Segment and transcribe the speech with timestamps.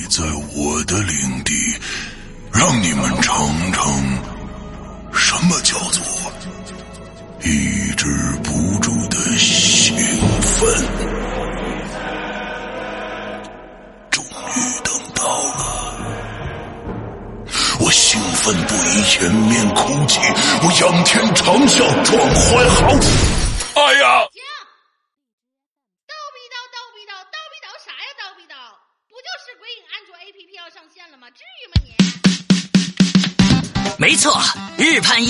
[0.00, 0.22] 你在
[0.54, 1.52] 我的领地，
[2.52, 3.52] 让你们尝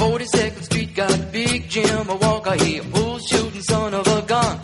[0.00, 4.58] 42nd Street got Big Jim, a Walker, he a bull shooting son of a gun.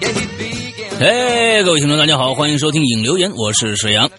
[0.00, 4.10] Yeah, he's big and 哎，各位听众，大家好，欢迎收听影留言，我是水阳。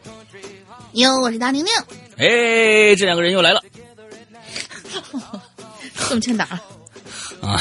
[0.94, 1.72] 哟，我是大宁宁，
[2.17, 3.63] 哎，这两个人又来了
[6.09, 6.45] 这么欠打，
[7.41, 7.59] 啊！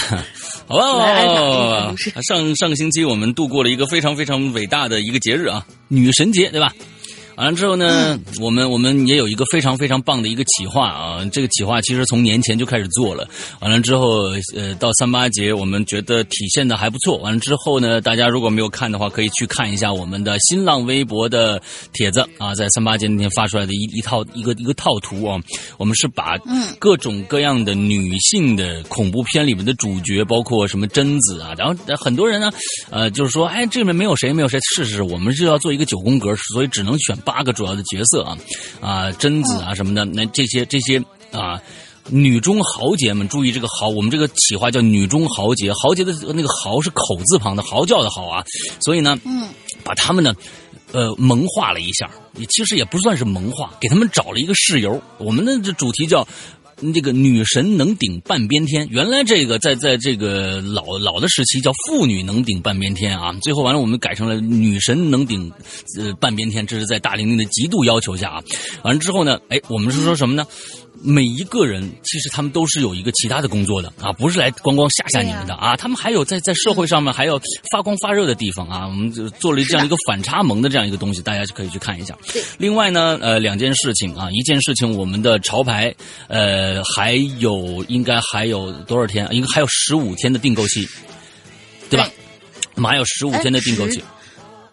[0.67, 6.71] 好吧，来挨打不是上上个星期我们度过了一个非常非常伟大的一个节日啊，女神节，对吧？
[7.37, 13.29] 完了之后呢，我们我们也有一个非常非常棒的一个企划啊，这个企划其实从年前就开始做了。
[13.61, 17.17] 完了之后，呃，到三八节我们觉得体现的还不错。
[17.19, 21.61] 完了之后呢，大家如果没有看的话，可以去看一下我们的新浪微博的
[21.93, 25.41] 帖子啊，在三八节那天发出来的一一套一个一个套图啊，
[25.79, 26.37] 我们是把
[26.79, 32.51] 各种各样的女性的恐怖片里面的主角，包括什么贞子啊，然后很多人呢，
[32.91, 38.39] 呃，就是说，哎，这里面没有谁，没有谁，是是，我们是要做一个九宫格，所以只能选八个主要的角色啊，
[38.81, 41.03] 啊，贞子啊什么的，那这些这些
[41.33, 41.61] 啊。
[42.11, 48.45] 女中豪杰们，注意这个豪，我们这个企划叫女中豪杰，豪杰的那个豪是口字旁的，嚎叫的嚎啊，
[48.79, 49.49] 所以呢，嗯，
[49.83, 50.35] 把他们呢，
[50.93, 55.01] 呃，萌化了一下，也其实也不算是萌化，给他们找了一个事由。
[55.17, 56.29] 我们的这主题叫
[56.93, 58.87] 这个女神能顶半边天。
[58.91, 65.51] 原来这个在在这个老老的时期叫妇女能顶半边天啊，最后完了我们改成了女神能顶
[65.99, 68.43] 呃半边天，这是在大玲玲的极度要求下啊。
[68.83, 70.47] 完了之后呢，哎，我们是说什么呢？
[71.07, 77.39] 每一个人其实他们都是有一个其他的工作的啊，不是来光光吓吓你们的啊，他们还有在在社会上面还要
[77.71, 82.17] 发光发热的地方啊，我们就做了这样一个反差萌的这样一个东西，大家就可以去看一下。
[82.57, 85.95] 另外呢，呃，两件事情啊，一件事情我们的潮牌，
[86.29, 89.29] 呃，还有应该还有多少天？
[89.31, 90.89] 应该还有十五天的订购期，
[91.91, 92.09] 对吧？
[92.77, 94.03] 我们还有十五天的订购期，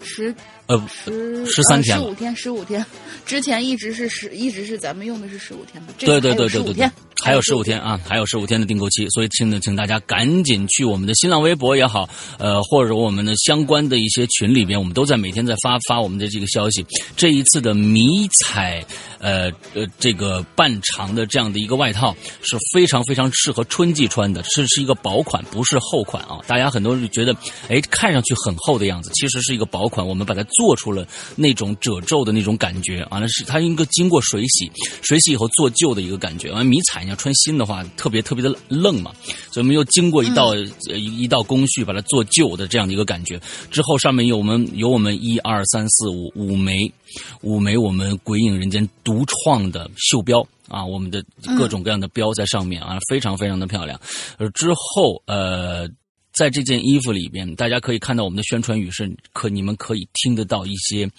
[0.01, 0.33] 十
[0.67, 2.85] 呃，十13天了十五天，十五天。
[3.25, 6.91] 之前一直是十，一直是咱们用的是十五天的，这对个对对对对对十五天，，
[7.21, 12.09] 还有十五天啊，还有十五天的订购期，所以请呢，请大家赶紧去我们的新浪微博也好，
[12.39, 16.85] 呃，或者我们的相关的一些群里边，我们都在每天在发发我们的这个消息。
[17.15, 18.83] 这一次的迷彩，
[19.19, 26.39] 呃呃，这个半长的这样的一个外套是非常非常适合春季穿的，是是一个薄款，不是厚款啊。
[26.47, 27.35] 大家很多人觉得，
[27.69, 34.71] 哎，看上去很厚的样子，其实是一个薄款，我们把它做出了那种褶皱的那种感觉，完了是它应该经过水洗，
[35.01, 36.51] 水洗以后做旧的一个感觉。
[36.51, 39.11] 完迷彩你要穿新的话，特别特别的愣嘛，
[39.51, 43.39] 所以我们又经过一道、呃一一道工序把它做旧的这样的一个感觉。
[43.69, 46.91] 之后上面有我们有我们一二三四五五枚
[47.41, 50.45] 五枚我们鬼影人间独创的袖标。
[50.67, 51.21] 啊，我们的
[51.57, 53.99] 各种各样的标在上面啊，非常非常的漂亮。
[54.37, 55.85] 而，之后呃，
[56.33, 61.09] 在这件衣服里边，大家可以看到我们的宣传语是可你们可以听得到一些，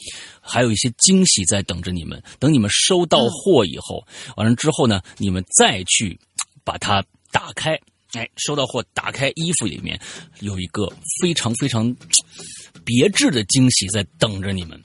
[0.41, 2.23] 还有一些惊喜在等着你们。
[2.39, 4.07] 等你们收到货以后，
[4.37, 6.19] 完了之后呢，你们再去
[6.65, 7.79] 把它打开。
[8.13, 9.99] 哎，收到货，打开衣服里面
[10.41, 10.87] 有一个
[11.23, 11.95] 非常非常
[12.85, 14.79] 别致的惊喜在等着你们。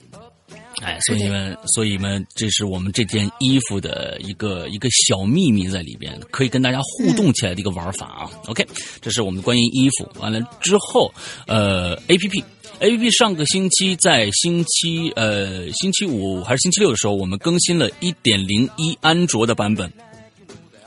[0.81, 8.29] 哎，所以你们，所以们，这是我们这件衣服的一个一个小秘密在里边，可以跟大家互动起来的一个玩法啊。
[8.45, 8.65] OK，
[9.01, 10.07] 这是我们关于衣服。
[10.19, 11.11] 完了之后，
[11.47, 12.43] 呃，A P P
[12.79, 19.91] A P P 上个星期在星期呃星期五还是星期六的时候，我们更新了一点零一安卓的版本。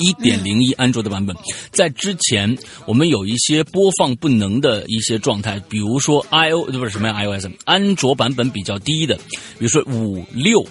[0.00, 1.36] 一点零一安卓的版本，
[1.70, 9.14] 在之前我们有一些播放不能的一些状态，比如说 i o 不是什么呀 iOS 安卓版本比较低的，
[9.58, 10.66] 比如说五六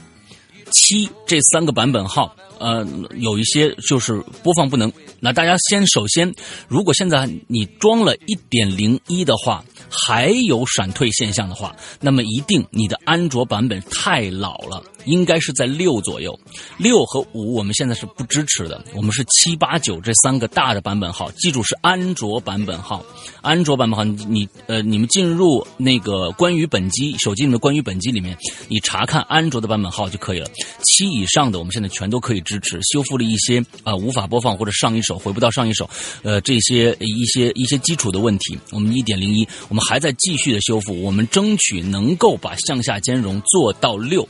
[0.71, 2.85] 七这三个版本号，呃，
[3.17, 4.91] 有一些就是播放不能。
[5.19, 6.33] 那大家先首先，
[6.67, 14.83] 如果现在你装了一点零一的话，还有闪退现象的话，那么一定你的安卓版本太老了。
[15.05, 16.37] 应该是在六左右，
[16.77, 23.03] 六和五我们现在是不支持的，我们是七八九这三个大的版本号，记住是安卓版本号，
[23.41, 28.37] 安卓版本号你呃你们进入那个关于本机手机里面关于本机里面，
[28.67, 30.47] 你查看安卓的版本号就可以了。
[30.83, 35.89] 七以上的我们现在全都可以支持，修复了一些啊无法播放或者上一首回不到上一首，
[36.23, 44.27] 呃这些一些一些基础的问题，我们一点零一我们还在继续的修复，我们争取能够把向下兼容做到六。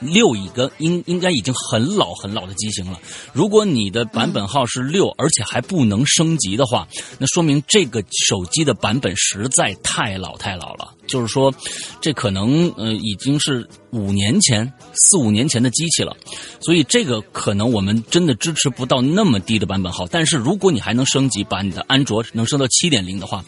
[0.00, 3.00] 六一个应应该已经很老很老的机型了。
[3.32, 6.86] 如果你的版本号是六，而且还不能升级的话，
[7.18, 10.94] 那说明这个手机的版本实在太老太老了。
[11.06, 11.54] 就是说，
[12.00, 16.16] 这可能呃已经是五年前、四五年前的机器了。
[16.60, 20.06] 所以这个可能我们真的支持不到那么低的版本号。
[20.06, 23.44] 但是如果你还能升级，把你的安卓能升到七点零的话。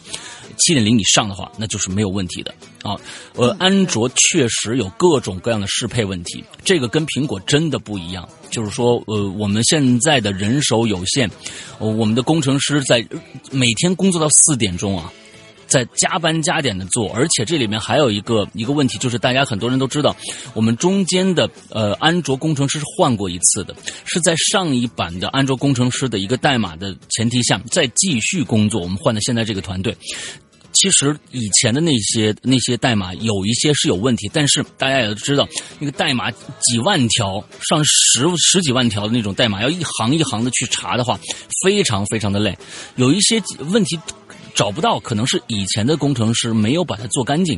[0.59, 2.51] 七点零以上的话，那就是没有问题的
[2.81, 2.95] 啊。
[3.35, 8.27] 呃，安卓确实有各种各样的适配问题，这个跟苹果真的不一样。
[8.49, 11.29] 就是说，呃，我们现在的人手有限，
[11.77, 13.07] 我们的工程师在
[13.51, 15.13] 每天工作到四点钟啊，
[15.67, 20.15] 在加班加点的做，而且这里面还有一个一个问题，就是大家很多人都知道，
[20.53, 23.75] 我们中间的呃安卓工程师是换过一次的，
[24.05, 29.95] 是在上一版的安卓工程师的一个代码的前提下再继续工作，我们换的现在这个团队。
[30.73, 35.47] 其实以前的那些那些代码有一些是有问题，但是大家也都知道，
[35.79, 41.19] 那个代码几万条、上十十几万条的那种代码，要一行一行的去查的话，
[41.63, 42.55] 非常非常的累。
[42.95, 43.97] 有一些问题
[44.57, 47.57] 找不到，可能是以前的工程师没有把它做干净。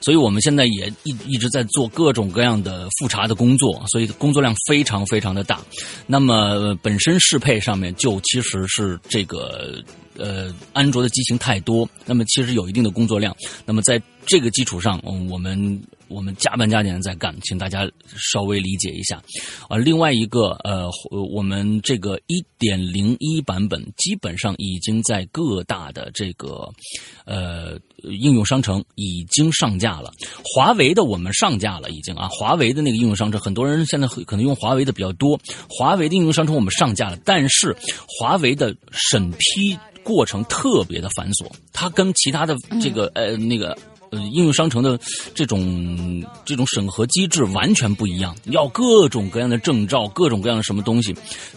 [0.00, 5.60] 所以我们现在也一一直在做各种各样的复查的工作，所以工作量非常非常的大。
[6.06, 9.80] 那么本身适配上面就其实是这个。
[10.18, 13.36] 呃，安卓的机型太多，那么其实有一定的工作量。
[13.66, 19.22] 那么在这个基础上，嗯，我们我们加班加点的在干，请大家稍微理解一下。
[19.68, 26.68] 啊，另外一个呃，我们这个一点零一版本基本上已经在各大的这个
[27.24, 30.12] 呃应用商城已经上架了。
[30.44, 35.38] 华为的我们上架了，已经啊，华为的那个应用商城，很多人现在可能用华为的比较多。
[35.68, 39.76] 华为的应用商城我们上架了，但是华为的审批。
[40.06, 43.76] 过程特别的繁琐，它跟其他的这个呃那个。
[44.10, 44.98] 呃，应用商城的
[45.34, 51.14] 这种这种审核机制完全不一样，要各种各样的证照，各种各样的什么东西，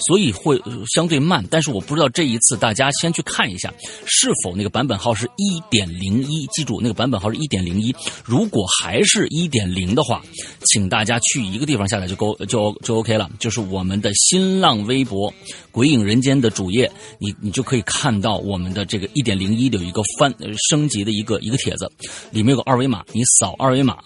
[0.07, 0.59] 所以会
[0.93, 1.45] 相对慢。
[1.49, 3.73] 但是我不知道这一次大家先去看一下，
[4.05, 7.93] 是否那个版本号是一点零一，记住那个版本号是一点零一。
[8.23, 10.21] 如果还是一点零的话，
[10.65, 15.33] 请大家去一个地方下载就够就就 OK 了，就是我们的新浪微博
[15.71, 20.33] “鬼影人间”的主页，你你就可以看到我们的这个一点零一的有一个翻
[20.69, 21.91] 升级的一个一个帖子。
[22.39, 23.97] 里面有个二维码，你扫二维码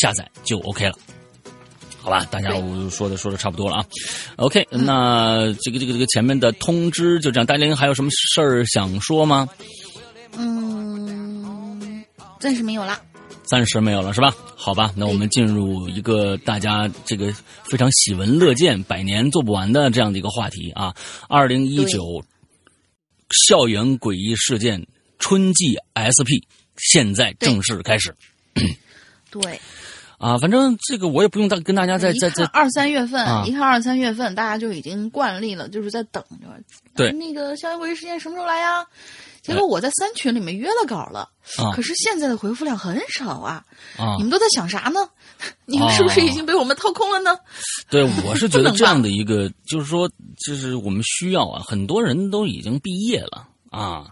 [0.00, 0.94] 下载就 OK 了，
[2.00, 2.24] 好吧？
[2.30, 3.84] 大家我说的说的差不多了啊。
[4.36, 7.44] OK，那这个这个这个前面的通知就这样。
[7.44, 9.46] 戴琳还有什么事儿想说吗？
[10.38, 12.02] 嗯，
[12.40, 12.98] 暂时没有了。
[13.42, 14.34] 暂时没有了是吧？
[14.56, 17.30] 好吧，那我们进入一个大家这个
[17.64, 20.94] 非常喜闻乐见、百年做不完的这样的一个话题啊。
[21.28, 22.24] 二零一九
[23.46, 24.86] 校园诡异事件
[25.18, 26.40] 春季 SP。
[26.76, 28.14] 现在正式开始。
[29.30, 29.60] 对，
[30.18, 36.46] 啊，反正这个我也不用大跟大家再再再二三月份，一看二三月份，大家就已经惯例了，就是在等着。
[36.94, 38.86] 对，那个校园鬼事件什么时候来呀？
[39.42, 41.28] 结果我在三群里面约了稿了，
[41.74, 43.62] 可是现在的回复量很少啊。
[43.98, 45.00] 啊，你们都在想啥呢？
[45.66, 47.36] 你们是不是已经被我们掏空了呢？
[47.90, 50.08] 对，我是觉得 这样的一个，就是说，
[50.46, 53.48] 就是我们需要啊，很多人都已经毕业了。
[53.70, 54.06] 啊，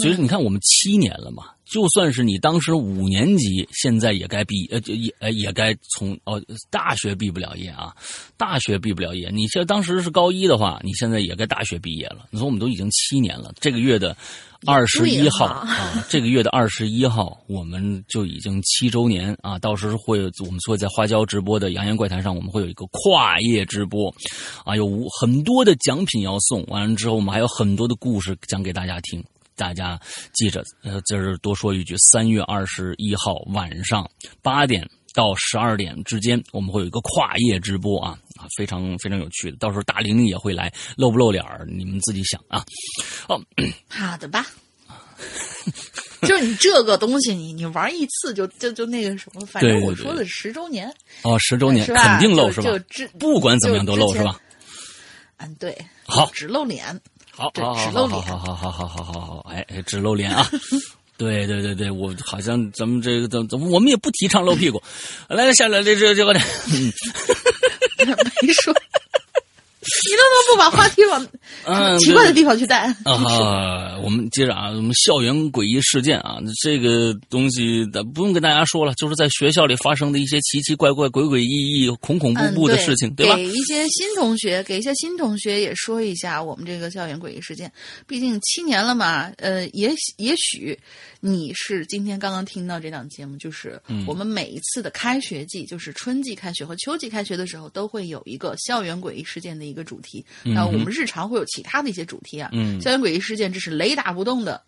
[0.00, 7.94] 所以你看，我们七年了嘛，就算是你当时五年级，现在也该毕呃，就也呃也该从哦大学毕不了业啊，
[8.36, 9.30] 大学毕不了业。
[9.32, 12.26] 你像当时是高一的话，你现在也该大学毕业了。
[12.30, 14.16] 你说我们都已经七年了，这个月的
[14.66, 19.58] 二十一号啊，这个月的二十一号，我们就已经七周年啊。
[19.58, 24.12] 到时候会我们会在花椒直播的《扬言怪谈》上，我们会有一个跨页直播
[24.64, 26.64] 啊，有很多的奖品要送。
[26.64, 29.22] 完了之后，我们还有很多的故事讲给大家听。
[29.60, 30.00] 大家
[30.32, 39.58] 记着，呃，就是多说一句，三月二十一号晚上八点到十二点之间，我们会有一个跨夜直播啊啊，非常非常有趣的。
[39.58, 42.64] 到时候大玲玲也会来，露不露脸儿你们自己想啊。
[43.28, 43.38] 哦，
[43.86, 44.46] 好的吧。
[46.22, 50.90] 就是你这个东西，你你玩一次就就就那个什么，反正我说的十周年
[51.22, 52.78] 哦，十周年肯定露是吧？
[52.88, 54.40] 就不管怎么样都露是吧？
[55.36, 55.76] 嗯，对，
[56.06, 56.98] 好，只露脸。
[57.40, 60.46] 好，好，好，好，好，好，好，好，好，好，好，好，哎，只露脸啊！
[61.16, 64.82] 对，对，对，对，我好像咱们这个，怎怎么，我们也不提倡露屁股。
[65.26, 66.40] 来，下来，这这这个，没
[68.52, 68.74] 说。
[70.10, 73.96] 你能不能不把话题往奇怪的地方去带啊？
[74.02, 83.36] 我们接着啊，我们校园诡异事件啊，这个东西不用跟大家说了，就是在学校里发生的一些奇奇怪怪、鬼诡异异、恐恐怖怖的事情，对吧？
[83.36, 87.70] 给一些新同学，给一些新同学也说一下我们这个校园诡异事件。
[88.06, 90.76] 毕竟七年了嘛，呃，也也许
[91.20, 100.24] 你是今天刚刚听到这档节目，就是我们每一次的开学季，就是春季开学和秋季开学的时候，都会有一个校园诡异事件的一个主题。
[100.42, 104.62] 那我们日常会有其他的一些主题啊，嗯校园诡异事件这是雷打不动的，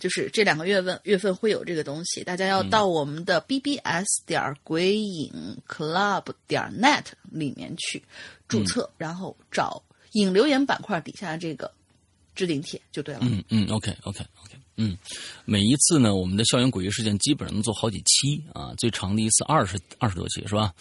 [0.00, 8.02] 就是这两个月份月份会有这个东西，大家要到我们的 bbs 点鬼影 club 点 net 里面去
[8.48, 9.82] 注册，然后找
[10.12, 11.70] 影留言板块底下这个
[12.34, 13.20] 置顶帖就对了。
[13.24, 14.56] 嗯嗯，OK OK OK。
[14.76, 14.96] 嗯，
[15.44, 20.72] 每一次呢，我们的校园诡异事件基本上能做好几期啊，最长的一次二十二十多期是吧？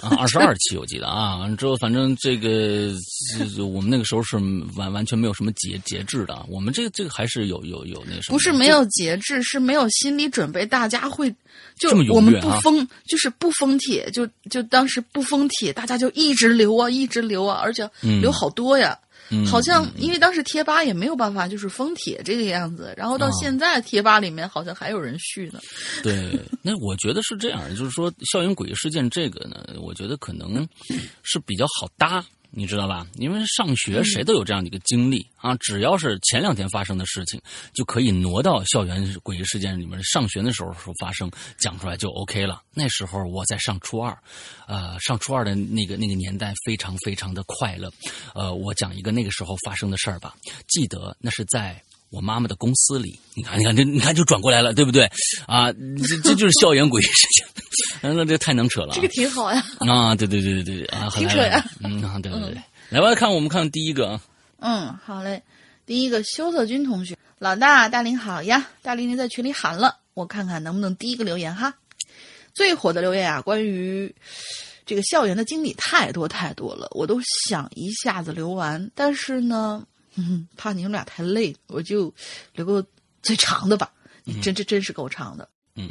[0.00, 2.92] 啊， 二十二期我记得啊，完之后反正这个
[3.64, 4.36] 我们那个时候是
[4.76, 8.36] 完完全没有什么节节制的，我们这个这个还是有有有那什么？
[8.36, 11.34] 不是没有节制，是没有心理准备，大家会
[11.78, 17.88] 就我们不封，就是不封帖，就就当时不封帖，大家就一直留啊，一直留啊，而且
[18.20, 18.98] 留好多呀。
[19.46, 25.60] 好像因为当时贴吧也没有办法就是封帖这个样子，然后到现在贴吧里面好像还有人续呢。
[26.02, 30.66] 对，那我觉得是这样，就是说校园诡异事件这个呢，我觉得可能
[31.22, 32.24] 是比较好搭。
[32.52, 33.06] 你知道吧？
[33.14, 37.40] 因为上学谁都有这样的一个经历啊，只要是前两天发生的事情，
[37.72, 40.02] 就可以挪到校园诡异事件里面。
[40.02, 42.60] 上学的时候说发生，讲出来就 OK 了。
[42.74, 44.16] 那时候我在上初二，
[44.66, 47.90] 呃，上初二的那个那个年代非常非常的快乐。
[48.34, 50.34] 呃，我讲一个那个时候发生的事儿吧。
[50.68, 51.80] 记得那是在
[52.10, 55.08] 我妈妈的公司里，你看，你看，这你看就转过来了，对不对？
[55.46, 57.46] 啊，这这就是校园诡异事情。
[58.02, 59.64] 那这太能扯了，这个挺好呀！
[59.78, 61.64] 啊，对对对对对啊，挺扯呀！
[61.82, 64.20] 嗯，对对对，来吧，看我们看第一个啊。
[64.58, 65.40] 嗯，好嘞，
[65.86, 71.72] 第一个修色君同学，老大大林好呀，大林您在群里喊了，我看看能不能第一个留言哈。
[72.52, 74.12] 最火的留言啊，关于
[74.84, 79.84] 这个校园的经历太多太多了，我都想一下子留完，但是呢，
[80.56, 82.12] 怕你们俩太累，我就
[82.52, 82.84] 留个
[83.22, 83.92] 最长的吧。
[84.42, 85.90] 真这真是够长的，嗯。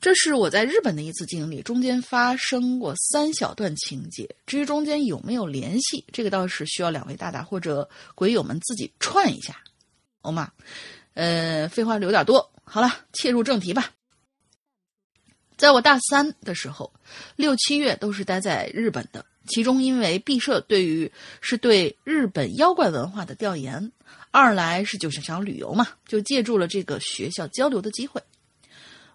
[0.00, 4.28] 这是我在日本的一次经历，中间发生过三小段情节。
[4.44, 9.56] 至于中间有没有联系，这个倒是需要两位大大或者鬼友们自己串一下，
[10.20, 10.52] 欧吗？
[11.14, 13.92] 呃，废话留点多，好了，切入正题吧。
[15.56, 16.92] 在我大三的时候，
[17.36, 21.10] 六七月都是待在日本的，其中因为毕设对于
[21.40, 23.92] 是对日本妖怪文化的调研，
[24.30, 28.22] 二来是就是想旅游嘛，就借助了这个学校交流的机会。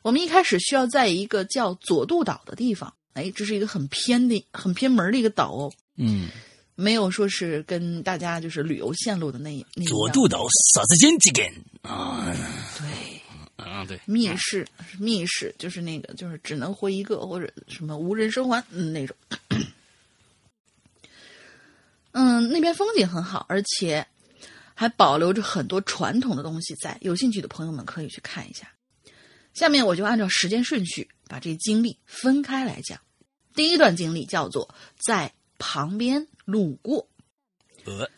[0.01, 5.71] 我们一开始需要在一个叫佐渡岛的地方，哎，这是一个很偏的、很偏门的一个岛哦。
[5.97, 6.29] 嗯，
[6.75, 9.83] 没有说是跟大家就是旅游线路的那那。
[9.85, 11.45] 佐渡岛啥子间几根
[11.81, 12.33] 啊？
[12.77, 14.65] 对，啊对，密室
[14.97, 19.13] 密室就是那个就是只能活一个或者什么无人生还嗯那种。
[22.11, 24.05] 嗯，那边风景很好，而且
[24.73, 26.97] 还保留着很多传统的东西在。
[27.01, 28.67] 有兴趣的朋友们可以去看一下。
[29.53, 32.99] 下面我就按照时间顺序把这经历分开来讲。
[33.53, 37.07] 第一段经历叫做在旁边路过。
[37.85, 38.09] 呃，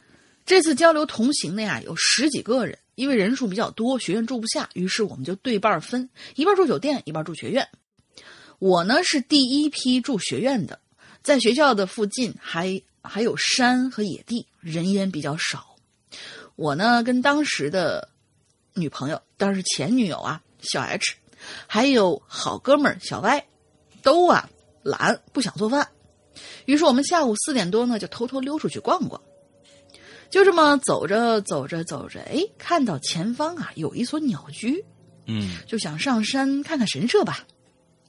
[0.46, 7.68] 这次交流同行的呀有十几个人，因为人数比较多，学院住不下，于是我们就对半分，一半住酒店，一半住学院。
[8.60, 10.80] 我呢是第一批住学院的，
[11.24, 15.76] 在学校的附近还还有山和野地，人烟比较少。
[16.56, 18.10] 我呢跟当时的。
[18.74, 21.16] 女朋友，当然是前女友啊，小 H，
[21.68, 23.46] 还有好哥们儿小 Y，
[24.02, 24.50] 都啊
[24.82, 25.90] 懒，不想做饭。
[26.64, 29.22] 于是我们下午四点多呢，就偷偷溜出去逛逛。
[30.30, 34.86] 就这么走着走着走着，哎，看到前方啊有一所鸟居，
[35.26, 37.46] 嗯就想上山看看神社吧。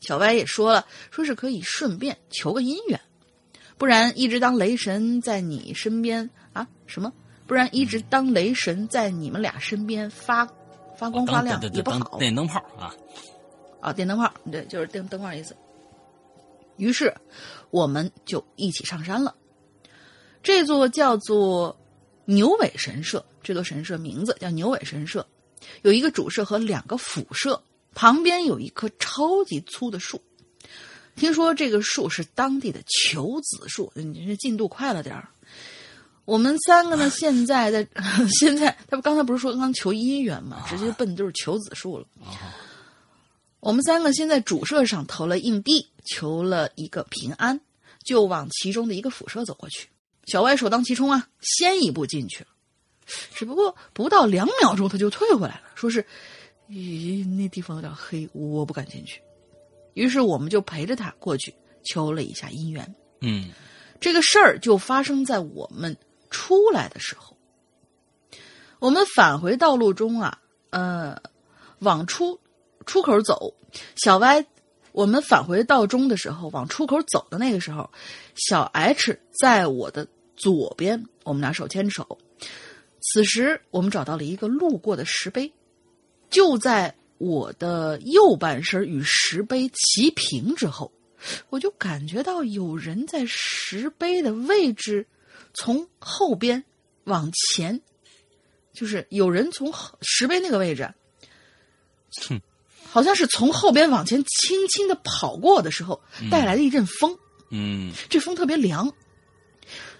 [0.00, 3.00] 小歪也说了，说是可以顺便求个姻缘，
[3.82, 7.12] 不然一直当雷神在你身边啊什么？
[7.48, 10.46] 不然一直当雷神在你们俩身边发
[10.96, 12.94] 发光发亮也不好电灯泡啊，
[13.80, 13.92] 啊。
[13.92, 15.56] 电灯泡，对，就是电灯泡的意思。
[16.76, 17.12] 于是
[17.72, 19.34] 我们就一起上山了。
[20.44, 21.76] 这座叫做
[22.24, 25.26] 牛尾神社，这座神社名字叫牛尾神社，
[25.82, 27.60] 有一个主社和两个辅社，
[27.96, 30.22] 旁边有一棵超级粗的树。
[31.16, 35.28] 听说这个树是当地的求子树，你这进度快了点儿。
[36.24, 37.86] 我们三个呢， 现在在
[38.40, 42.06] 现在，他不刚才不是说刚求姻缘嘛，直接奔就是求子树了。
[43.60, 47.60] 我们三个先在主社上投了硬币，求了一个平安，
[48.04, 49.88] 就往其中的一个辅社走过去。
[50.26, 52.46] 小歪首当其冲啊，先一步进去了，
[53.34, 56.04] 只不过不到两秒钟他就退回来了，说是，
[56.68, 59.20] 咦，那地方有点黑，我不敢进去。
[59.94, 62.94] 于是我们就陪着他过去求了一下姻缘。
[63.20, 63.50] 嗯
[64.00, 65.96] 这个事儿就发生在我们
[66.30, 67.36] 出来的时候。
[68.80, 71.16] 我们返回道路中啊，呃，
[71.78, 72.40] 往出
[72.84, 73.54] 出口走，
[73.94, 74.44] 小歪，
[74.90, 77.88] 我们返回道中的时候，往出口走的那个时候，
[78.34, 82.18] 小 H 在我的左边，我们俩手牵着手。
[83.00, 85.52] 此时，我们找到了一个路过的石碑，
[86.28, 86.92] 就在
[87.22, 90.90] 我的右半身与石碑齐平之后，
[91.50, 95.06] 我就感觉到有人在石碑的位置
[95.54, 96.64] 从后边
[97.04, 97.80] 往前，
[98.72, 100.92] 就是有人从石碑那个位置，
[102.26, 102.40] 哼
[102.82, 107.16] 好像是从后边往前轻轻的跑过的时候带来了一阵风，
[107.50, 108.92] 嗯这风特别凉。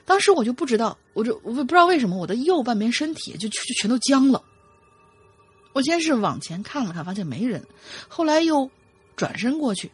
[0.04, 4.42] 当时我就不知道，我就我不知道为什么我的右半边身体就就就全都僵了。
[5.72, 7.66] 我先是往前看了看，发现没人，
[8.08, 8.70] 后来又
[9.16, 9.90] 转身过去，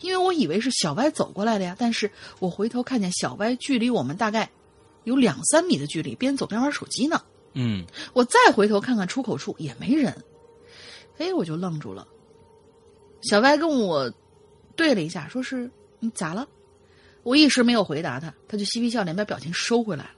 [0.00, 1.74] 因为我以为是小歪走过来的呀。
[1.78, 4.50] 但是我回头看见小歪距离我们大概
[5.04, 7.22] 有两三米的距离，边走边玩手机呢。
[7.54, 10.22] 嗯我再回头看看出口处也没人，
[11.18, 12.06] 哎，我就愣住了。
[13.22, 14.12] 小歪跟我
[14.76, 16.46] 对了一下，说是你咋了？
[17.22, 20.10] 我一时没有回答他，他就嬉皮笑脸把表情收回来了。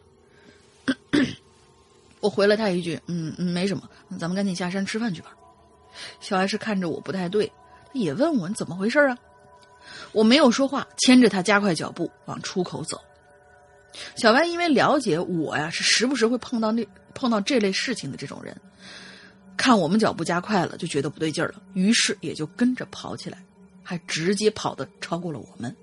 [2.22, 3.82] 我回了他一句：“嗯，嗯没什么，
[4.18, 5.36] 咱们赶紧下山吃饭去吧。”
[6.20, 7.52] 小艾是看着我不太对，
[7.92, 9.18] 也问我你怎么回事啊？
[10.12, 12.98] 我没有说话，牵着他加快脚步往出口走。
[14.16, 18.56] 小白因为了解我呀，是时不时会碰到那碰到这类事情的这种人，
[19.56, 23.42] 看我们脚步加快了，就觉得不对劲儿了，于是也就跟着跑起来，
[23.82, 25.74] 还直接跑的超过了我们。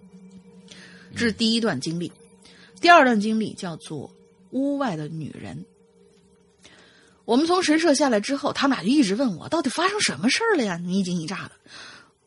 [1.13, 2.11] 这是第一段经历，
[2.79, 4.09] 第二段经历叫做
[4.51, 5.65] 屋外的女人。
[7.29, 10.77] 我们从神社下来之后，他们俩就一直问我到底发生什么事儿了呀？
[10.77, 11.51] 你一惊一乍的，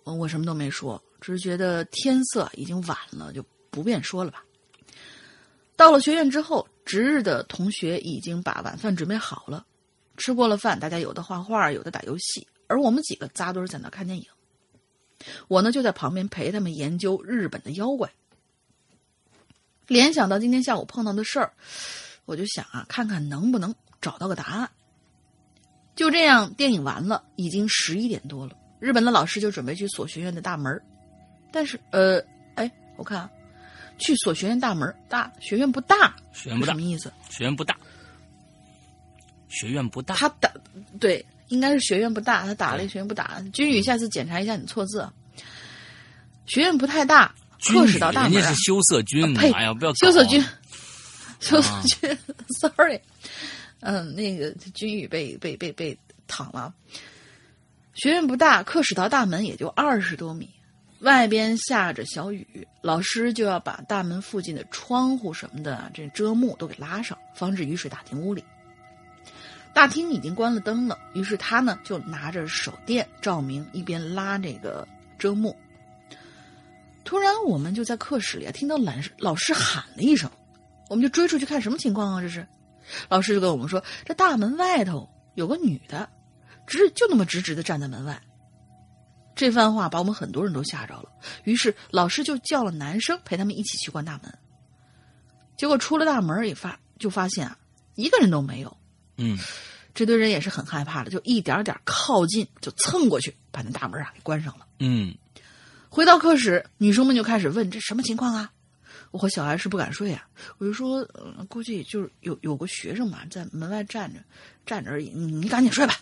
[0.05, 4.45] 嗯我什么都没说，只是觉得天色已经晚了，就不便说了吧。
[5.75, 9.67] 到了学院之后，值日的同学已经把晚饭准备好了。
[10.19, 14.25] 吃过了饭，大家有的画画，有的打游戏，而我们几个扎堆在那看电影。
[15.49, 18.09] 我呢就在旁边陪他们研究日本的妖怪。
[19.89, 21.53] 联想到今天下午碰到的事儿，
[22.25, 24.71] 我就想啊，看看能不能找到个答案。
[25.95, 28.57] 就这样，电影完了，已经十一点多了。
[28.81, 30.83] 日本的老师就准备去锁学院的大门儿
[31.53, 32.19] 但是呃，
[32.57, 33.31] 哎，我看啊，
[33.99, 37.13] 去锁学院大门儿大学院不大，学院不大什么意思？
[37.31, 37.77] 学院不大，
[39.49, 40.51] 学院不大，他打
[40.99, 43.41] 对，应该是学院不大，他打了一学院不大。
[43.53, 45.13] 君宇，下次检查一下你错字啊。
[46.47, 48.63] 学院不太大，课室到大门、啊人家是。
[48.65, 50.43] 羞涩君，呸哎呀，不要羞涩君，
[51.39, 52.11] 羞涩啊君、
[52.59, 53.01] s o r r y
[53.83, 56.73] 嗯，那个君宇被被被被躺了。
[57.95, 60.49] 学院不大，课室到大门也就二十多米，
[61.01, 68.43] 外边下着小雨，老师就要把大门附近的窗户什么的这遮幕都给拉上，防止雨水打进屋里。
[69.75, 74.87] 大厅已经关了灯了，于是他呢就拿着手电照明，一边拉这个
[75.19, 75.57] 遮幕。
[77.05, 80.31] 突然，我们就在课室里啊听到老师老师喊了一声，
[80.89, 82.21] 我们就追出去看什么情况啊？
[82.21, 82.47] 这是，
[83.09, 86.09] 老师就跟我们说，这大门外头有个女的，
[86.67, 88.23] 直就那么直直的站在门外。
[89.35, 91.05] 这番话把我们很多人都吓着了，
[91.45, 94.39] 于是老师就叫了男生陪他们一起去关大门。
[95.57, 97.57] 结果出了大门也发就发现啊，
[97.95, 98.77] 一个人都没有。
[99.17, 99.39] 嗯，
[99.95, 104.67] 这堆人也是很害怕的，就一点点靠近，就蹭过去，把那大门啊给关上了。
[104.81, 105.15] 嗯
[105.89, 108.51] 回到课室，女生们就开始问：“这什么情况啊？”
[109.13, 110.27] 我和小孩是不敢睡啊，
[110.59, 114.19] 我就说：“嗯、估计就是有有个学生嘛，在门外站着，
[114.67, 115.11] 站着而已。
[115.11, 116.01] 你你赶紧睡吧。”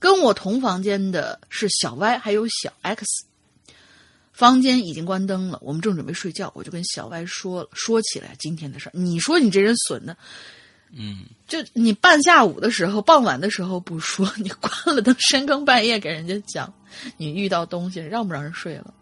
[0.00, 3.04] 跟我同房间的是小 Y 还有小 X，
[4.32, 8.92] 房间已经关灯了，我们正准备睡觉，我就跟小 Y 说了说起来今天的事儿。
[8.94, 10.16] 你说你这人损的，
[10.92, 16.72] 嗯，就你半下午的时候、傍晚的时候不说， 你关了灯，深更半夜给人家讲，
[17.16, 18.94] 你遇到东西让不让人睡了？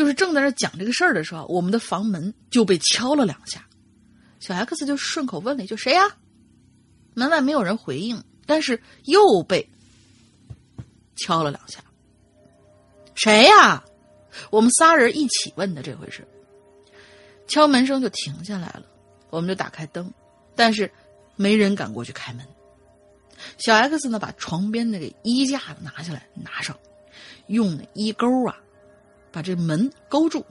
[0.00, 3.68] 就是正在那讲这个事儿的时候，我们的房门就被敲了两下，
[4.38, 6.16] 小 X 就顺口问了一句：“谁呀？”
[7.12, 9.68] 门外没有人回应，但是又被
[11.16, 11.84] 敲了两下。
[13.14, 13.84] 谁呀？
[14.48, 16.26] 我们仨人一起问的这回是。
[17.46, 18.84] 敲门声就停下来了，
[19.28, 20.10] 我们就打开灯，
[20.56, 20.90] 但是
[21.36, 22.46] 没人敢过去开门。
[23.58, 26.74] 小 X 呢，把床边那个衣架拿下来，拿上，
[27.48, 28.56] 用衣钩啊，
[29.32, 30.44] 把这门勾住，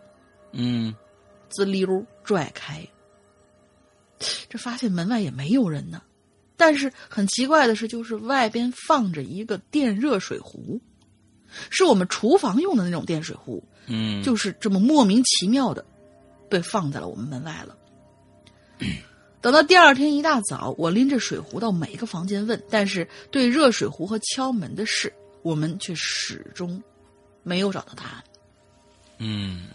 [0.52, 0.96] 嗯
[1.50, 2.88] 滋溜拽开。
[4.50, 6.02] 这发现门外也没有人呢，
[6.58, 10.82] 但是很奇怪的是，就是外边放着一个电热水壶，
[11.70, 15.86] 是我们厨房用的那种电水壶，嗯，就是这么莫名其妙的
[16.50, 17.78] 被放在了我们门外了。
[19.42, 25.14] 等到第二天一大早，我拎着水壶到每个房间问，但是对热水壶和敲门的事，
[25.44, 26.84] 我们却始终
[27.42, 28.24] 没有找到答案。
[29.20, 29.68] 嗯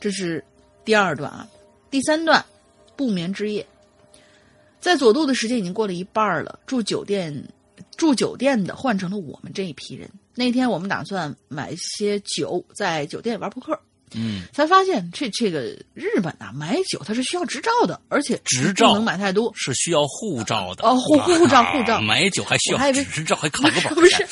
[0.00, 0.44] 这是
[0.84, 1.48] 第二段啊，
[1.90, 2.44] 第三段
[2.96, 3.66] 不眠之夜。
[4.80, 7.32] 在佐渡的时间已经过了一半了，住酒店
[7.96, 10.08] 住酒店的换成了我们这一批人。
[10.34, 13.78] 那天我们打算买些酒，在酒店玩扑克，
[14.14, 18.90] 嗯，才发现这这个日本啊，买酒它是需要执照的，而且执照。
[18.90, 19.52] 不能买太多。
[19.54, 20.86] 是需要护照的。
[20.86, 21.96] 哦护护照护照。
[21.96, 24.26] 啊买酒还需要执照，还考个本 不是，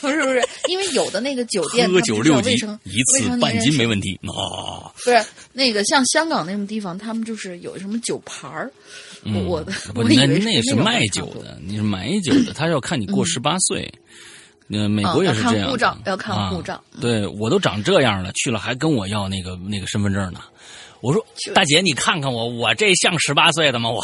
[0.00, 4.18] 不是不是，因为有的那个酒店喝酒六级一次半斤没问题。
[4.24, 4.92] 啊。
[5.04, 8.70] 不是那个像香港那种地方，他们就是有什么酒牌儿。
[9.24, 13.90] 我嗯我不，那那是卖酒的，你是买酒的，他要看你过十八岁。
[14.70, 17.00] 呃，美国也是这样看，护照要看护照啊。
[17.00, 20.40] 对我都长这样了，去了还跟我要那个那个身份证呢。
[21.00, 21.24] 我说
[21.54, 23.90] 大姐，你看看我，我这像十八岁的吗？
[23.90, 24.02] 我，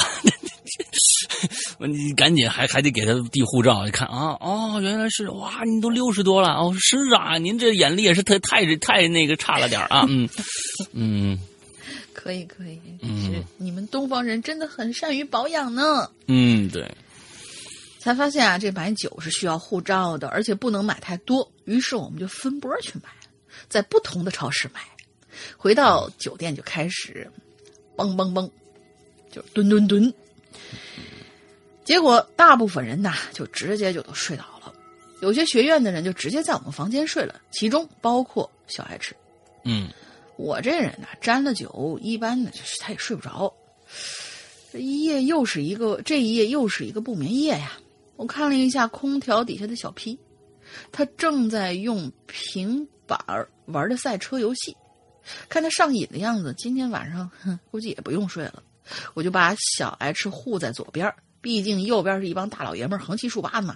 [1.86, 10.28] 你赶紧还还得给他递护照，一看啊哦，原来是哇，你都六十多了哦，是啊，您这眼力也是太太太那个差了点啊，嗯
[10.92, 11.38] 嗯
[12.12, 12.78] 可以可以，
[13.56, 16.06] 你们东方人真的很善于保养呢。
[16.26, 16.86] 嗯，对，
[18.00, 21.46] 才发现啊，这买酒是需要护照的，而且不能买太多。
[21.66, 23.10] 于是我们就分波去买，
[23.68, 24.80] 在不同的超市买。
[25.56, 27.30] 回到酒店就开始，
[27.96, 28.50] 嘣嘣嘣，
[29.30, 30.12] 就蹲蹲蹲。
[31.84, 34.74] 结果大部分人呐，就直接就都睡倒了。
[35.20, 39.14] 有些学院的人就直接在我们房间睡了，其中包括小爱吃。
[39.64, 39.90] 嗯
[40.36, 43.52] 我这人呐，沾了酒，一般呢就是他也睡不着。
[44.72, 47.78] 这一夜又是一个，这一夜又是一个不眠夜呀。
[48.20, 50.18] 我看了一下空调底下的小 P，
[50.92, 53.18] 他正在用平板
[53.64, 54.76] 玩的赛车游戏，
[55.48, 58.62] 看他上瘾的样子，今天晚上哼，估计也不用睡了。
[59.14, 63.74] 我就把小 H 护在左边，毕竟右边是一帮大老爷们横七竖八的嘛。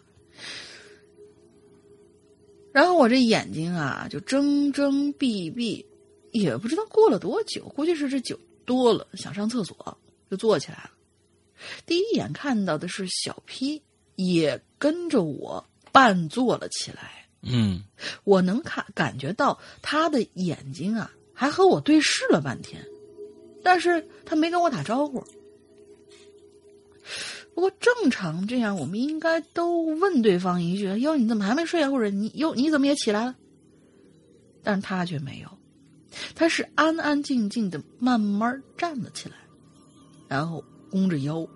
[2.71, 5.87] 然后我这眼睛啊，就睁睁闭闭，
[6.33, 9.97] 也不知道过了多久，估计是这酒多了，想上厕所，
[10.31, 10.91] 就坐起来了。
[11.87, 13.83] 第一眼看到的是小 P
[14.17, 17.83] 也跟着我半坐了起来，嗯
[18.25, 22.85] 我能看感觉到他的眼睛啊，还和我对视了半天，
[23.63, 25.25] 但是他没跟我打招呼。
[27.55, 33.37] 不过正常这样，我们应该都问对方一句：“哟，你怎么还没睡啊？”或者你哟，你怎么也起来了？
[34.63, 35.49] 但是他却没有，
[36.35, 39.37] 他是安安静静的慢慢站了起来，
[40.27, 41.47] 然后弓着腰，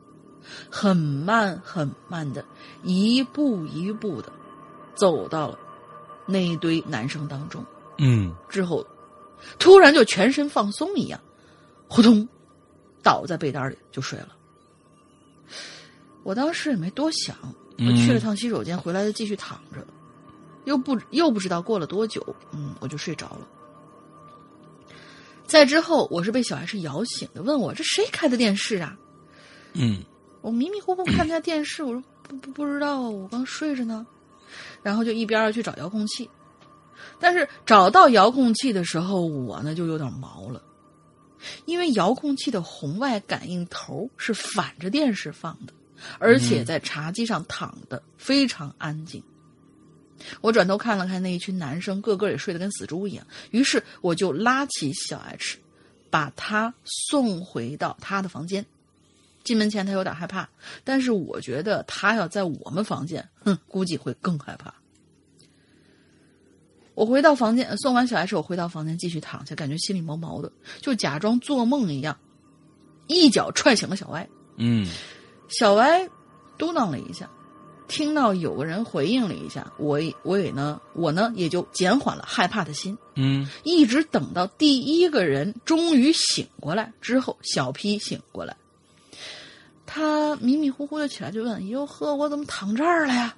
[0.70, 2.44] 很慢很慢的，
[2.82, 4.32] 一步一步的
[4.94, 5.58] 走到了
[6.26, 7.64] 那一堆男生当中。
[7.98, 8.86] 嗯之后，
[9.58, 11.20] 突然就全身放松一样，
[11.88, 12.28] 扑通
[13.02, 14.28] 倒在被单里就睡了。
[16.22, 17.36] 我当时也没多想，
[17.78, 19.86] 我去了趟洗手间，回来就继续躺着，
[20.64, 23.48] 又不又不知道过了多久，嗯，我就睡着了。
[25.46, 28.96] 在之后，我是被小 H 摇醒的，问我这谁开的电视啊？
[29.72, 30.04] 嗯
[30.40, 34.06] 我迷迷糊糊看下电视，我说不不不知道啊，我刚睡着呢。
[34.82, 36.28] 然后就一边去找遥控器，
[37.20, 40.62] 但是找到遥控器的时候，我呢就有点毛了，
[41.66, 45.72] 因为遥控器的红外感应头是反着电视放的，
[46.18, 49.22] 而且在茶几上躺的非常安静。
[50.40, 53.26] 我转头看了看那一群男生，个个也睡得跟死猪一样。
[53.50, 55.58] 于是我就拉起小 H，
[56.08, 58.64] 把他送回到他的房间。
[59.48, 60.46] 进门前他有点害怕，
[60.84, 64.74] 但是我觉得他要在我们房间，哼，估计会更害怕。
[66.92, 72.14] 我回到房间，送完小 H，我回到房间继续躺下，感觉心里毛毛的，就假装做梦一样，
[73.06, 74.28] 一脚踹醒了小歪。
[74.58, 74.86] 嗯
[75.48, 76.06] 小歪
[76.58, 77.30] 嘟囔了一下，
[77.88, 82.98] 听到有个人回应了一下，我也我也呢，我呢也就减缓了害怕的心。
[83.14, 88.54] 嗯一直等到第一个人终于醒过来之后，小 P 醒过来，
[89.90, 93.34] 他迷迷糊糊的起来就问：“哟呵，我怎么躺这儿了呀？”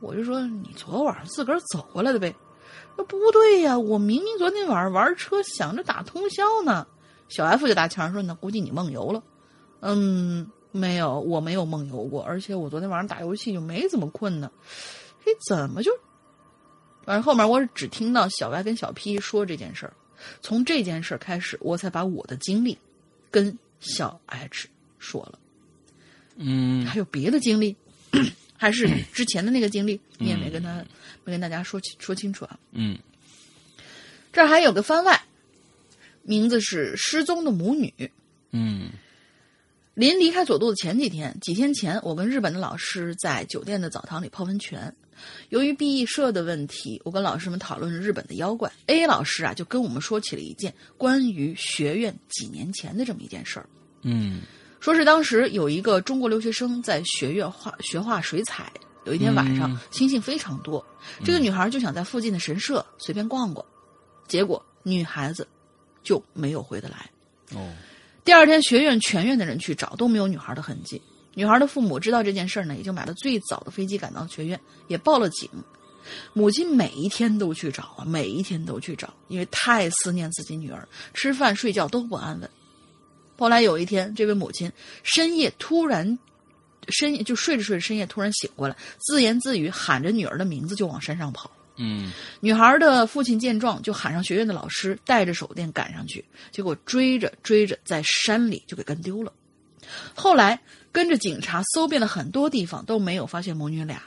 [0.00, 2.34] 我就说：“你昨晚上自个儿走过来的呗。”
[2.96, 6.86] 那不对呀，我明明昨天晚上玩车，想着打通宵呢。
[7.28, 9.22] 小 F 就打墙说：“那估计你梦游了。”
[9.80, 14.50] 嗯，没有，我没有梦游过，而且我昨天晚上打游戏就没怎么困呢。
[15.22, 15.92] 这怎么就？
[17.04, 19.92] 反正后面我只听到小 Y 跟小 P 说这件事儿，
[20.40, 22.78] 从这件事儿开始，我才把我的经历
[23.30, 24.68] 跟小 H
[24.98, 25.38] 说了。
[26.36, 27.76] 嗯还有别的经历，
[28.56, 30.84] 还是之前的那个经历，你也没跟他
[31.24, 32.58] 没跟大家说清说清楚啊。
[32.72, 32.98] 嗯
[34.32, 35.22] 这儿还有个番外，
[36.22, 37.92] 名字是失踪的母女。
[38.50, 38.90] 嗯
[39.94, 44.92] 临离开佐渡的前几天，几天前，我跟日本的老师在酒店的澡堂里泡温泉。
[45.50, 48.72] 由于毕设的问题，我跟老师们讨论日本的妖怪。
[48.86, 53.68] A 老师啊，就跟我们说起了一件关于学院几年前的这么一件事儿。
[54.02, 54.42] 嗯
[54.84, 58.70] 说是当时有一个中国留学生在学院画学画水彩，
[59.04, 60.84] 有一天晚上、嗯星星非常多，
[61.24, 63.64] 这个女孩就想在附近的神社随便逛逛，
[64.28, 65.48] 结果女孩子
[66.02, 67.10] 就没有回得来。
[67.54, 67.72] 哦
[68.24, 71.00] 第二天，学院全院的人去找，都没有女孩的痕迹。
[71.32, 75.48] 女孩的父母知道这件事儿呢，也就买了最早的飞机赶到学院，也报了警。
[76.34, 82.50] 母亲每一天都去找啊，每一天都去找，因为太思念自己女儿，吃饭睡觉都不安稳。
[83.36, 84.70] 后来有一天，这位母亲
[85.02, 86.18] 深夜突然，
[86.88, 91.50] 深夜就睡着睡着，深夜突然醒过来，自言自语，喊着女儿的名字就往山上跑。
[91.76, 99.32] 嗯女孩的父亲见状，就喊上学院的老师，带着手电赶上去，结果追着追着，在山里就给跟丢了。
[100.14, 100.58] 后来
[100.92, 104.00] 跟着警察搜遍了很多地方，都没有发现母女俩。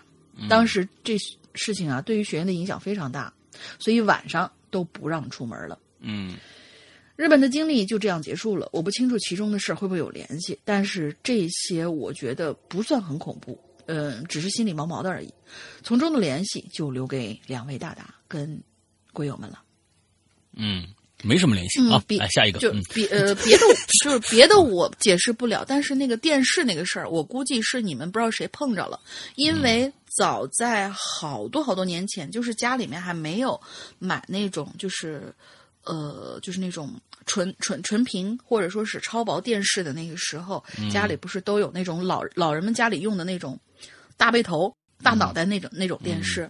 [0.48, 1.18] 当时这
[1.56, 3.34] 事情啊，对于学院的影响非常大，
[3.80, 5.78] 所以晚上都不让出门了。
[6.00, 6.38] 嗯
[7.18, 15.34] 日本的经历就这样结束了，我不清楚其中的事儿会不会有联系，但是这些我觉得不算很恐怖，嗯、只是心里毛毛的而已。
[15.84, 18.62] 从中的联系就留给两位大大跟
[19.12, 19.64] 鬼友们了。
[20.54, 20.88] 嗯，
[21.24, 23.64] 没什么联系嗯啊。，别来下一个，就嗯别呃 别的
[24.04, 29.00] 就是别的我解释不了，但是那个电视那个事儿，我估计是你们不知道谁碰着了，
[29.36, 33.60] 因为早在好多好多年前，就是家里面还没有
[33.98, 35.34] 买那种就是
[35.88, 36.94] 呃就是那种
[37.26, 43.60] 纯纯纯屏或者说是超薄电视的那个时候，家里不是都有那种老老人们家里用的那种
[44.18, 44.72] 大背头。
[45.04, 46.50] 大脑袋那种、那种电视，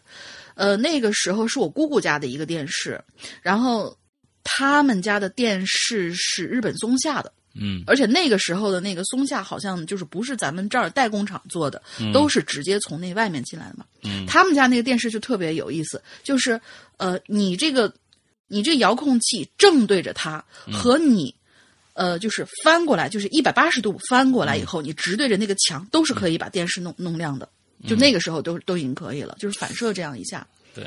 [0.55, 2.97] 呃，那个时候是我姑姑家的一个电视，
[3.41, 3.93] 然后
[4.41, 13.85] 他们家的电视是日本松下的，嗯而且那个时候的那个松下好像就是不是咱们这儿代工厂做的，都是直接从那外面进来的嘛。
[14.03, 16.57] 嗯他们家那个电视就特别有意思，就是
[16.95, 17.93] 呃，你这个
[18.47, 21.33] 你这遥控器正对着它，和你。
[21.93, 27.49] 呃，就是翻过来，就是一百八十度翻过来以后，你直对着那个墙，都是可以把电视弄弄亮的。
[27.87, 30.85] 就那个时候都都已经可以了，就是反射这样一下，对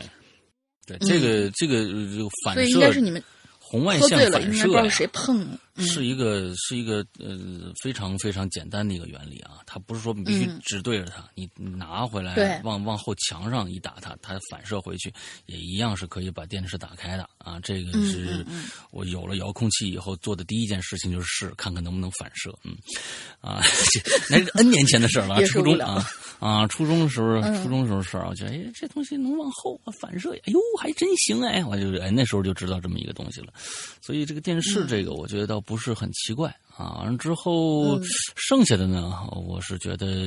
[0.87, 3.21] 对，这个这个呃这个反射所以应该是你们
[3.59, 5.45] 红外线反射应该不知道呀谁碰
[5.77, 10.61] 是一个是一个呃非常非常简单的一个原理啊，它不是说你必须嗯。
[10.65, 12.61] 只对着它，你拿回来对。
[12.65, 15.13] 往往后墙上一打它，它反射回去
[15.47, 17.59] 也一样是可以把电视打开的啊。
[17.63, 18.47] 这个嗯是
[18.91, 22.55] 我有了遥控器以后做的第一件事情，就是试看看能不能反射。
[22.65, 22.77] 嗯。
[23.41, 26.05] 啊，这那是 N 年前的事了， 初中啊
[26.41, 27.63] 啊，初中的时候，嗯。
[27.63, 33.53] 初中时候事儿，我觉得哎这东西能往后啊反射，哎呦还真行哎，我就哎那时候就知道这么一个东西了。
[34.03, 34.63] 所以这个电嗯。
[34.63, 36.97] 视这个，我觉得倒不是很奇怪啊。
[36.99, 38.03] 完了之后，嗯
[38.37, 40.27] 剩下的呢，我是觉得，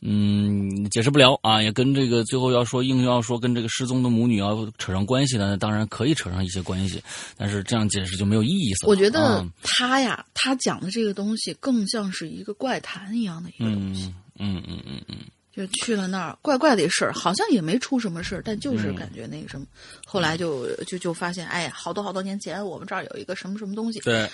[0.00, 7.02] 嗯，解释不了啊，也跟这个最后要说硬要说跟这个失踪的母女要扯上关系呢，当然可以扯上一些关系，
[7.36, 8.90] 但是这样解释就没有意思了。
[8.90, 14.06] 我觉得啊他呀，他讲的这个东西更像是一个怪谈一样的一个东西。
[14.06, 15.16] 嗯嗯嗯嗯嗯，
[15.58, 19.66] 就去了那儿，怪怪的事儿，好像也没出什么事儿，但嗯就是感觉那个什么。
[20.06, 24.30] 后来就就就发现，哎呀，好多好多年前我们这儿有一个什么什么东西，对，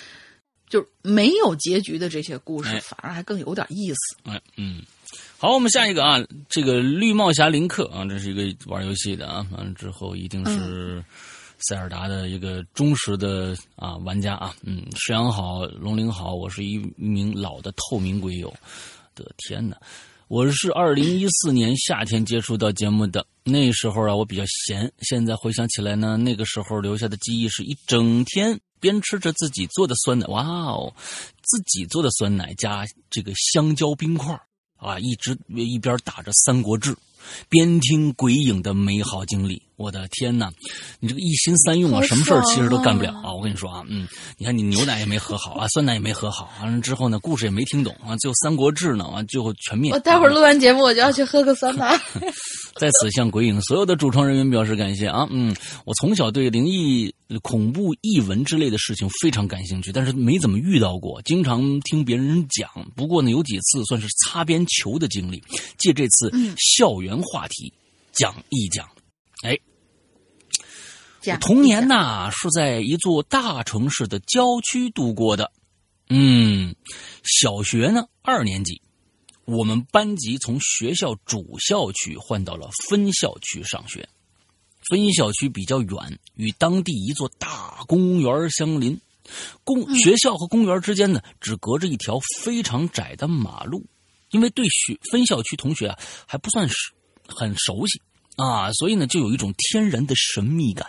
[0.69, 4.17] 就是没有结局的这些故事哎，反而还更有点意思。
[4.25, 4.83] 哎，嗯，
[5.39, 11.03] 好，我们下一个啊，这个绿帽侠林克啊，这是一个玩游戏的啊，完了之后一定是
[11.67, 18.53] 塞尔达的一个忠实的啊玩家啊，嗯，石阳好，龙鳞好，我是一名老的透明鬼友，
[19.15, 19.75] 的天哪！
[20.29, 24.91] 我是二零一四年夏天接触到节目的，那时候啊，我比较闲。
[25.03, 30.95] 现在回想起来呢，那个时候留下的记忆是一整天边吃着自己做的酸奶，哇哦，
[31.43, 34.35] 自己做的酸奶加这个香蕉冰块
[34.77, 36.93] 啊，一直一边打着《三国志》，
[37.51, 39.61] 边听鬼影的美好经历。
[39.77, 40.49] 我的天哪，
[41.01, 43.33] 你这个一心三用啊，什么事儿其实都干不了啊！
[43.33, 44.07] 我跟你说啊，嗯，
[44.39, 49.93] 你看你牛奶也没喝好啊， 酸奶也没喝好，完了之后呢，故事也没听懂啊，最后《三国志》呢，完最后全灭。
[49.93, 51.99] 我待会儿录完节目，我就要去喝个酸奶。
[52.79, 55.27] 在此向鬼影所有的主创人员表示感谢啊！
[55.31, 62.69] 嗯，我从小对灵异、恐怖异闻之类的事情非常感兴趣，但是没怎么遇到过，经常听别人讲。
[62.97, 65.43] 不过呢，有几次算是擦边球的经历，
[65.79, 67.73] 借这次校园话题
[68.13, 68.89] 讲一讲。
[69.45, 69.59] 哎，
[71.21, 75.53] 讲童年呐是在一座大城市的郊区度过的。
[76.09, 76.75] 嗯，
[77.23, 78.81] 小学呢二年级，
[79.45, 84.09] 我们班级从学校主校区换到了分校区上学。
[84.89, 88.99] 分校区比较远，与当地一座大公园相邻。
[89.63, 93.85] 公学校和公园之间呢，只隔着一条非常窄的马路。
[94.31, 96.75] 因为对学分校区同学啊还不算是
[97.29, 98.01] 很熟悉
[98.37, 100.87] 啊，所以呢就有一种天然的神秘感。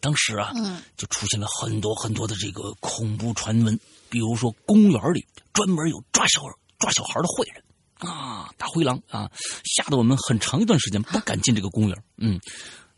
[0.00, 6.40] 当时啊，嗯就出现了很多很多的这个恐怖传闻，比如说公园里专门有抓小
[6.78, 7.62] 抓小孩的坏人
[8.10, 9.30] 啊，大灰狼啊，
[9.64, 12.02] 吓得我们很长一段时间不敢进这个公园。
[12.16, 12.40] 嗯，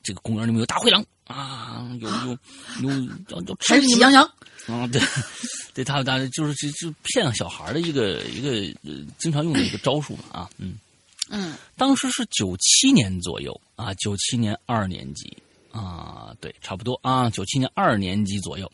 [0.03, 2.39] 这个公园里面有大灰狼啊，有有
[2.83, 2.91] 有
[3.29, 4.25] 要要吃你们喜羊羊，
[4.69, 5.03] 啊，对，
[5.75, 8.51] 对他他就是就就骗小孩的一个一个
[8.89, 10.79] 呃经常用的一个招数嘛啊，嗯，
[11.31, 15.37] 嗯当时是九七年左右啊，九七年二年级
[15.71, 18.71] 啊，对，差不多啊，九七年二年级左右。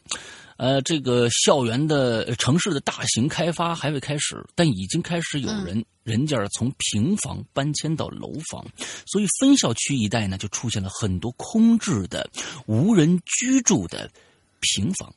[0.56, 8.66] 呃，这个校园的呃城市的大型开发还未开始，但已经开始有人、人家从平房搬迁到楼房，
[9.06, 12.28] 所以分校区一带呢就出现了很多空置的、
[12.66, 14.11] 无人居住的
[14.58, 15.14] 平房。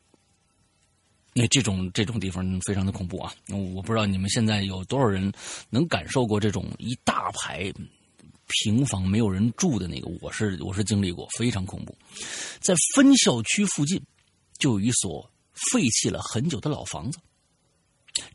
[1.33, 3.33] 那这种这种地方非常的恐怖啊！
[3.75, 5.31] 我不知道你们现在有多少人
[5.69, 7.71] 能感受过这种一大排
[8.47, 11.97] 平房没有人住的那个，我是我是经历过，非常恐怖。
[12.59, 14.01] 在分校区附近
[14.57, 15.29] 就有一所
[15.71, 17.19] 废弃了很久的老房子，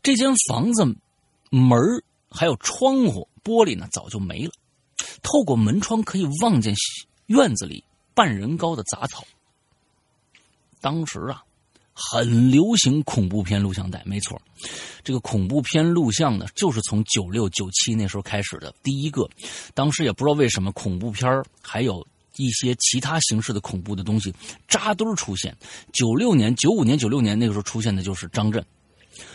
[0.01, 0.83] 这间房子
[1.51, 1.79] 门
[2.31, 4.51] 还有窗户玻璃呢早就没了，
[5.21, 6.73] 透过门窗可以望见
[7.27, 7.83] 院子里
[8.15, 9.23] 半人高的杂草。
[10.81, 11.43] 当时啊，
[11.99, 14.39] 很流行恐怖片录像带，没错，
[15.03, 19.27] 这个恐怖片录像呢，就是从九六九七那时候开始的第一个。
[19.73, 22.05] 当时也不知道为什么恐怖片还有
[22.35, 24.31] 一些其他形式的恐怖的东西
[24.67, 25.57] 扎堆出现。
[25.91, 28.63] 九六年、九五年、九六年那个时候出现的就是张震，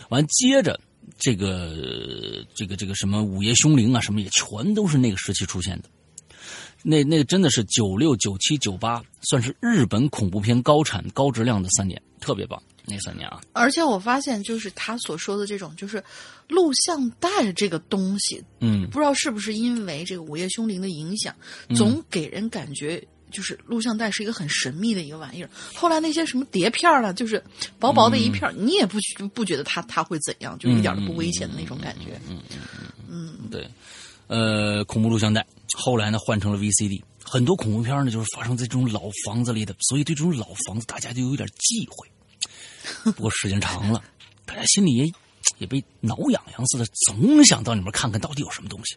[0.07, 0.79] 完接着
[1.19, 5.89] 这个这个这个什么午夜凶铃啊，什么也全都是那个时期出现的。
[6.81, 12.61] 那那真的是九六、九七、九八，算是日本恐怖片高产、高质量的三年，特别棒。
[12.85, 16.03] 那三年啊，而且我发现，就是他所说的这种，就是
[16.49, 21.33] 录像带这个东西，嗯不知道是不是因为这个《午夜凶铃》的影响，
[21.75, 25.49] 总给人感觉就是录像带是一个很神秘的一个玩意儿。
[25.73, 27.41] 后来那些什么碟片儿啊，就是
[27.79, 28.97] 薄薄的一片儿，你也不
[29.33, 32.19] 不觉得它它会怎样，就一点都不危险的那种感觉。
[33.09, 33.65] 嗯对，
[34.27, 37.01] 呃，恐怖录像带，后来呢换成了 VCD，
[37.33, 42.07] 很多恐怖片呢就是发生在这种老房子里的，所以对这种老房子大家就有点忌讳。
[43.15, 44.03] 不过时间长了，
[44.45, 45.11] 大家心里也
[45.57, 48.95] 也被挠痒痒似的，总想到里面看看到底有什么东西。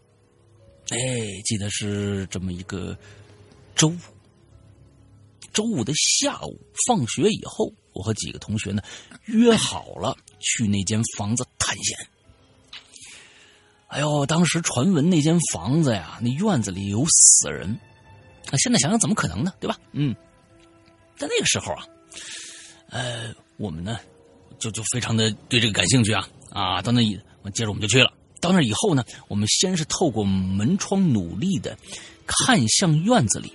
[0.90, 0.98] 哎，
[1.46, 2.94] 记得是这么一个
[3.74, 3.98] 周五，
[5.54, 8.82] 周五的下午放学以后，我和几个同学呢
[9.24, 11.96] 约好了去那间房子探险。
[13.88, 17.80] 哎呦，当时传闻那间房子呀，那院子里有死人，
[18.50, 19.52] 啊，现在想想怎么可能呢？
[19.60, 19.78] 对吧？
[19.92, 20.14] 嗯，
[21.16, 21.86] 在那个时候啊，
[22.90, 23.98] 呃，我们呢
[24.58, 27.20] 就就非常的对这个感兴趣啊啊，到那以
[27.54, 28.12] 接着我们就去了。
[28.40, 31.76] 到那以后呢，我们先是透过门窗努力的
[32.26, 33.52] 看向院子里，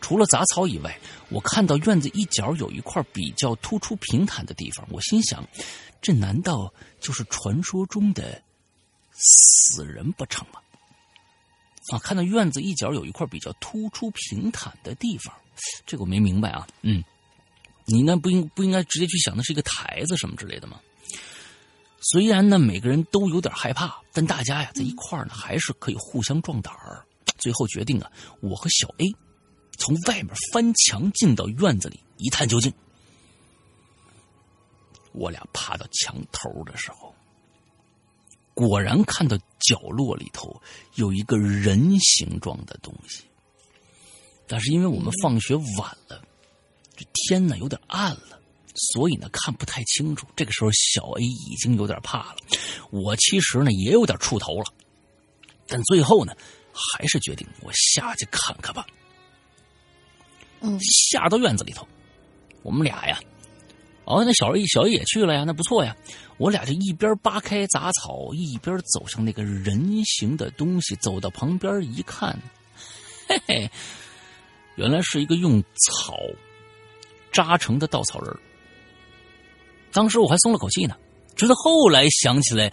[0.00, 0.98] 除了杂草以外，
[1.28, 5.46] 我看到院子一角有一块比较突出平坦的地方，我心想，
[6.00, 8.42] 这难道就是传说中的？
[9.20, 10.60] 死人不成吗？
[11.90, 15.34] 啊，看到院子一角有一块比较突出平坦的地方，
[15.86, 16.66] 这个我没明白啊。
[16.82, 17.02] 嗯，
[17.86, 20.80] 你应该不应不应该直接去想那是一个台子什么之类的吗？
[22.00, 27.04] 虽然呢，每个人都有点害怕，但大家呀在一块呢，还是可以互相壮胆儿。
[27.38, 28.10] 最后决定啊，
[28.40, 29.06] 我和小 A
[29.78, 32.72] 从外面翻墙进到院子里一探究竟。
[35.12, 37.14] 我俩爬到墙头的时候，
[38.58, 40.60] 果然看到角落里头
[40.96, 43.22] 有一个人形状的东西。
[44.48, 46.20] 但是因为我们放学晚了，
[46.96, 48.40] 这天呢有点暗了，
[48.74, 50.26] 所以呢看不太清楚。
[50.34, 52.36] 这个时候小 A 已经有点怕了，
[52.90, 54.64] 我其实呢也有点怵头了，
[55.68, 56.34] 但最后呢
[56.72, 58.84] 还是决定我下去看看吧。
[60.62, 61.86] 嗯，下到院子里头，
[62.64, 63.20] 我们俩呀，
[64.08, 65.94] 哦，那小 A 小 A 也去了呀，那不错呀。
[66.38, 70.96] 我俩就一边扒开杂草，一边走向那个人形的东西。
[70.96, 72.34] 走到旁边一看，
[73.28, 73.70] 嘿嘿，
[74.76, 76.16] 原来是一个用草
[77.30, 78.34] 扎成的稻草人
[79.92, 80.96] 当时我还松了口气呢，
[81.36, 82.72] 直到后来想起来，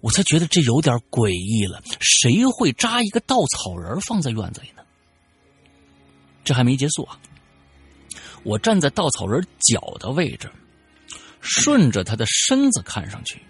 [0.00, 1.82] 我才觉得这有点诡异了。
[1.98, 4.82] 谁会扎一个稻草人放在院子里呢？
[6.44, 7.18] 这还没结束啊！
[8.46, 10.48] 我站在稻草人脚的位置，
[11.40, 13.42] 顺着他的身子看上去，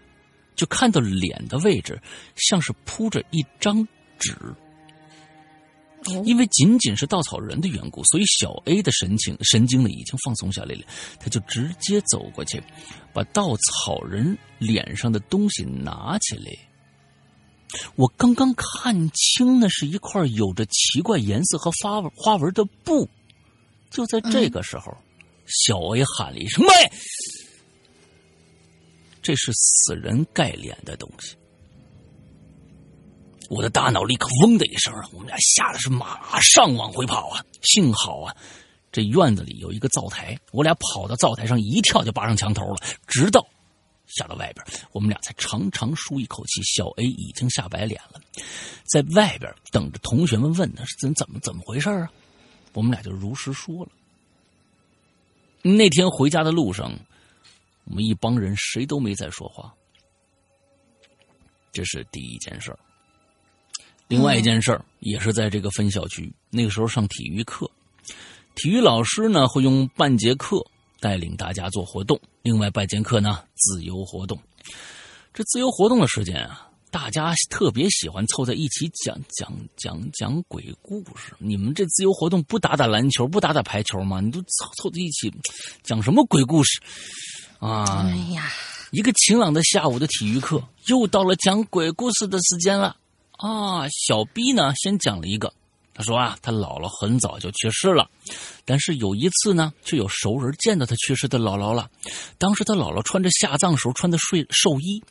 [0.56, 2.00] 就看到脸的位置
[2.34, 3.86] 像是铺着一张
[4.18, 4.34] 纸。
[6.24, 10.82] 因为仅仅是稻草人的缘故，所以小 A 的神情神经呢已经放松下来了，
[11.18, 12.62] 他就直接走过去，
[13.12, 16.44] 把稻草人脸上的东西拿起来。
[17.96, 23.10] 我刚刚看清，那是一块有着奇怪颜色和花花纹的布。
[23.90, 24.96] 就在这个时候，
[25.46, 26.70] 小 A 喊了一声“喂”，
[29.22, 31.36] 这是死人盖脸的东西。
[33.48, 37.44] 我的大脑立刻嗡的一声，我们俩吓得是马上往回跑啊！
[37.62, 38.34] 幸好啊，
[38.90, 42.76] 这院子里有一个灶台，我俩跑到灶台上一跳就爬上墙头了，
[43.06, 43.46] 直到
[44.08, 46.60] 下到外边，我们俩才长长舒一口气。
[46.64, 48.20] 小 A 已经吓白脸了，
[48.92, 52.10] 在外边等着同学们问他，是怎怎么怎么回事啊？
[52.76, 53.90] 我们俩就如实说了。
[55.62, 56.92] 那天回家的路上，
[57.84, 59.74] 我们一帮人谁都没再说话。
[61.72, 62.78] 这是第一件事儿。
[64.08, 67.68] 另外一件事儿也是在这个分校区，那个时候上体育课，
[68.54, 70.62] 体育老师呢会用半节课
[71.00, 74.38] 带领大家做活动，另外半节课呢自由活动。
[75.32, 76.65] 这自由活动的时间啊，
[76.96, 81.34] 大家特别喜欢凑在一起讲讲讲讲鬼故事。
[81.36, 84.18] 你们这自由活动不打打篮球，不打打排球吗？
[84.18, 85.30] 你都凑凑在一起
[85.82, 86.80] 讲什么鬼故事
[87.58, 87.84] 啊？
[88.08, 88.50] 哎呀，
[88.92, 92.96] 一个晴朗的下午的体育课，又到了讲鬼故事的时间了。
[93.32, 95.52] 啊，小 B 呢，先讲了一个。
[95.96, 98.06] 他说啊，他姥姥很早就去世了，
[98.66, 101.88] 但是有一次呢，却有熟人见到他去世的姥姥了。
[102.36, 105.02] 当时他姥姥穿着下葬时候穿的睡寿衣，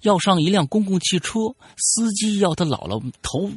[0.00, 1.38] 要上一辆公共汽车，
[1.78, 3.48] 司机要他姥姥投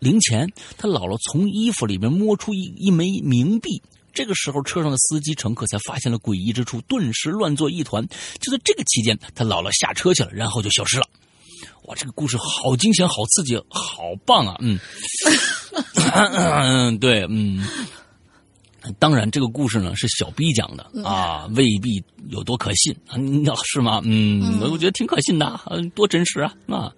[0.00, 3.82] 零钱，他姥姥从衣服里面摸出一一枚冥币。
[4.12, 8.06] 这个时候，车上的司机乘客才发现了诡异之处，顿时乱作一团。
[8.40, 11.08] 就在这个期间，他姥姥下车去了，然后就消失了。
[11.84, 14.56] 哇，这个故事好惊险，好刺激，好棒啊！
[14.60, 14.78] 嗯，
[16.32, 17.62] 嗯，对，嗯，
[18.98, 23.16] 当然，这个故事呢是小 B 讲的啊，未必有多可信啊，
[23.64, 24.00] 是吗？
[24.04, 25.60] 嗯，我觉得挺可信的，
[25.94, 26.54] 多真实啊！
[26.68, 26.90] 啊，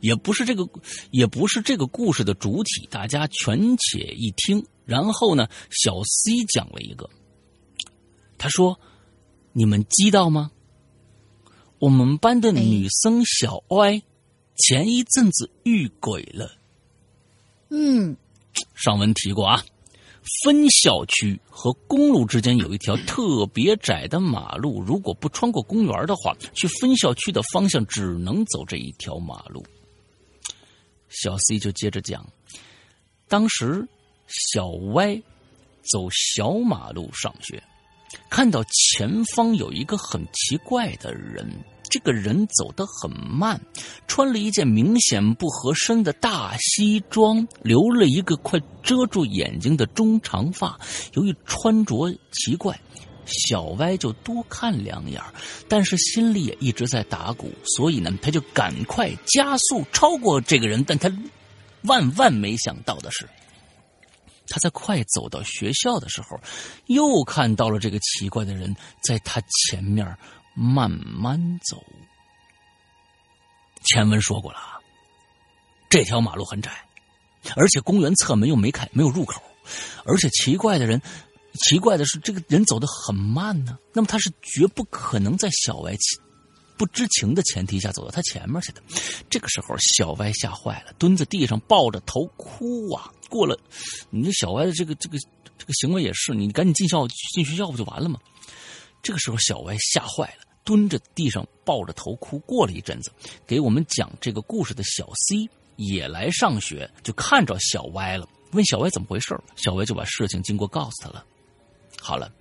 [0.00, 0.66] 也不是这个，
[1.10, 4.64] 也不是这个故事的主体，大家全且一听。
[4.86, 7.08] 然后呢，小 C 讲了一个，
[8.38, 8.78] 他说
[9.52, 10.50] ：“你们知道吗？
[11.78, 14.02] 我们班的女生小 Y。”
[14.62, 16.52] 前一阵子遇鬼了。
[17.70, 18.16] 嗯，
[18.74, 19.64] 上文提过啊，
[20.44, 29.64] 分校区和公路之间有一条特别窄的马路，如果不穿过公园的话，去分校区的方向只能走这一条马路。
[31.08, 32.26] 小 C 就接着讲，
[33.28, 33.86] 当时
[34.28, 35.22] 小 Y
[35.82, 37.62] 走小马路上学，
[38.30, 41.50] 看到前方有一个很奇怪的人。
[41.92, 43.60] 这个人走得很慢，
[44.08, 50.80] 穿了一件明显不合身的大西装，留了一个快遮住眼睛的中长发。
[51.12, 52.80] 由于穿着奇怪，
[53.26, 55.20] 小歪就多看两眼，
[55.68, 60.82] 但是心里也一直在打鼓，所以呢，他就赶快加速超过这个人。
[60.84, 61.12] 但他
[61.82, 63.28] 万万没想到的是，
[64.48, 66.40] 他在快走到学校的时候，
[66.86, 70.16] 又看到了这个奇怪的人在他前面。
[70.54, 71.82] 慢慢走。
[73.84, 74.58] 前文说过了，
[75.90, 76.70] 这条马路很窄，
[77.56, 79.42] 而且公园侧门又没开，没有入口，
[80.04, 81.02] 而且奇怪的人
[81.64, 83.76] 奇怪的是，这个人走得很慢呢。
[83.92, 85.96] 那么他是绝不可能在小歪
[86.78, 88.82] 不知情的前提下走到他前面去的。
[89.28, 93.12] 这个时候，小歪吓坏了，蹲在地上抱着头哭啊。
[93.28, 93.58] 过了，
[94.10, 95.18] 你这小歪的这个这个
[95.58, 98.18] 这个行为也是，你赶紧进校进学校不就完了吗？
[99.02, 102.38] 这个时候，小歪吓坏了，蹲着地上抱着头哭。
[102.40, 103.10] 过了一阵子，
[103.46, 111.24] 给我们讲这个故事的小 C 也来上学，就看着小歪了，问小歪怎么回事小歪就把事情经过告诉他了。
[112.00, 112.32] 好了，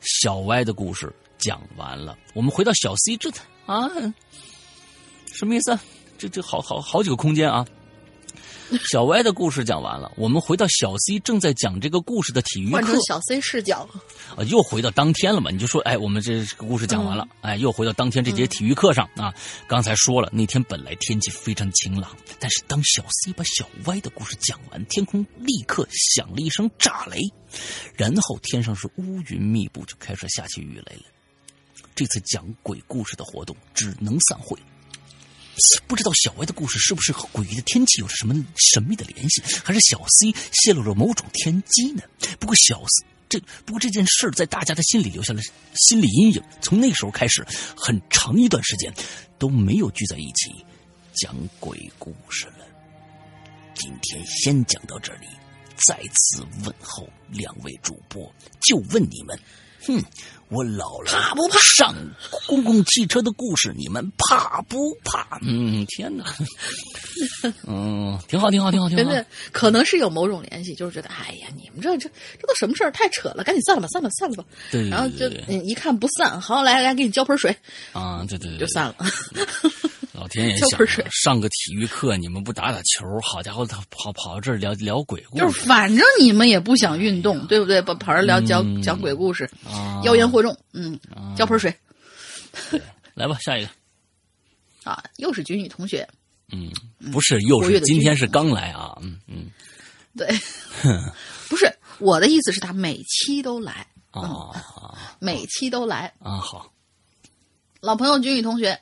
[0.00, 3.28] 小歪的故事讲完了，我们回到小 C 这
[3.66, 3.88] 啊，
[5.32, 5.76] 什么意思？
[6.16, 7.66] 这这好好好几个空间啊。
[8.92, 13.88] 小歪的故事讲完了，我们回到小 C 正在讲这个故事的体育课换成，小 C 视角，
[14.36, 15.50] 啊，又回到当天了嘛？
[15.50, 19.32] 你就说，哎，我们这个故事讲完了，哎，又回到当天这节体育课上啊。
[19.66, 27.20] 刚才说了，那天本来天气非常晴朗，但是当小 C 把小歪的故事讲完，天空立刻响了一声炸雷，
[27.94, 31.02] 然后天上是乌云密布，就开始下起雨来了。
[31.94, 34.56] 这次讲鬼故事的活动只能散会。
[35.86, 38.34] 不知道小歪的故事是不是和诡异的天气有着什么
[38.72, 42.02] 神秘的联系，还是小 C 泄露了某种天机呢？
[42.38, 45.40] 不过小 C 这不过这件事在大家的心里留下了
[45.74, 47.46] 心理阴影，从那时候开始，
[47.76, 48.92] 很长一段时间
[49.38, 50.64] 都没有聚在一起
[51.14, 52.64] 讲鬼故事了。
[53.74, 55.26] 今天先讲到这里，
[55.86, 58.32] 再次问候两位主播，
[58.62, 59.38] 就问你们，
[59.82, 60.02] 哼，
[60.50, 61.94] 我老了怕不怕上
[62.46, 65.38] 公共汽车的故事，你们怕不怕？
[65.42, 66.24] 嗯，天哪，
[67.66, 69.04] 嗯，挺好，挺好，挺好，挺好。
[69.04, 72.08] 真的可能是有某种联系，就是觉得，哎呀，你们这这
[72.40, 74.44] 这都什么事儿，太扯了，赶紧散了吧，散了，散了吧。
[74.70, 75.28] 对对然后就
[75.62, 77.54] 一看不散，好，来来，给你浇盆水，
[77.92, 78.94] 啊，对对对，就散了。
[80.18, 83.06] 老天爷想 浇盆水上个体育课，你们不打打球？
[83.22, 87.80] 好家伙，他跑跑到这儿聊聊鬼故就是事反正你们也不想运动，对不对？
[87.82, 90.00] 跑跑这聊讲嗯讲鬼故事，啊！
[90.04, 91.34] 妖言惑众，嗯，啊。
[91.36, 91.74] 浇盆水。
[93.14, 93.70] 来吧，下一个。
[94.84, 96.08] 啊，又是军女同学，
[96.52, 96.70] 嗯，
[97.12, 98.96] 不是，又是今天是刚来啊。
[99.02, 99.50] 嗯嗯。
[100.16, 100.26] 对，
[101.48, 104.52] 不是我的意思是，他每期都来，啊嗯
[105.20, 106.12] 每期都来。
[106.20, 106.72] 啊好，
[107.80, 108.80] 老朋友军宇同学，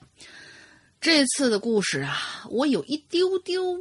[1.00, 3.76] 这次的故事啊，我有一丢丢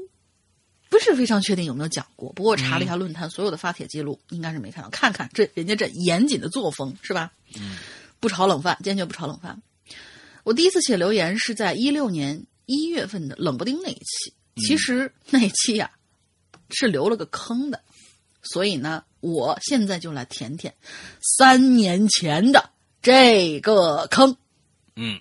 [0.90, 2.32] 不是非常确定有没有讲过。
[2.34, 4.90] 不过我查了一下论坛所有的发帖记录，应该是没看到。
[4.90, 7.32] 看看这人家这严谨的作风是吧？
[7.60, 7.78] 嗯，
[8.20, 9.62] 不炒冷饭，坚决不炒冷饭。
[10.44, 15.90] 我第一次写留言是在一六年一月份的冷不丁那一期，其实那一期呀、
[16.70, 17.82] 是留了个坑的，
[18.44, 20.74] 所以呢，我现在就来填填
[21.20, 22.70] 三年前的
[23.02, 24.38] 这个坑。
[24.96, 25.20] 嗯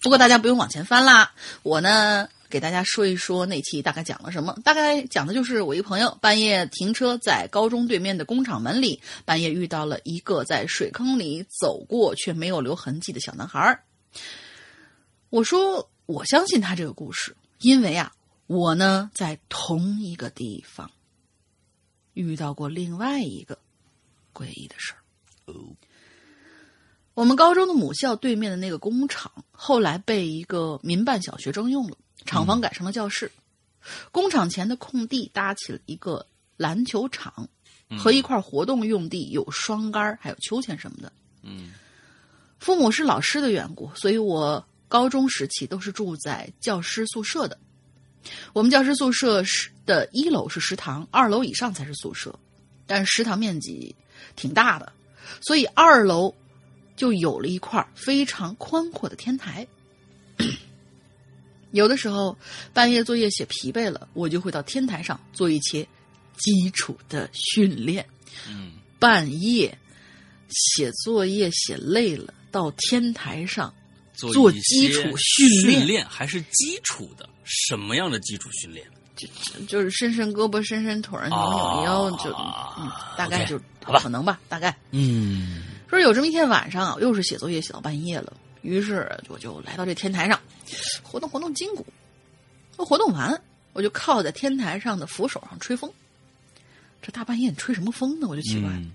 [0.00, 1.32] 不过大家不用往前翻啦，
[1.62, 4.56] 我呢给大家说一说那期大概讲了什么。
[4.62, 13.82] 大概讲的就是我一个朋友半夜停车在高中对面的工厂门里，半夜遇到了一个在水坑里走过却没有留痕迹的小男孩。
[15.30, 18.12] 我说我相信他这个故事，因为啊，
[18.46, 20.88] 我呢在同一个地方
[22.12, 23.58] 遇到过另外一个
[24.32, 25.02] 诡异的事儿。
[27.14, 33.30] 我们高中的母校对面的那个工厂，后来被一个民办小学征用了，厂房改成了教室。
[34.10, 37.48] 工厂前的空地搭起了一个篮球场，
[37.98, 41.12] 和一块活动用地，有双杆还有秋千什么的。
[41.42, 41.72] 嗯
[42.58, 47.58] 父母是老师的缘故，所以我高中时期都是住在教师宿舍的。
[48.54, 52.34] 我们教师宿舍是的一楼是食堂，二楼以上才是宿舍，
[52.86, 53.94] 但是食堂面积
[54.34, 54.90] 挺大的，
[55.42, 56.34] 所以二楼
[56.96, 59.66] 就有了一块非常宽阔的天台。
[61.74, 62.36] 有的时候
[62.72, 65.86] 半夜作业写疲惫了，我就会到天台上做一些
[66.36, 68.06] 基础的训练。
[68.48, 69.76] 嗯半夜
[70.48, 73.74] 写作业写累了，到天台上
[74.14, 78.86] 做做基础训练训练还是基础的，什么样的基础训练？
[79.16, 79.28] 就
[79.66, 83.60] 就是伸伸胳膊、伸伸腿儿、扭扭腰，就啊嗯，大概就
[84.00, 84.74] 可能吧，大概。
[84.92, 90.40] 嗯说有这么一天晚上啊，又是写作业写到半夜了，于是我就来到这天台上，
[91.02, 91.86] 活动活动筋骨。
[92.76, 93.40] 活动完，
[93.72, 95.90] 我就靠在天台上的扶手上吹风。
[97.02, 98.26] 这大半夜你吹什么风呢？
[98.28, 98.70] 我就奇怪。
[98.70, 98.90] 嗯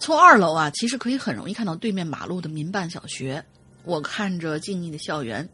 [0.00, 3.44] 从二楼啊，其实可以很容易看到对面马路的民办小学。
[3.82, 5.48] 我看着静谧的校园，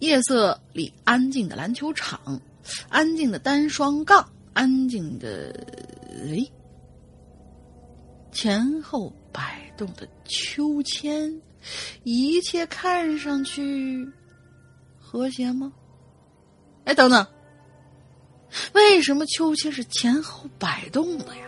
[0.00, 2.42] 夜色里安静的篮球场，
[2.88, 5.52] 安静的单双杠，安静的
[6.26, 6.50] 诶，
[8.32, 11.40] 前后摆动的秋千，
[12.02, 14.04] 一切看上去
[15.14, 15.72] 和谐吗？
[16.86, 17.24] 哎，等等，
[18.72, 21.46] 为什么秋千是前后摆动的呀？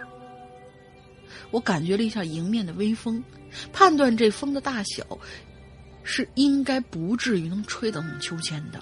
[1.50, 3.20] 我感觉了一下迎面的微风，
[3.72, 5.18] 判断这风的大小
[6.04, 8.80] 是应该不至于能吹动秋千的，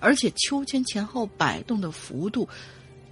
[0.00, 2.46] 而且秋千前后摆动的幅度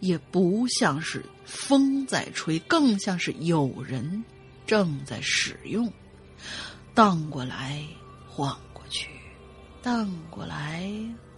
[0.01, 4.22] 也不像是风在吹，更像是有人
[4.66, 5.91] 正在使用，
[6.93, 7.83] 荡过来
[8.29, 8.61] 晃，
[9.87, 10.91] 荡过来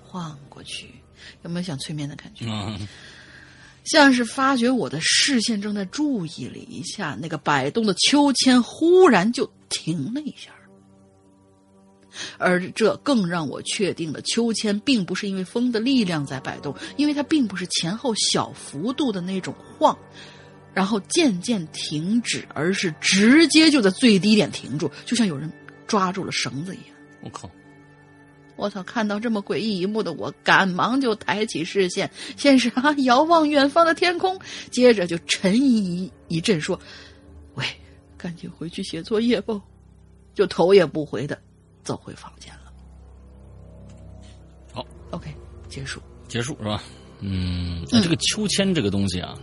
[0.03, 0.89] 晃过去，
[1.43, 2.47] 有没有想催眠的感觉？
[2.49, 2.79] 嗯，
[3.85, 10.51] 像是发觉我的视线正在注意了一下，那个摆动的秋千忽然就停了一下，
[12.39, 19.95] 而这更让我确定了秋千并不是因为风的力量在摆动，因为它并不是前后小幅度的那种晃，
[20.73, 25.53] 然后渐渐停止，而是直接就在最低点停住，就像有人
[25.87, 26.97] 抓住了绳子一样。
[27.21, 27.51] 我靠，
[28.59, 28.83] 我操！
[28.83, 34.39] 看到这么诡异一幕的我，赶忙就抬起视线，先是啊遥望远方的天空，
[34.71, 36.79] 接着就沉吟一阵，说
[37.55, 37.65] ：“喂，
[38.17, 39.59] 赶紧回去写作业吧。”
[40.35, 41.41] 就头也不回的
[41.83, 42.73] 走回房间了。
[44.73, 45.33] 好，OK，
[45.69, 46.01] 结束。
[46.27, 46.83] 结束是吧？
[47.21, 49.37] 嗯，那这个秋千这个东西啊，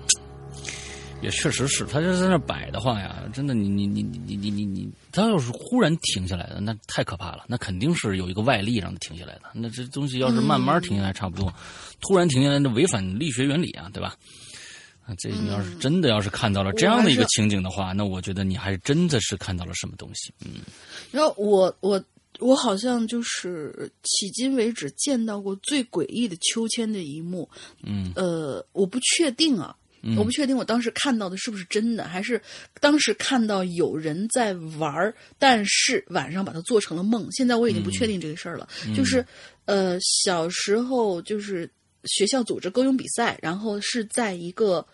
[1.26, 11.52] 也确实是他就在那摆的话呀真的你你你你你你你他要是忽然停下来的那太可怕了那肯定是有一个外力让他停下来的那这东西要是慢慢停下来差不多
[12.00, 14.16] 突然停下来那违反力学原理啊对吧？
[15.20, 20.62] 这你要是真的要是看到了这样的一个情景的话那我觉得你还真的是看到了什么东西嗯。
[21.12, 22.04] 然后我我
[22.40, 27.50] 我好像就是迄今为止见到过最诡异的秋千的一幕
[27.84, 28.12] 嗯。
[28.16, 32.40] 呃我不确定啊嗯我不确定我当时看到的是不是真的，还是
[32.80, 37.28] 当时看到有人在玩儿，但是晚上把它做成了梦。
[37.32, 38.68] 现在我已经不确定这个事儿了。
[38.96, 39.26] 就是
[39.66, 41.70] 呃，小时候就是
[42.06, 44.86] 学校组织歌咏比赛，然后是在一个。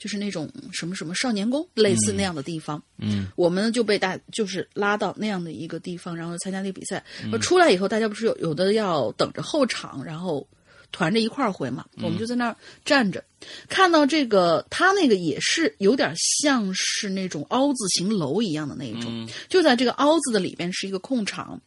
[0.00, 7.04] 就是那种什么什么少年宫，类似那样的地方，嗯我们就被大就是拉到那样的一个地方，然后参加那个比赛。
[7.40, 10.46] 出来以后，大家不是有有的要等着候场，然后
[10.92, 13.22] 团着一块儿回嘛，我们就在那儿站着，
[13.68, 21.60] 看到这个，他那个也是有点像是那种凹字形楼一样的那一种，就在这个凹字的里边是一个空场，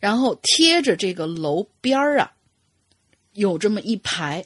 [0.00, 2.32] 然后贴着这个楼边儿啊，
[3.34, 4.44] 有这么一排。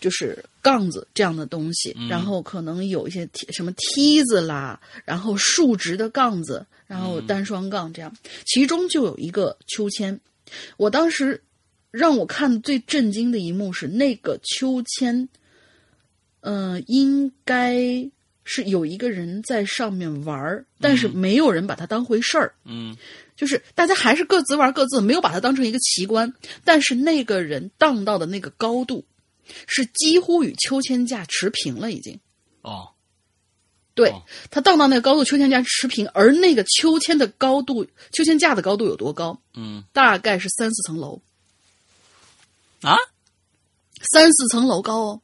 [0.00, 8.12] 就是杠子这样的东西，然后可能有一些梯什么梯子啦，然后竖直的杠子，然后单双杠这样，
[8.44, 10.18] 其中就有一个秋千。
[10.76, 11.40] 我当时
[11.92, 15.28] 让我看的最震惊的一幕是那个秋千，
[16.40, 18.10] 嗯、应该
[18.42, 22.54] 是有一个人在上面玩儿，但是没有人把它当回事儿。
[22.64, 22.96] 嗯
[23.36, 26.32] 就是大家还是各自玩各自，没有把它当成一个奇观。
[26.64, 29.04] 但是那个人荡到的那个高度，
[29.66, 32.18] 是几乎与秋千架持平了，已经。
[32.62, 32.88] 哦
[33.94, 39.38] 对哦他荡到那个高度，秋千架持平，而那个秋千的高度，秋千架的高度有多高？
[39.54, 41.20] 嗯大概是三四层楼，
[42.82, 42.96] 啊，
[44.12, 45.20] 三四层楼高哦。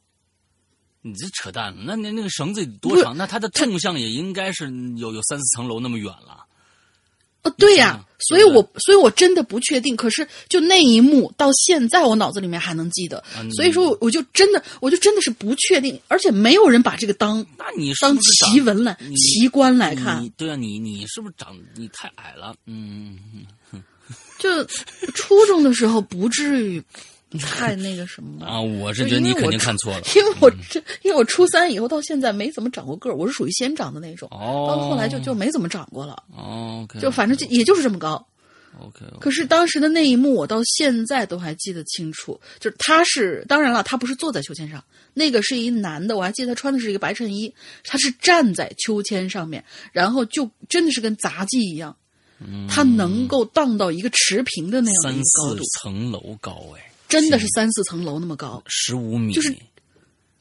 [1.02, 1.74] 你这扯淡！
[1.84, 3.16] 那那那个绳子多长？
[3.16, 6.44] 那它的纵向也应该是有有三四层楼那么远了。
[7.42, 9.94] 哦，对呀、嗯所以我所以我真的不确定。
[9.94, 20.28] 可是就那一幕到现在我脑子里面还能记得，嗯所以说我我就真的我就真的是不确定，而且没有人把这个当那你是当奇闻来奇观来看你。
[20.30, 22.56] 对啊，你你是不是长你太矮了？
[22.66, 23.16] 嗯，
[24.40, 24.64] 就
[25.14, 26.82] 初中的时候不至于
[27.40, 30.00] 太那个什么了啊，我是觉得你肯定看错了。
[30.16, 38.26] 因为我这，因为我初三以后到现在没怎么长过个儿，我是属于先长的那种，哦，到后来就就没怎么长过了，哦就反正就也就是这么高。
[38.80, 42.38] OK，可是当时的那一幕，我到现在都还记得清楚。
[42.60, 44.82] 就是他是，当然了，他不是坐在秋千上，
[45.14, 47.52] 那个是一男的，我还记得他穿的是一个白衬衣，
[47.82, 51.96] 他是站在秋千上面，然后就真的是跟杂技一样，
[52.68, 58.62] 他能够荡到一个持平的那样一个高四度，层楼高哎，真的是三四层楼那么高。
[58.66, 59.50] 十五米，就是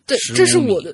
[0.05, 0.93] 对，这是我的，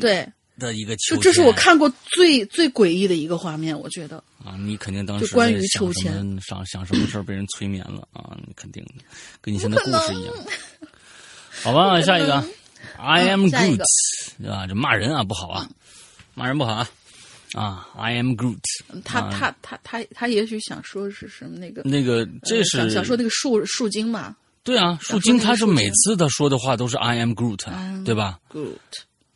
[0.00, 0.26] 对，
[0.58, 4.22] 的一个秋千，就这是我看过最最诡异的一个画面，我觉得。
[4.44, 9.04] 啊，你肯定当时就关于秋千想想什么事儿被人催眠了啊，你肯定的，
[9.40, 10.34] 跟你现在故事一样。
[11.62, 12.44] 好吧，下一个
[12.96, 13.84] ，I am Groot 个
[14.38, 14.66] 对吧？
[14.66, 15.68] 这骂人啊不好啊，
[16.34, 16.88] 骂人不好啊
[17.54, 18.60] 啊！I am Groot，
[19.04, 24.36] 他啊他他他他也许想说是什么那个，那个这呃是想想说那个树树精嘛
[24.68, 28.76] 对啊，树精他是每次他说的话都是 I am Groot，am 对吧？？Groot，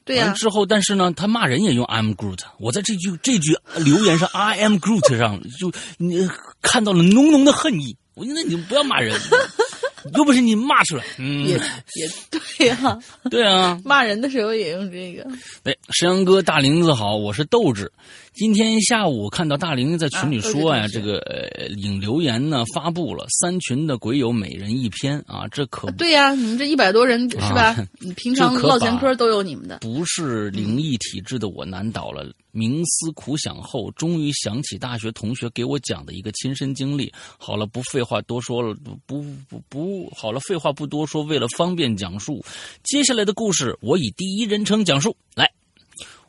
[0.04, 2.40] 对呀、完之后，但是呢，他骂人也用 I am Groot。
[2.58, 6.28] 我在这句这句留言上 I am Groot 上， 就你
[6.60, 7.96] 看到了浓浓的恨意。
[8.14, 9.18] 我觉得你不要骂人，
[10.14, 12.98] 又不是你骂出来，嗯，也也对呀、
[13.30, 15.26] 对啊，骂人的时候也用这个。
[15.64, 17.90] 哎，石阳哥，大林子好，我是豆子。
[18.34, 27.76] 今天下午看到大玲在群里说呀、这个呃引留言呢发布了三群的鬼友每人一篇啊，这可对呀、你们这一百多人是吧？
[28.16, 29.78] 平常唠闲嗑都有你们的。
[29.80, 32.26] 不是灵异体质的我难倒了。
[32.54, 37.12] 冥思苦想后，终于想起大学同学给我讲的一个亲身经历。
[37.38, 41.22] 好了，不废话多说了，不不不不，好了，废话不多说。
[41.22, 42.42] 为了方便讲述，
[42.82, 45.14] 接下来的故事我以第一人称讲述。
[45.34, 45.50] 来，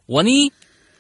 [0.05, 0.29] 我呢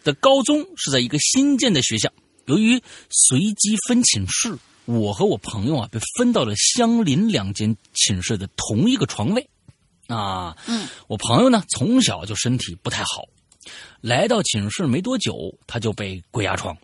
[0.03, 2.11] 的高中是在一个新建的学校，
[2.45, 9.49] 由于随机分寝室，我和我朋友啊被分到了相邻两间寝室的同一个床位。
[10.07, 13.23] 啊，嗯，我朋友呢从小就身体不太好，
[14.01, 16.77] 来到寝室没多久，他就被鬼压床。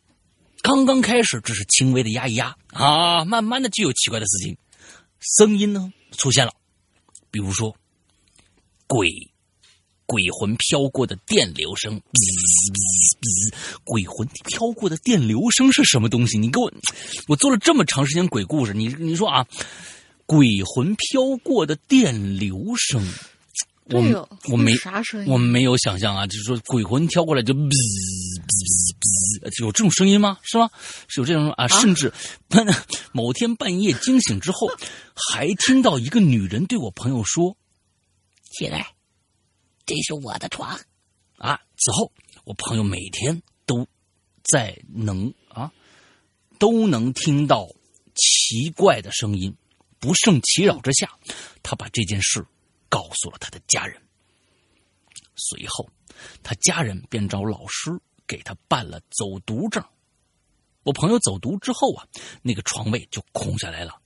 [0.61, 4.57] 刚刚开始只是轻微的压一压啊，慢慢的就有奇怪的事情，
[5.19, 6.53] 声音呢出现了，
[7.29, 7.75] 比如说
[8.87, 9.07] 鬼
[10.09, 12.01] 鬼魂飘过的电流声，
[13.83, 16.35] 鬼魂飘过的电流声是什么东西？
[16.35, 16.73] 你给我，
[17.27, 19.45] 我做了这么长时间鬼故事，你你说啊，
[20.25, 23.07] 鬼魂飘过的电流声，
[23.91, 25.31] 我我没啥声音？
[25.31, 30.39] 我没有想象啊，就是说鬼魂飘过来就哔哔哔哔，有这种声音吗？
[30.41, 30.71] 是吗？
[31.07, 31.67] 是有这种啊？
[31.67, 32.11] 甚至
[33.11, 34.71] 某天半夜惊醒之后，
[35.13, 37.55] 还听到一个女人对我朋友说
[38.57, 38.87] ：“起来，
[39.89, 40.79] 这是我的床。”
[41.39, 41.59] 啊！
[41.77, 42.11] 此后，
[42.43, 43.87] 我朋友每天都
[44.43, 45.71] 在能啊
[46.59, 47.65] 都能听到
[48.13, 49.55] 奇怪的声音，
[49.99, 51.17] 不胜其扰之下，
[51.63, 52.45] 他把这件事
[52.89, 54.01] 告诉了他的家人。
[55.35, 55.89] 随后，
[56.43, 57.91] 他家人便找老师
[58.27, 59.81] 给他办了走读证。
[60.83, 62.05] 我朋友走读之后啊，
[62.41, 64.01] 那个床位就空下来了。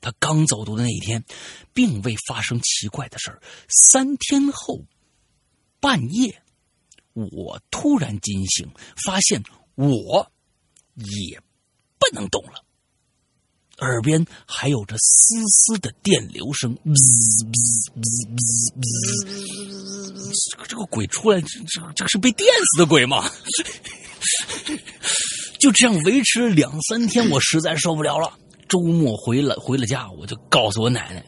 [0.00, 1.22] 他刚走读的那一天，
[1.74, 3.42] 并未发生奇怪的事儿。
[3.68, 4.86] 三天后，
[5.80, 6.42] 半夜，
[7.14, 8.70] 我突然惊醒，
[9.04, 9.42] 发现
[9.74, 10.30] 我
[10.94, 11.40] 也
[11.98, 12.64] 不能动了。
[13.78, 16.76] 耳边还有着丝丝的电流声，
[20.50, 23.30] 这个这个鬼出来，这这这个是被电死的鬼吗？
[25.58, 28.38] 就这样维持了两三天，我实在受不了了。
[28.68, 31.24] 周末回了回了家，我就告诉我奶奶，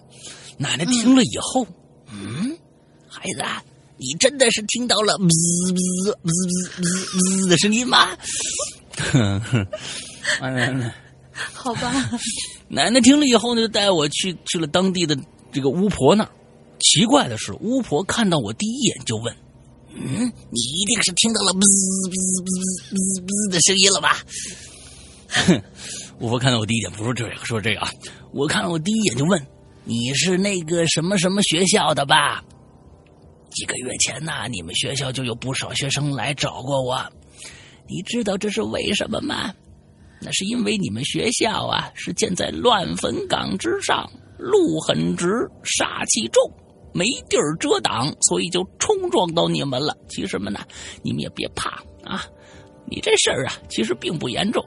[0.58, 1.66] 奶奶听了以后，
[2.08, 2.56] 嗯，
[3.08, 3.42] 孩子，
[4.02, 8.08] 你真的是听到了滋滋滋滋滋的声音吗？
[8.98, 9.66] 哼哼，
[10.40, 10.92] 奶奶。
[11.52, 12.10] 好吧，
[12.68, 15.16] 奶奶听了以后呢，就带我去去了当地的
[15.52, 16.30] 这个巫婆那儿。
[16.80, 19.32] 奇怪的是，巫婆看到我第一眼就问
[19.94, 24.18] ：“嗯，你一定是听到了滋滋滋滋滋的声音了吧？”
[25.30, 25.62] 哼，
[26.18, 27.90] 巫婆看到我第一眼不是这个，说这个啊，
[28.32, 29.40] 我看到我第一眼就问
[29.84, 32.42] ：“你是那个什么什么学校的吧？”
[33.54, 37.00] 几个月前呐、你们学校就有不少学生来找过我，
[37.88, 39.52] 你知道这是为什么吗？
[40.20, 45.26] 那是因为你们学校啊是建在乱坟岗之上，路很直，
[45.64, 46.40] 煞气重，
[46.94, 49.96] 没地儿遮挡，所以就冲撞到你们了。
[50.08, 50.60] 其实们呢，
[51.02, 51.70] 你们也别怕
[52.04, 52.24] 啊，
[52.86, 54.64] 你这事儿啊其实并不严重。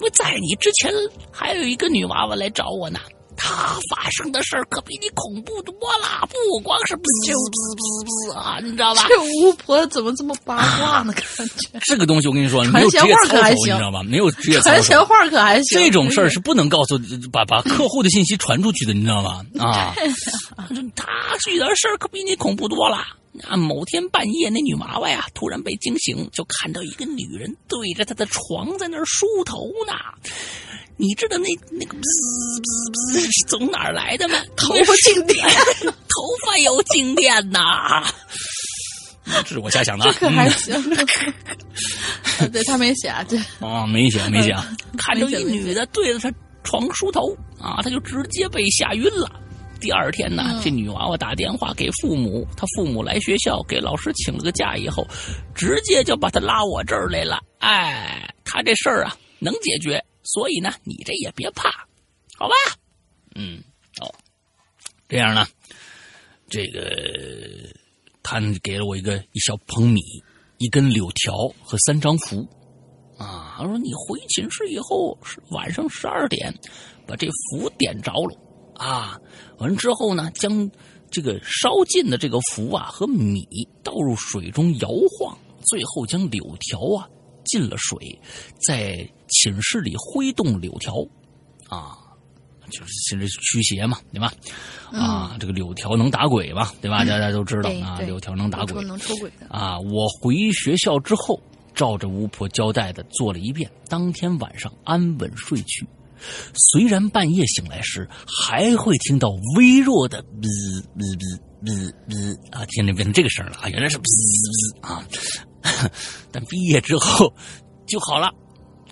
[0.00, 0.92] 我在你之前
[1.30, 2.98] 还有一个女娃娃来找我呢，
[3.42, 9.06] 她发生的事儿可比你恐怖多了，不光是不啾滋滋滋啊，你知道吧？
[9.08, 11.10] 这巫婆怎么这么八卦呢？
[11.14, 14.02] 感觉 这个东西我跟你说，传没有职业闲话操守，可还行你知道吗？
[14.02, 14.70] 没有职业操守。
[14.70, 15.80] 传闲话可还行。
[15.80, 17.00] 这种事儿是不能告诉
[17.32, 19.42] 把把客户的信息传出去的，你知道吗？
[19.58, 19.94] 啊，
[20.94, 21.08] 他
[21.50, 22.98] 遇到的事儿可比你恐怖多了。
[23.48, 29.94] 啊，某天半夜，那女娃娃呀突然被惊醒，就看到一个女人对着她的床在那儿梳头呢。
[31.00, 34.34] 你知道那那个滋滋滋是从哪儿来的吗？
[34.56, 35.46] 头发静电，
[35.82, 35.90] 头
[36.46, 38.04] 发有静电呐！
[39.44, 40.96] 这是我瞎想的啊，这可还嗯行。
[42.52, 43.36] 对他没写啊，这
[43.66, 44.66] 啊，没写没写啊，
[44.98, 46.32] 看着一女的对着他
[46.64, 49.30] 床梳头啊，他就直接被吓晕了。
[49.80, 55.06] 第二天呢，嗯这女娃娃打电话给父母，她父母来学校给老师请了个假以后，
[55.54, 57.38] 直接就把她拉我这儿来了。
[57.60, 61.70] 哎，她这事儿啊能解决，所以呢，你这也别怕，
[62.36, 62.54] 好吧？
[63.34, 63.62] 嗯，
[64.00, 64.14] 哦，
[65.08, 65.46] 这样呢，
[66.48, 67.72] 这个
[68.22, 70.00] 他给了我一个一小捧米、
[70.58, 72.46] 一根柳条和三张符。
[73.18, 76.54] 啊，他说你回寝室以后是晚上十二点，
[77.06, 78.38] 把这符点着了
[78.76, 79.20] 啊。
[79.58, 80.70] 完之后呢，将
[81.10, 83.46] 这个烧尽的这个符啊和米
[83.82, 87.06] 倒入水中摇晃，最后将柳条啊
[87.44, 87.98] 浸了水，
[88.66, 90.94] 在寝室里挥动柳条
[91.68, 91.96] 啊。
[92.70, 94.32] 就是甚至驱邪嘛，对吧？
[94.92, 96.98] 啊，这个柳条能打鬼吧，对吧？
[97.04, 99.46] 大家都知道啊，柳条能打鬼能抽鬼的。
[99.48, 99.76] 啊。
[99.80, 101.42] 我回学校之后，
[101.74, 105.84] 照着巫婆交代的做了一遍，当天晚上安稳睡去。
[106.54, 110.46] 虽然半夜醒来时还会听到微弱的“哔
[110.96, 115.04] 哔哔哔哔”啊，听着变成这个声了啊，原来是“哔哔”啊，
[116.30, 117.34] 但毕业之后
[117.88, 118.30] 就好了。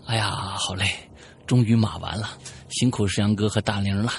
[0.09, 0.87] 哎呀，好嘞，
[1.47, 2.31] 终于码完了，
[2.71, 4.11] 辛苦石阳哥和大玲了。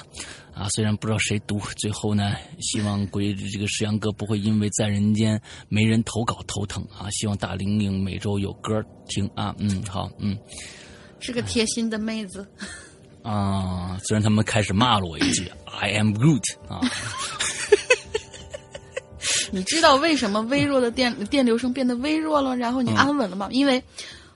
[0.54, 7.10] 啊，虽然不知道谁读，最后呢，希望鬼这个石阳哥不会因为在人间没人投稿头疼啊。
[7.10, 9.52] 希望大玲玲每周有歌听啊。
[9.58, 10.38] 嗯，好，嗯
[11.18, 12.46] 是个贴心的妹子。
[13.24, 16.80] 啊，虽然他们开始骂了我一句 “I am Groot” 啊，
[19.50, 23.48] 你知道为什么微弱的电电流声变得微弱了，然后你安稳了吗？
[23.50, 23.82] 因为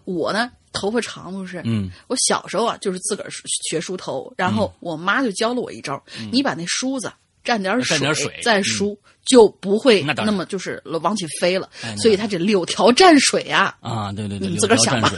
[0.05, 1.63] 我呢，头发长不是？
[1.65, 3.31] 嗯，我小时候啊，就是自个儿
[3.71, 7.11] 学梳头，然后我妈就教了我一招：你把那梳子
[7.43, 11.97] 蘸点蘸点水嗯再梳，就不会那么就是往起飞了哎。
[11.97, 15.11] 所以它这柳条蘸水啊，啊，对对对，你柳自个儿想吧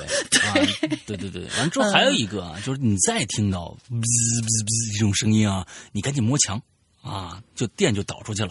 [1.06, 1.42] 对对对。
[1.58, 6.60] 完之后还有一个啊，就是你再听到“哔哔哔”这种声音啊，你赶紧摸墙
[7.02, 8.50] 啊，就电就导出去了。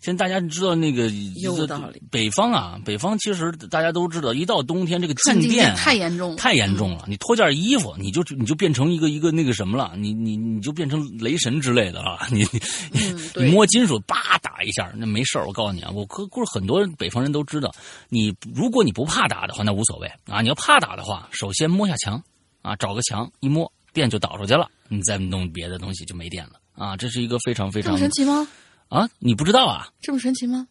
[0.00, 1.08] 现在大家知道那个
[1.42, 7.04] 有道理北方啊，北方其实大家都知道，一到冬天这个静电啊太严重了太严重了。
[7.08, 12.18] 你脱件衣服，你就你就变成一个一个那个什么了，你你你就变成雷神之类的了。
[12.30, 12.46] 你
[12.90, 15.46] 你嗯你摸金属，叭打一下，那没事儿。
[15.46, 17.74] 我告诉你啊，我可可是很多北方人都知道，
[18.08, 20.40] 你如果你不怕打的话，那无所谓啊。
[20.40, 22.22] 你要怕打的话，首先摸下墙
[22.62, 26.96] 啊，找个墙一摸，电就导出去了，你再弄别的东西就没电了啊。
[26.96, 28.46] 这是一个非常非这常么神奇吗？
[28.88, 30.66] 啊，你不知道啊这么神奇吗？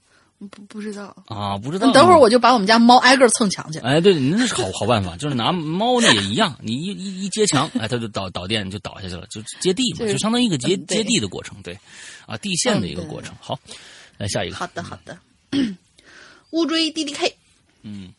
[0.52, 1.16] 不不知道。
[1.28, 1.88] 啊，不知道。
[1.88, 3.80] 那等会儿我就把我们家猫挨个蹭墙去。
[3.80, 11.78] 哎，对，那是好好办法，就是拿猫呢也一样，你一一一接墙，哎，它就导导电就导下去了，就接地嘛，就相当于一个接嗯接地的过程，对，
[12.28, 13.34] 啊，地线的一个过程。
[13.42, 13.60] 好，
[14.18, 15.18] 来下一个，好的好的。
[16.52, 17.36] 乌锥 D D K，
[17.82, 18.14] 嗯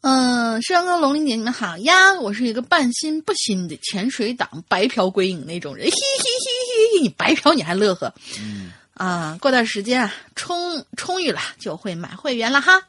[0.00, 2.18] 嗯，山哥、龙玲姐，你们好呀！
[2.20, 5.84] 我是一个半新不新的潜水党，白嫖鬼影那种人。
[5.86, 6.29] 嘿嘿，
[7.00, 8.12] 你白嫖你还乐呵？
[8.40, 12.82] 嗯啊，过段时间啊，充充裕了就会买会员了哈。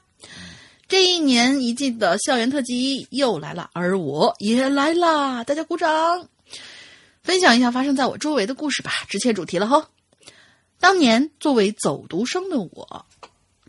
[0.89, 5.41] 这一年一季的校园特辑又来了，而我也来啦！
[5.45, 6.28] 大家鼓掌，
[7.24, 8.91] 分享一下发生在我周围的故事吧。
[9.08, 9.88] 直切主题了哈。
[10.82, 13.06] 当年作为走读生的我，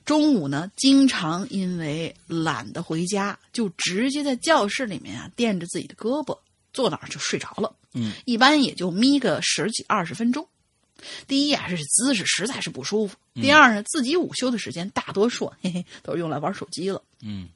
[0.05, 6.37] 中午呢，经常因为懒得回家，就直接在教室里面啊垫着自己的胳膊，
[6.72, 7.72] 坐哪儿就睡着了。
[7.95, 10.47] 嗯，一般也就眯个十几二十分钟。
[11.26, 17.03] 第一啊，这是姿势实在是不舒服；第二呢，自己午休的时间大多数 嘿嘿都是用来玩手机了。
[17.22, 17.49] 嗯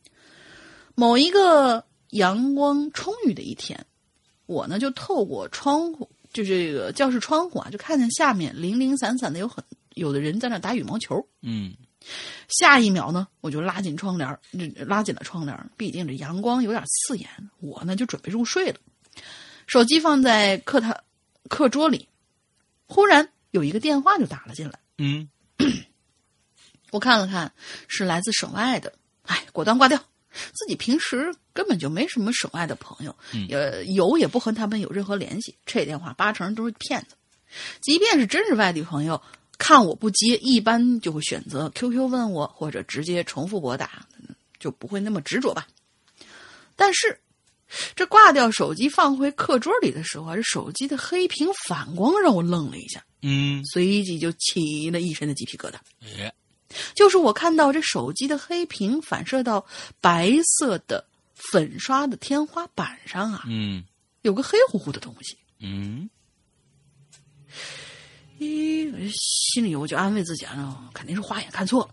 [0.96, 3.86] 某一个阳光充裕的一天，
[4.46, 9.62] 我呢就透过窗户，就这个教室窗户啊，就看见下面零零散散的有很
[9.94, 11.24] 有的人在那打羽毛球。
[11.42, 11.74] 嗯
[12.48, 14.38] 下一秒呢，我就拉紧窗帘
[14.86, 17.28] 拉紧了窗帘，毕竟这阳光有点刺眼，
[17.60, 18.78] 我呢就准备入睡了。
[19.66, 20.96] 手机放在课堂
[21.48, 22.08] 课桌里，
[22.86, 24.78] 忽然有一个电话就打了进来。
[24.98, 25.28] 嗯
[26.92, 27.52] 我看了看，
[27.88, 28.92] 是来自省外的，
[29.22, 30.02] 哎，果断挂掉。
[30.52, 33.16] 自己平时根本就没什么省外的朋友，
[33.50, 35.56] 呃，有也不和他们有任何联系。
[35.64, 37.16] 这电话八成都是骗子。
[37.80, 39.20] 即便是真是外地朋友，
[39.56, 44.06] 看我不接，一般就会选择 QQ 问我，或者直接重复拨打，
[44.60, 45.66] 就不会那么执着吧。
[46.76, 47.18] 但是，
[47.94, 55.74] 这挂掉手机放回课桌里的时候啊，这手机的黑屏反光让我愣了一下，嗯，随即就起了一身的鸡皮疙瘩。
[56.18, 56.32] 哎，
[56.94, 59.66] 就是我看到这手机的黑屏反射到
[60.00, 61.04] 白色的
[61.34, 63.84] 粉刷的天花板上啊，嗯
[64.22, 65.36] 有个黑乎乎的东西。
[65.58, 66.08] 嗯
[68.38, 69.10] 咦，
[69.52, 71.90] 心里我就安慰自己啊，肯定是花眼看错了。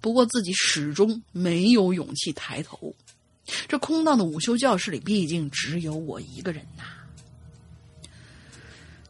[0.00, 2.94] 不过自己始终没有勇气抬头。
[3.68, 6.84] 这空荡的午休教室里，毕竟只有我一个人呐。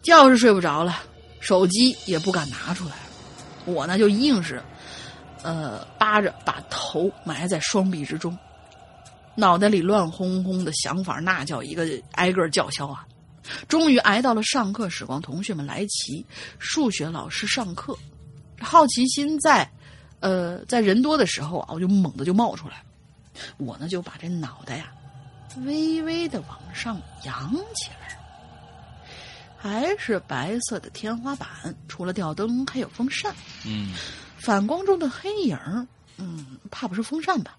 [0.03, 1.03] 觉是睡不着了，
[1.41, 2.93] 手机也不敢拿出来。
[3.65, 4.63] 我呢就硬是，
[5.43, 8.39] 呃，扒着把头埋在双臂之中，
[9.35, 13.05] 脑袋里乱哄哄的想法，那叫一个挨个叫嚣啊！
[13.69, 16.25] 终于挨到了上课时光，同学们来齐，
[16.61, 17.99] 数学老师上课，
[18.61, 19.69] 好奇心在，
[20.21, 22.85] 呃，在人多的时候啊，我就猛地就冒出来，
[23.57, 24.93] 我呢就把这脑袋呀、
[25.65, 28.19] 微微的往上扬起来，
[29.57, 31.49] 还是白色的天花板，
[31.89, 33.35] 除了吊灯还有风扇，
[33.65, 33.95] 嗯
[34.39, 35.87] 反光中的黑影儿，
[36.19, 37.59] 嗯，怕不是风扇吧？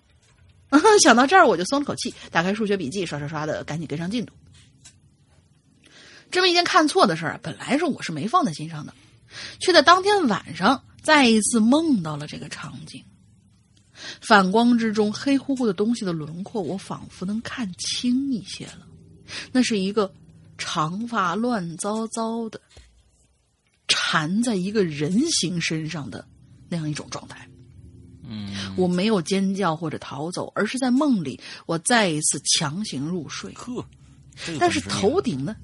[1.04, 4.34] 想到这儿，我就松了口气，打开数学笔记，刷刷刷的，赶紧跟上进度。
[6.30, 8.94] 这么一件看错的事儿，本来是我是没放在心上的，
[9.60, 13.04] 却在当天晚上再一次梦到了这个场景。
[14.22, 18.88] 反光之中，黑乎乎的东西的轮廓，我仿佛能看清一些了。
[19.52, 20.14] 那是一个
[20.58, 22.62] 长发乱糟糟的，
[23.88, 26.26] 缠在一个人形身上的
[26.70, 27.48] 那样一种状态。
[28.30, 33.54] 嗯，我没有尖叫或者逃走，而是在梦里，我再一次强行入睡。
[33.54, 33.86] 呵，
[34.60, 35.56] 但是头顶呢，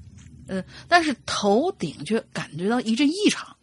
[0.46, 3.54] 呃，但是头顶却感觉到一阵异常，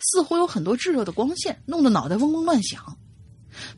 [0.00, 2.96] 似乎有很多炙热的光线，弄得脑袋嗡嗡乱响。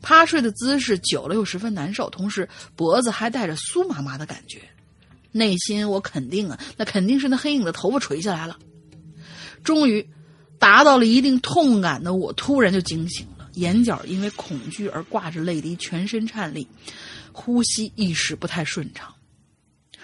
[0.01, 4.61] 趴睡的姿势久了又十分难受，同时脖子还带着酥麻麻的感觉。
[5.31, 8.57] 内心我肯定啊，那肯定是那黑影的头发垂下来了。
[9.63, 10.07] 终于
[10.57, 16.67] 达到了一定痛感的我，突然就惊醒了，眼角因为恐惧而挂着泪滴，全身颤栗，
[17.31, 19.13] 呼吸一时不太顺畅。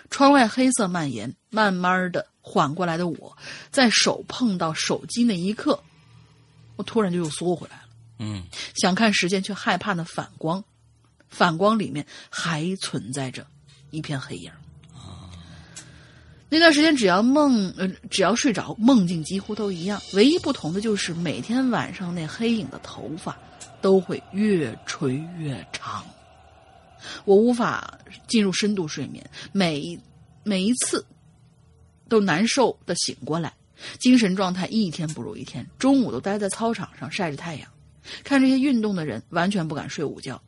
[0.10, 3.36] 窗外黑色蔓延，慢慢的缓过来的我，
[3.72, 5.82] 在手碰到手机那一刻，
[6.76, 7.83] 我突然就又缩回来。
[8.24, 8.44] 嗯，
[8.76, 10.64] 想看时间，却害怕那反光，
[11.28, 13.46] 反光里面还存在着
[13.92, 14.50] 一片黑影。
[16.48, 23.36] 那段时间，只要梦，呃，只要睡着，梦境几乎都一样，唯一不同的就是每天晚上那黑影的头发
[23.82, 26.06] 都会越垂越长。
[27.26, 30.00] 我无法进入深度睡眠，每一
[30.44, 31.04] 每一次
[32.08, 33.52] 都难受的醒过来，
[34.00, 37.68] 精神状态一天不如一天，中午都待在操场上晒着太阳。
[38.24, 40.42] 看这些运动的人，完全不敢睡午觉。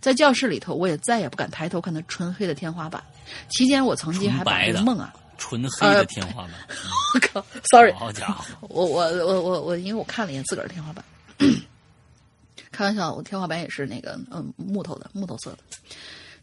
[0.00, 3.02] 在教室里头，我也再也不敢抬头看那纯黑的天花板。
[3.48, 6.52] 期间，我曾经还把这个梦啊，纯黑的天花板，
[7.14, 11.04] 我靠，sorry，好家伙，我我我我我，因为我看了一眼自个儿的天花板，
[12.70, 15.58] 开玩笑，我天花板也是那个嗯木头的木头色的。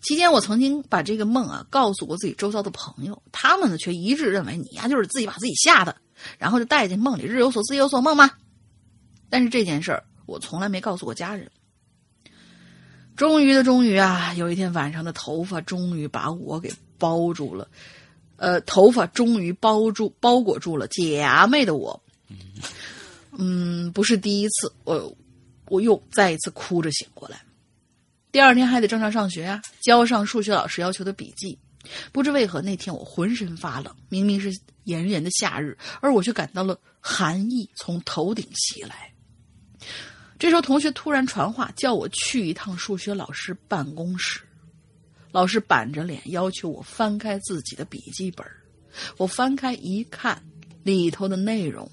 [0.01, 5.95] 期间，我曾经把这个梦啊告诉过自己周遭的朋友，他们呢却一致认为你呀就是自己把自己吓的，
[6.37, 8.31] 然后就带进梦里，日有所思，夜有所梦嘛。
[9.29, 10.03] 但是这件事儿。
[10.29, 11.49] 我从来没告诉过家人。
[13.15, 17.67] 终于的终于啊，有一天晚上的头发终于把我给包住了，
[18.37, 22.01] 呃，头发终于包住包裹住了假寐的我。
[23.37, 25.13] 嗯，不是第一次，我
[25.67, 27.41] 我又再一次哭着醒过来。
[28.31, 31.57] 第二天还得正常上学啊，交上数学老师要求的笔记。
[32.11, 34.51] 不知为何那天我浑身发冷，明明是
[34.83, 39.08] 炎炎的夏日，而我却感到了寒意从头顶袭来。
[40.39, 44.39] 这时候，同学突然传话，叫我去一趟数学老师办公室。
[45.31, 48.47] 老师板着脸要求我翻开自己的笔记本。
[49.17, 50.41] 我翻开一看，
[50.83, 51.91] 里头的内容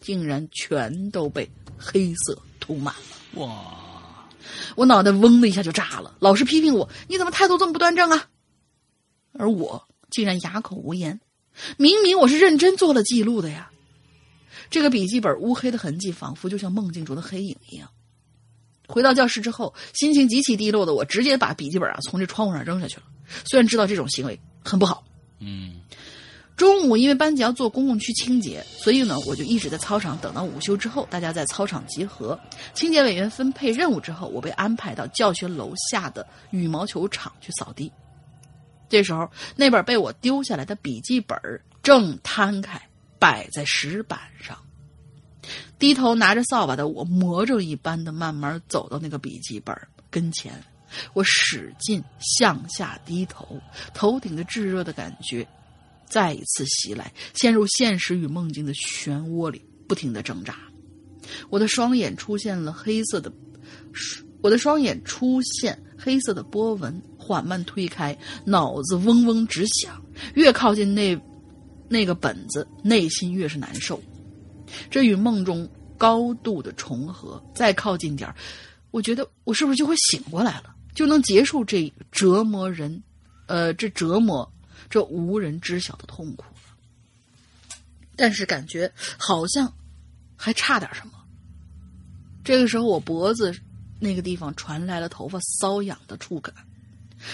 [0.00, 3.42] 竟然全都被黑色涂满了。
[3.42, 4.28] 哇！
[4.76, 6.16] 我脑袋嗡的一下就炸了。
[6.20, 8.28] 老师批评我：“你怎么态度这么不端正啊？”
[9.34, 11.20] 而我竟然哑口无言。
[11.78, 13.71] 明明我是认真做了记录的呀。
[14.72, 17.86] 这个笔记本乌黑的痕迹，仿佛就像梦境中的黑影一样。
[18.88, 23.02] 回到教室之后，心情极其低落的我，直接把笔记本啊从这窗户上扔下去了。
[23.44, 25.04] 虽然知道这种行为很不好，
[25.40, 25.74] 嗯，
[26.56, 32.40] 中午因为班级要做公共区清洁，所以呢，我就一直在操场等到午休之后，大家在操场集合，
[32.72, 37.92] 清洁委员分配任务之后，我被安排到教学楼下的羽毛球场去扫地。
[38.88, 41.38] 这时候，那本被我丢下来的笔记本
[41.82, 42.80] 正摊开。
[43.18, 44.58] 摆在石板上，
[45.78, 49.76] 低头拿着扫把的我，魔怔一般的慢慢走到那个笔记本
[50.10, 50.52] 跟前，
[51.14, 53.60] 我使劲向下低头，
[53.94, 55.46] 头顶的炙热的感觉
[56.06, 60.56] 再一次袭来，陷入现实与梦境的漩涡里，不停的挣扎。
[61.50, 63.32] 我的双眼出现了黑色的，
[64.42, 70.02] 我的双眼出现黑色的波纹，缓慢推开，脑子嗡嗡直响，
[70.34, 71.18] 越靠近那。
[71.88, 74.02] 那个本子，内心越是难受。
[74.90, 78.34] 这与梦中高度的重合，再靠近点
[78.90, 83.02] 我觉得我是不是就会醒过来了，就能结束这折磨人，
[83.46, 84.50] 呃，这折磨
[84.90, 86.76] 这无人知晓的痛苦了。
[88.14, 89.72] 但是感觉好像
[90.36, 91.14] 还差点什么。
[92.44, 93.54] 这个时候，我脖子
[93.98, 96.54] 那个地方传来了头发瘙痒的触感。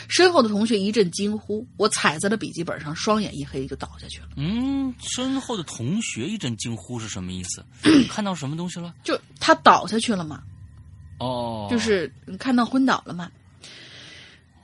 [0.09, 4.29] 身后的同学一阵惊呼，我踩在了笔记本上，双眼一黑就倒下去了。
[4.37, 7.65] 嗯，身后的同学一阵惊呼是什么意思？
[8.09, 8.95] 看到什么东西了？
[9.03, 10.43] 就他倒下去了嘛？
[11.19, 13.31] 哦，就是看到昏倒了嘛？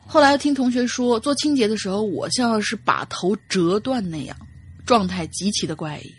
[0.07, 4.37] 后来听同学说，做清洁的时候，我像是把头折断那样，
[4.85, 6.15] 状态极其的怪异。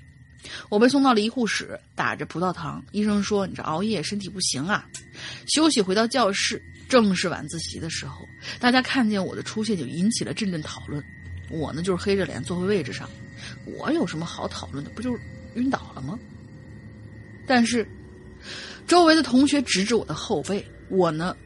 [0.70, 2.84] 我被送到了医护室，打着葡萄糖。
[2.92, 4.86] 医生说：“你这熬夜身体不行啊，
[5.54, 6.62] 休息。”回到教室。
[6.88, 8.28] 正是晚自习的时候，
[8.60, 11.04] 大家看见我的出现就引起了阵阵讨论。
[11.50, 13.10] 我呢就是黑着脸坐回位置上，
[13.66, 14.90] 我有什么好讨论的？
[14.92, 15.20] 不就是
[15.54, 16.18] 晕倒了吗？
[17.46, 17.88] 但是
[18.88, 21.38] 周围的同学指指我的后背，我呢，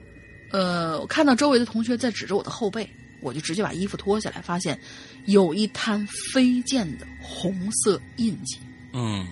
[0.51, 2.89] 呃，我看到周围的同学在指着我的后背，
[3.21, 4.79] 我就直接把衣服脱下来，发现
[5.25, 8.57] 有一滩飞溅的红色印记。
[8.93, 9.27] 嗯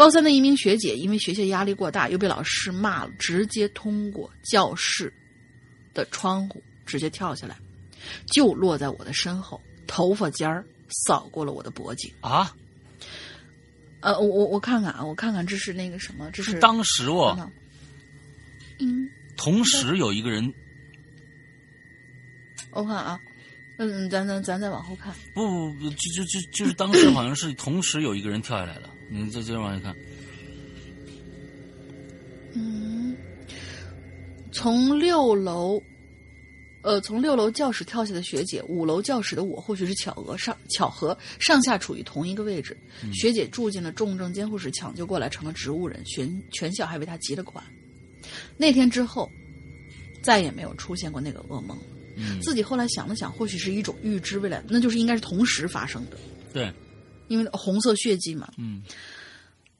[0.00, 5.12] 高三的一名学姐因为学习压力过大，又被老师骂了，直接通过教室
[5.92, 7.54] 的窗户直接跳下来，
[8.32, 12.10] 就落在我的身后，头发尖儿扫过了我的脖颈。
[12.22, 12.56] 啊，
[14.00, 17.50] 呃，我我我看看啊，我看看这是那个什么，这是当时我哦，
[18.78, 20.50] 嗯，同时有一个人
[22.70, 23.20] 我看啊，
[23.76, 28.94] 嗯，咱咱咱再往后看，不不不，就就就就是当时好像是同时有一个人跳下来了。
[29.10, 29.96] 你再接着往下看，
[32.54, 33.16] 嗯，
[34.52, 35.82] 从六楼，
[36.82, 42.76] 呃，从六楼教室跳下的学姐，五楼教室的我，或许是巧合上巧合，上下处于同一个位置。
[43.12, 47.64] 学姐住进了重症监护室，抢救过来成了植物人，全全校还为她集了款。
[48.56, 49.28] 那天之后，
[50.22, 51.82] 再也没有出现过那个噩梦了。
[52.16, 56.18] 嗯，自己后来想了想，或许是一种预知未来，那就是应该是同时发生的，
[56.52, 56.72] 对，
[57.30, 58.52] 因为红色血迹嘛。
[58.58, 58.82] 嗯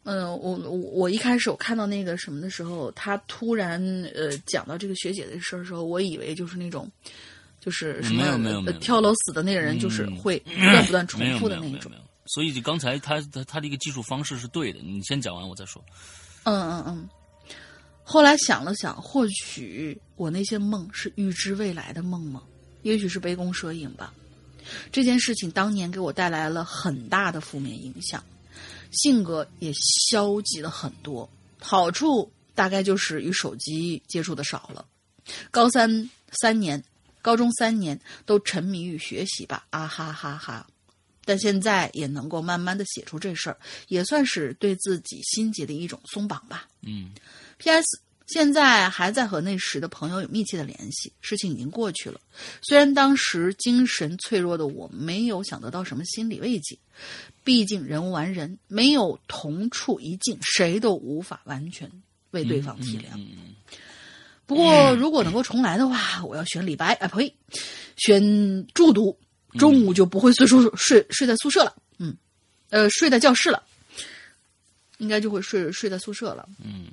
[0.05, 3.79] 嗯，我我我一开始我看到那个什么的时候，他突然
[4.15, 6.91] 呃讲到这个学姐的事儿的时候，我以为就是那种，
[7.61, 11.93] 就是什么没有没有没有呃跳楼死的那个人，就是嗯会不 断不断重复的那种。
[12.27, 15.85] 所以就刚才他他他的一个技术方式是对的，你先讲完我再说。
[16.45, 17.09] 嗯嗯嗯。
[18.03, 22.43] 后来想了想，或许我那些梦是预知未来的梦吗？
[22.83, 24.15] 也许是杯弓蛇影吧。
[24.93, 28.23] 这件事情当年给我带来了很大的负面影响，
[28.91, 31.29] 性格也消极了很多。
[31.59, 34.85] 好处大概就是与手机接触的少了。
[35.51, 36.83] 高三三年，
[37.23, 40.67] 高中三年都沉迷于学习吧，啊哈哈哈。
[41.25, 43.59] 但现在也能够慢慢的写出这事儿，
[43.89, 46.67] 也算是对自己心结的一种松绑吧。
[46.83, 47.11] 嗯
[47.59, 48.01] P.S.
[48.33, 52.21] 现在还在和那时的朋友有密切的联系，事情已经过去了。
[52.63, 56.79] 虽然当时精神脆弱的我没有想得到什么心理慰藉，
[57.43, 61.91] 毕竟人无完人，没有同处一境，谁都无法完全
[62.31, 63.07] 为对方体谅。
[63.17, 63.55] 嗯嗯
[64.47, 67.35] 不过，如果能够重来的话，我要选李白，啊呸，
[67.97, 69.19] 选住读，
[69.59, 72.17] 中午就不会睡宿睡睡在宿舍了，嗯，
[72.69, 73.63] 呃，睡在教室了，
[74.99, 76.49] 应该就会睡睡在宿舍了。
[76.65, 76.87] 嗯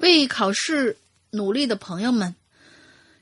[0.00, 0.96] 为考试
[1.30, 2.34] 努力的朋友们，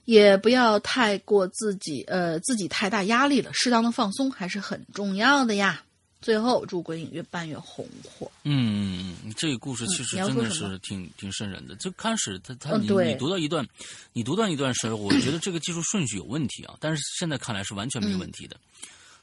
[0.05, 5.83] 也不要太过自己呃自己太大压力了，适当的放松还是很重要的呀。
[6.22, 8.29] 最后，祝鬼影越办越红火。
[8.43, 11.77] 嗯嗯嗯，这个故事其实真的是挺挺瘆人的。
[11.77, 13.64] 就开始他他你你读到一段，
[14.12, 18.57] 你读到一段时候，我觉得这个技术顺序有问题啊，但是现在看来是完全没问题的。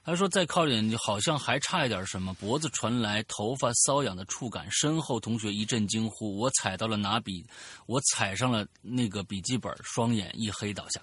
[0.05, 2.33] 他说再靠点，好像还差一点什么。
[2.33, 6.37] 脖子传来头发瘙痒的触感，身后同学一阵惊呼。
[6.37, 7.45] 我踩到了拿笔，
[7.85, 11.01] 我踩上了那个笔记本，双眼一黑倒下。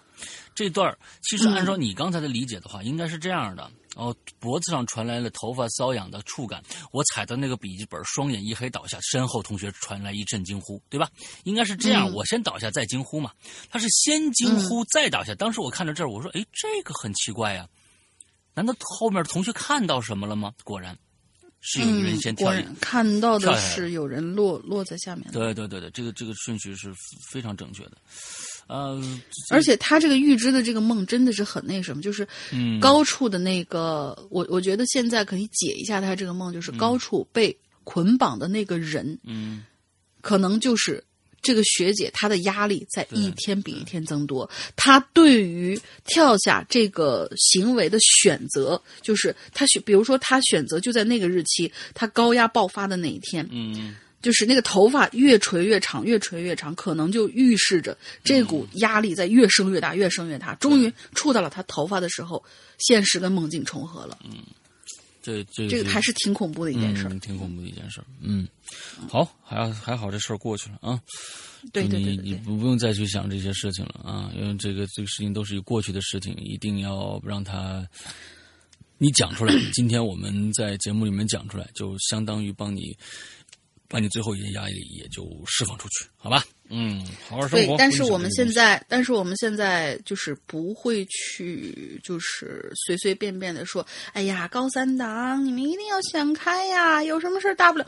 [0.55, 3.71] 这段儿其实按照你刚才的理解的话，应该是这样的。
[3.97, 11.09] 哦，脖子上传来了头发瘙痒的触感，我踩到那个笔记本，双眼一黑倒下，身后同学传来一阵惊呼，对吧？
[11.45, 13.33] 应该是这样，嗯我先倒下再惊呼嘛。
[13.71, 15.35] 他是先惊呼再倒下。
[15.35, 17.67] 当时我看到这儿，我说，哎，这个很奇怪呀、
[18.55, 20.53] 难道后面同学看到什么了吗？
[20.65, 20.97] 果然。
[21.63, 22.51] 是有一个人先跳
[22.81, 25.33] 看到的是有人落落在下面的。
[25.33, 26.91] 对对对对，这个这个顺序是
[27.31, 27.93] 非常正确的。
[28.67, 28.99] 呃，
[29.51, 32.81] 而且他这个预知的这个梦真的是很那什么，就是嗯。
[32.81, 37.55] 高处的那个，我我觉得现在可以解一下他这个梦，就是高处被
[37.85, 39.63] 捆绑的那个人，嗯。
[40.23, 41.05] 可能就是
[41.43, 44.49] 这个学姐，她的压力在一天比一天增多。
[44.77, 60.55] 她对于跳下这个行为的选择，就是她选，比如说她选择就在那个日期，她高压爆发的那一天，嗯就是那个头发越垂越长，越垂越长，可能就预示着这股压力在越升越大，越升越大。
[60.57, 62.45] 终于触到了他头发的时候，
[62.77, 64.19] 现实跟梦境重合了。
[65.23, 67.07] 这这这个还是挺恐怖的一件事。
[67.09, 68.03] 嗯，挺恐怖的一件事。
[68.21, 68.47] 嗯，
[69.09, 71.01] 好，还还好这事儿过去了啊。
[71.73, 77.87] 对对对你不不用再去想这些事情了啊，因为这个这个事情都是一过去的事情，一定要让他
[78.97, 79.55] 你讲出来。
[79.73, 82.97] 今天我们在节目里面讲出来，就相当于帮你
[83.91, 86.45] 把你最后一些压力也就释放出去，好吧？
[86.69, 97.87] 嗯，好好生活。，对但是我们现在，但是我们现在就是不会去，就是随随便便的说，哎呀，高三党，你们一定要想开呀，有什么事儿大不了。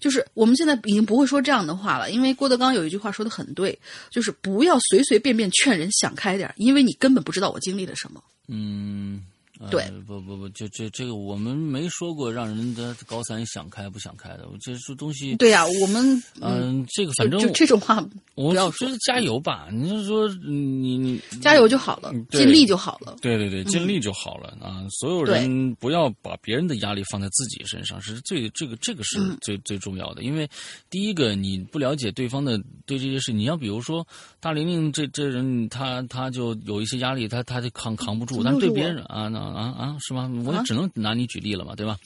[0.00, 3.78] 就是我们现在已经不会说这样的话了，因为郭德纲有一句话说的很对，
[4.10, 8.20] 就是不要随随便便劝人想开点儿，因为你根本不知道我经历了什么。
[8.48, 9.24] 嗯，
[9.60, 18.04] 呃对，不不不，就这这个我们没说过让人的高三想开不想开的，这这东西，对呀、我们嗯、这个反正就这种话
[18.34, 23.16] 我不要觉得加油吧，你就说你你加油就好了尽力就好了。
[23.22, 24.84] 对对对，尽力就好了、啊！
[24.90, 30.22] 所有人不要把别人的压力放在自己身上，是最这个这个是嗯最、最重要的。
[30.22, 30.48] 因为
[30.90, 34.06] 第一个，你不了解对方的对这些事，你要比如说
[34.40, 40.30] 大玲玲这这人，他他就有一些压力，他他就扛扛不住，但是对别人啊那啊啊是吗？
[40.44, 41.96] 我只能拿你举例了嘛，对吧？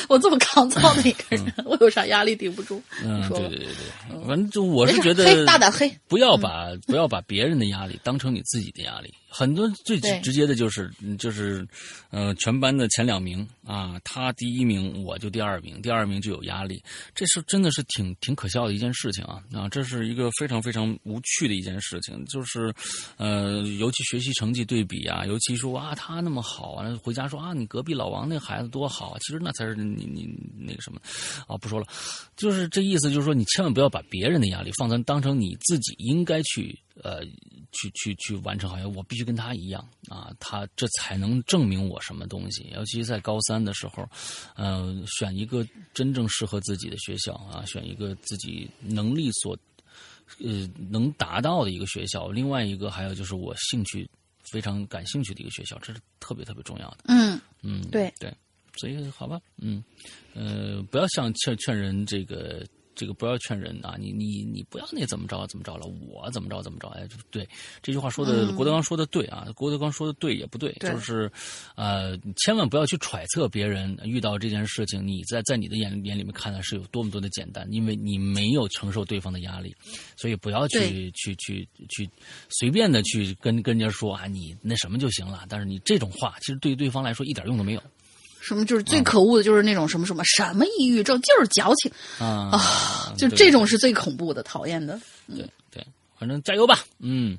[0.09, 2.81] 我这么抗造的一个人， 我有啥压力顶不住？
[3.05, 9.13] 嗯嗯，说对对对对，反正就我是觉得黑大胆黑，不要把、不要把别人的压力当成你自己的压力。
[9.31, 11.67] 很多最直直接的就是嗯就是，
[12.11, 16.83] 呃，全班的前两名啊，他第一名，我就第二名，第二名就有压力，
[17.15, 22.75] 这是真的是挺挺可笑的一件事情啊啊，这是一个非常非常无趣的一件事情，就是，
[23.19, 30.29] 呃，尤其学习成绩对比啊，尤其说啊他那么好啊，回家说啊你隔壁老王那孩子多好啊，其实那才是你你
[30.59, 31.01] 那个什么，
[31.47, 31.87] 啊不说了，
[32.37, 37.25] 就是这意思，就是说你千万不要把别人的压力放在当成你自己应该去呃
[37.73, 42.71] 去去去完成，好像我必须跟他一样啊，他这才能证明我什么东西。
[42.75, 44.09] 尤其在高三的时候，
[44.57, 49.57] 呃，选一个真正适合自己的学校啊，选一个自己能力所
[50.39, 52.29] 呃能达到的一个学校。
[52.31, 54.09] 另外一个还有就是我兴趣
[54.51, 56.99] 非常感兴趣的一个学校，这是特别特别重要的。
[57.09, 58.33] 嗯，嗯，对对，
[58.77, 59.83] 所以好吧，嗯，
[60.35, 62.67] 呃，不要像劝劝人这个
[63.01, 67.49] 这个不要劝人啊，你你你不要那怎么着怎么着了，我怎么着怎么着，哎，对，
[67.81, 68.55] 这句话说的、嗯。
[68.55, 70.91] 郭德纲说的对啊，郭德纲说的对也不对，对。
[70.93, 71.33] 就是
[71.77, 79.75] 呃，千万不要去揣测别人遇到这件事情，你在在你的眼眼里面看来是有多么多的简单，因为你没有承受对方的压力，
[80.15, 82.07] 所以不要去去去去
[82.51, 87.83] 随便的去跟跟人家说啊，你那什么就行了，但是你这种话其实对于对方来说一点用都没有。
[88.41, 94.99] 什么就是最可恶的，就是那种什么什么什么抑郁症，就是矫情啊啊，就这种是最恐怖的、讨厌的。
[95.29, 95.87] 对对，
[96.19, 97.39] 反正加油吧，嗯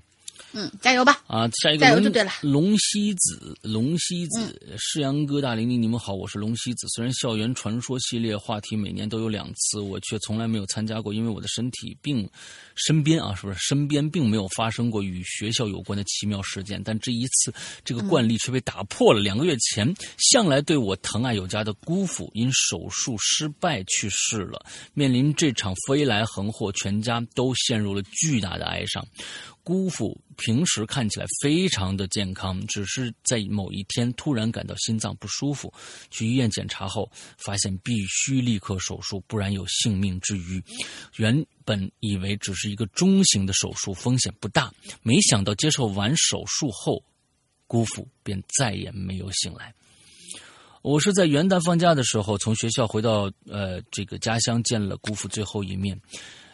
[0.53, 1.21] 嗯，加油吧！
[1.27, 6.87] 啊，下一个龙加油就对了嗯龙西子，龙西子，世阳哥大玲玲，你们好，我是龙西子。
[6.89, 12.29] 虽然校园传说系列话题每年都有两次，我却从来没有参加过，因为我的身体并
[12.75, 17.53] 身边啊，是不是身边并没有发生过与学校有关的奇妙事件，但这一次
[17.85, 19.21] 这个惯例却被打破了。
[19.21, 29.05] 两个月前，向来对我疼爱有加的姑父因手术失败去世了，面临这场飞来横祸，全家都陷入了巨大的哀伤。
[29.71, 35.73] 姑父平时看起来非常的健康，只是在某一天突然感到心脏不舒服，
[36.09, 40.61] 去医院检查后发现必须立刻手术，不然有性命之虞。
[41.15, 44.69] 原本以为只是一个中型的手术，风险不大，
[45.03, 47.01] 没想到接受完手术后，
[47.65, 49.73] 姑父便再也没有醒来。
[50.81, 55.97] 我是在元旦放假的时候从学校回到呃这个家乡见了姑父最后一面。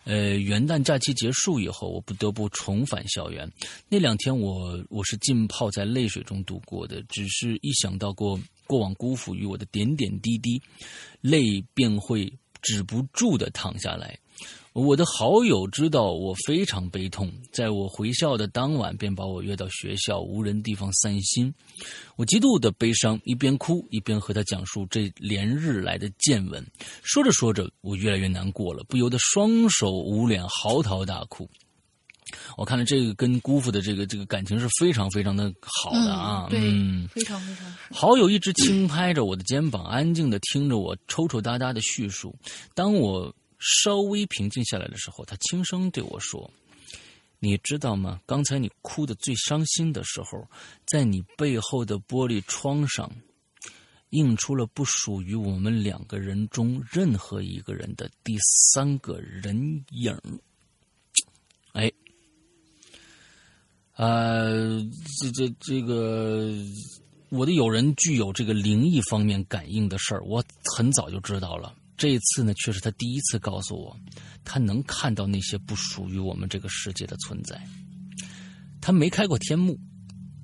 [0.08, 3.52] 呃，元旦假期结束以后，我不得不重返校园。
[3.90, 10.62] 那两天我我是浸泡在泪水中度过的，只是一想到过过往辜负于我的点点滴滴，
[11.20, 12.32] 泪便会
[12.62, 14.18] 止不住的淌下来。
[14.78, 21.52] 我的好友知道我非常悲痛，在我回校的当晚，便把我约到学校无人地方散心。
[22.16, 26.64] 我极度的悲伤，一边哭一边和他讲述这连日来的见闻。
[27.02, 31.50] 说着说着，我越来越难过了，不由得双手捂脸，嚎啕大哭。
[32.56, 37.66] 我看了这个跟姑父的这个这个感情是非常非常的好的啊，对，嗯非常非常。
[37.92, 42.36] 好友一直轻拍着我的肩膀，安静的听着我抽抽搭搭的叙述。
[42.76, 46.52] 当我稍微平静下来的时候，他轻声对我说
[47.40, 48.20] ：“你知道吗？
[48.26, 50.48] 刚才你哭的最伤心的时候，
[50.86, 53.12] 在你背后的玻璃窗上，
[54.12, 58.38] 映出了不属于我们两个人中任何一个人的第
[58.74, 60.20] 三个人影。”
[61.74, 61.92] 哎，
[63.96, 64.80] 呃，
[65.20, 66.54] 这这这个，
[67.30, 70.44] 我的友人具有这个灵异方面感应的事儿，我
[70.76, 71.76] 很早就知道了。
[71.98, 73.98] 这一次呢，却是他第一次告诉我，
[74.44, 77.60] 他能看到那些不属于我们这个世界的存在。
[78.80, 79.78] 他没开过天幕，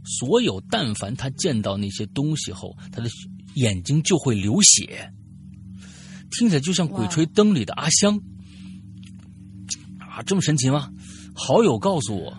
[0.04, 3.10] 所有但凡他见到那些东西后，他的
[3.54, 5.14] 眼睛就会流血，
[6.32, 8.20] 听起来就像《鬼吹灯》里的阿香
[10.00, 10.90] 啊，这么神奇吗？
[11.36, 12.36] 好友告诉我，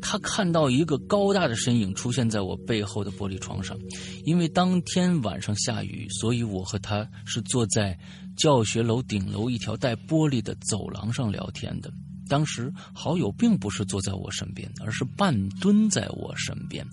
[0.00, 3.78] 他看到一个高大的身影出现在我背后的玻璃窗上。
[4.24, 7.98] 因为当天晚上下雨，所以我和他是坐在
[8.36, 11.92] 教学楼顶楼一条带玻璃的走廊上聊天的。
[12.28, 16.86] 当时好友并不是坐在我身边，而是半蹲在我身边，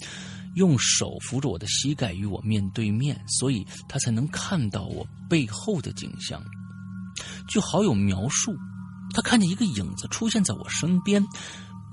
[0.56, 6.44] 用手扶着我的膝盖与我面对面，所以他才能看到我背后的景象。
[7.48, 8.54] 据好友描述，
[9.14, 11.26] 他看见一个影子出现在我身边，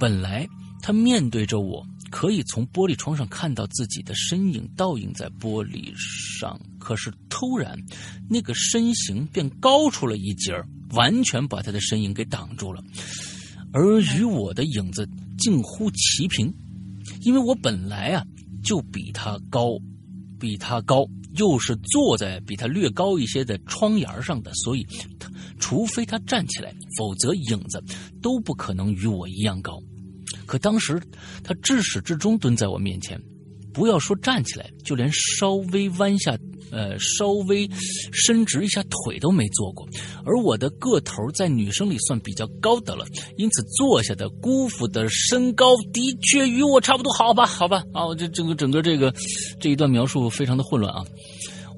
[0.01, 0.49] 本来
[0.83, 7.79] 他面对着我，可以从玻璃窗上看到自己的身影倒映在玻璃上，可是突然，
[8.29, 10.53] 那个身形便高出了一截，
[10.91, 12.83] 完全把他的身影给挡住了，
[13.73, 15.09] 而与我的影子
[15.39, 16.53] 近乎齐平，
[17.23, 18.25] 因为我本来啊
[18.63, 19.79] 就比他高，
[20.41, 21.07] 比他高，
[21.37, 24.87] 又是坐在比他略高一些的窗沿上的，所以
[25.19, 25.29] 他
[25.59, 27.83] 除非他站起来，否则影子
[28.23, 29.79] 都不可能与我一样高。
[30.49, 31.01] 可当时
[31.45, 33.21] 他至始至终蹲在我面前，
[33.73, 36.37] 不要说站起来，就连稍微弯下，
[36.73, 37.69] 呃，稍微
[38.13, 39.87] 伸直一下腿都没做过。
[40.25, 43.05] 而我的个头在女生里算比较高的了，
[43.37, 47.13] 因此坐下的姑父的身高的确与我差不多。
[47.13, 49.15] 好吧，好吧，啊，我这整个整个这个
[49.61, 51.05] 这一段描述非常的混乱啊。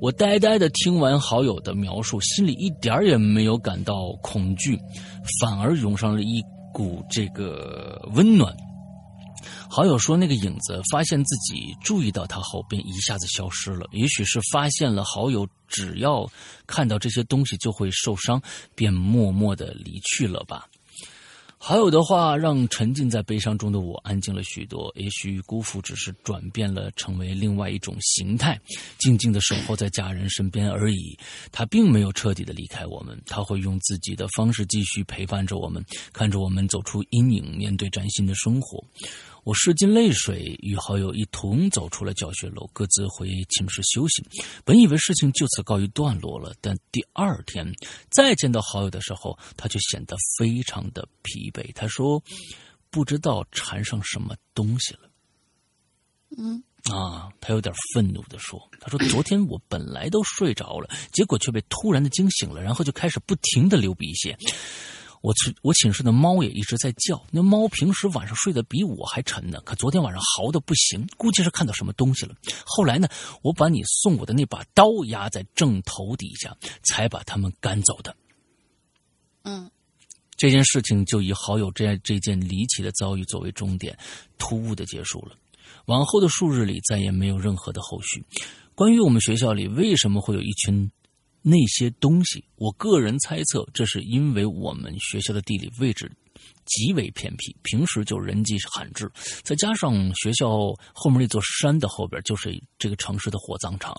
[0.01, 4.79] 我呆呆的听完好友的描述，心里一点也没有感到恐惧，
[5.41, 6.43] 反而涌上了一
[6.73, 8.55] 股这个温暖。
[9.71, 13.87] 好友说，那个影子发现自己注意到他后，便一下子消失了。
[13.93, 16.29] 也许是发现了好友只要
[16.67, 18.43] 看到这些东西就会受伤，
[18.75, 20.67] 便默默的离去了吧。
[21.63, 24.91] 好友的话让沉浸在悲伤中的我安静了许多。
[24.97, 28.59] 也许辜负只是转变了，成为另外一种形态，
[28.99, 31.15] 静静的守候在家人身边而已。
[31.53, 35.85] 他并没有彻底的离开我们，他会用自己的方式继续陪伴着我们，
[36.15, 38.83] 看着我们走出阴影，面对崭新的生活。
[39.45, 44.23] 我拭尽泪水，与好友一同走出了教学楼，各自回寝室休息。
[44.65, 47.67] 本以为事情就此告一段落了，但第二天
[48.11, 51.73] 再见到好友的时候，他却显得非常的疲惫。
[51.75, 52.23] 他说
[52.91, 55.11] ：“不知道缠上什么东西了。”
[56.39, 56.63] 嗯，
[56.95, 64.37] 啊，他有点愤怒的说：“他说昨天我本来都睡着了，结果却被突然的惊醒了，然后就开始不停的流鼻血。”
[65.21, 72.35] 我寝我寝室的猫也一直在叫，那猫平时晚上睡得比我还沉呢，可昨天晚上嚎的不行，估计是看到什么东西了。
[72.65, 73.07] 后来呢，
[73.43, 78.17] 我把你送我的那把刀压在正头底下，才把他们赶走的。
[79.43, 79.71] 嗯，
[80.37, 83.99] 这件事情就以好友这这件离奇的遭遇作为终点，
[84.39, 85.37] 突兀的结束了。
[85.87, 88.25] 往后的数日里再也没有任何的后续。
[88.75, 90.91] 关于我们学校里为什么会有一群
[91.43, 96.11] 那些东西，我个人猜测，这是因为我们学校的地理位置
[96.67, 99.11] 极为偏僻，平时就人迹罕至，
[99.43, 103.99] 再加上学校后面那座山的后边就是这个城市的火葬场。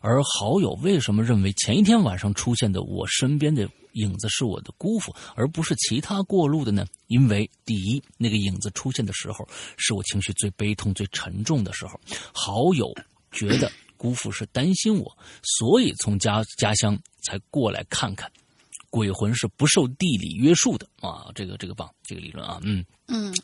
[0.00, 6.86] 而好友为什么认为前一天晚上出现的我身边的影子是我的姑父，而不是其他过路的呢？
[7.06, 9.46] 因为第一，那个影子出现的时候
[9.76, 12.00] 是我情绪最悲痛、最沉重的时候，
[12.32, 12.92] 好友
[13.30, 13.70] 觉得。
[13.98, 18.32] 姑父是担心我，所以从家家乡才过来看看。
[18.90, 23.34] 鬼魂是不受地理约束的啊，这个这个棒，这个理论啊，嗯嗯。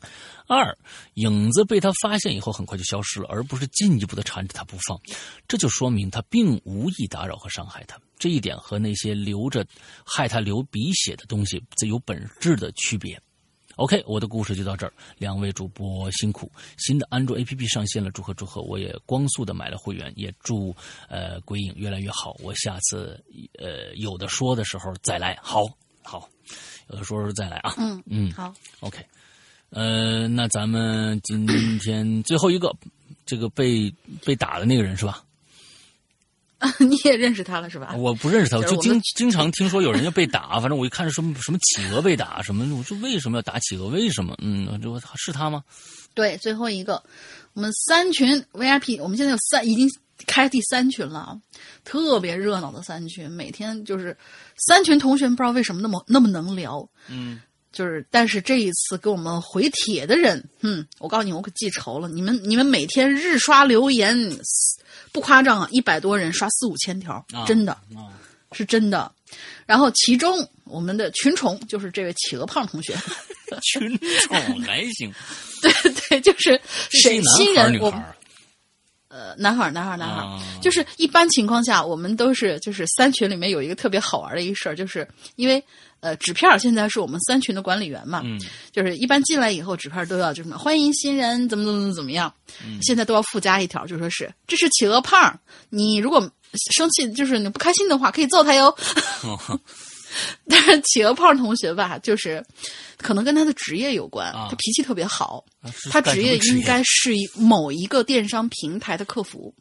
[0.47, 0.75] 二，
[1.17, 4.99] 影子被他发现以后很快就消失了，而不是进一步的缠着他不放，
[5.47, 8.01] 这就说明他并无意打扰和伤害他。
[8.19, 9.67] 这一点和那些流着
[10.03, 13.21] 害他流鼻血的东西则有本质的区别。
[13.77, 14.93] OK，我的故事就到这儿。
[15.19, 18.63] 两位主播辛苦，新的安卓 APP 上线了，祝贺祝贺！
[18.63, 20.75] 我也光速的买了会员，也祝
[21.09, 22.37] 呃鬼影越来越好。
[22.39, 23.23] 我下次
[23.59, 25.65] 呃有的说的时候再来，好
[26.03, 26.29] 好，
[26.89, 27.75] 有的说时候再来啊。
[27.77, 29.05] 嗯嗯，好，OK，
[29.71, 31.47] 呃，那咱们今
[31.81, 32.73] 天最后一个，
[33.27, 33.93] 这个被
[34.25, 35.25] 被打的那个人是吧？
[36.79, 37.95] 你也认识他了是吧？
[37.97, 43.89] 我不认识他，就是我就经经常听说有人要被打，反正我一看什么什么企鹅被打什么，我说为什么要打企鹅？
[43.89, 44.35] 为什么？
[44.43, 45.63] 嗯，这是他吗？
[46.15, 47.03] 对，最后一个，
[47.55, 49.89] 我们三群 VIP，我们现在有三，已经
[50.27, 51.37] 开第三群了啊，
[51.85, 54.17] 特别热闹的三群，每天就是
[54.57, 57.41] 三群同学，不知道为什么那么那么能聊，嗯，
[57.73, 62.09] 就是，但是这一次给我们回帖的人，嗯，我告诉你，我可记仇了。
[62.09, 64.17] 你们你们每天日刷留言，
[65.15, 68.11] 不夸张啊，一百多人刷四五千条，啊真的啊，
[68.51, 69.11] 是真的。
[69.65, 72.95] 然后其中我们的群宠就是这位企鹅胖同学，
[73.63, 75.13] 群宠还行，
[75.63, 76.61] 对对，就是
[76.91, 77.95] 谁新人我
[79.09, 85.63] 呃，男孩儿，男孩儿，男孩就是一般情况下，我们都是就是三群里面有一个特别好玩的一事儿，就是因为
[86.05, 88.39] 呃纸片儿现在是我们三群的管理员嘛，嗯
[88.71, 92.33] 就是一般进来以后纸片儿都要就什么欢迎新人，怎么怎么怎么样，
[92.65, 95.41] 嗯现在都要附加一条，就说是这是企鹅胖，
[95.71, 96.21] 你如果
[96.77, 98.67] 生气就是你不开心的话，可以揍他哟。
[99.23, 99.61] 哦
[100.49, 102.41] 但是企鹅胖同学吧，就是
[102.99, 109.53] 可能跟他的职业有关，啊他脾气特别好，是他职业应该是一某一个电商平台的客服。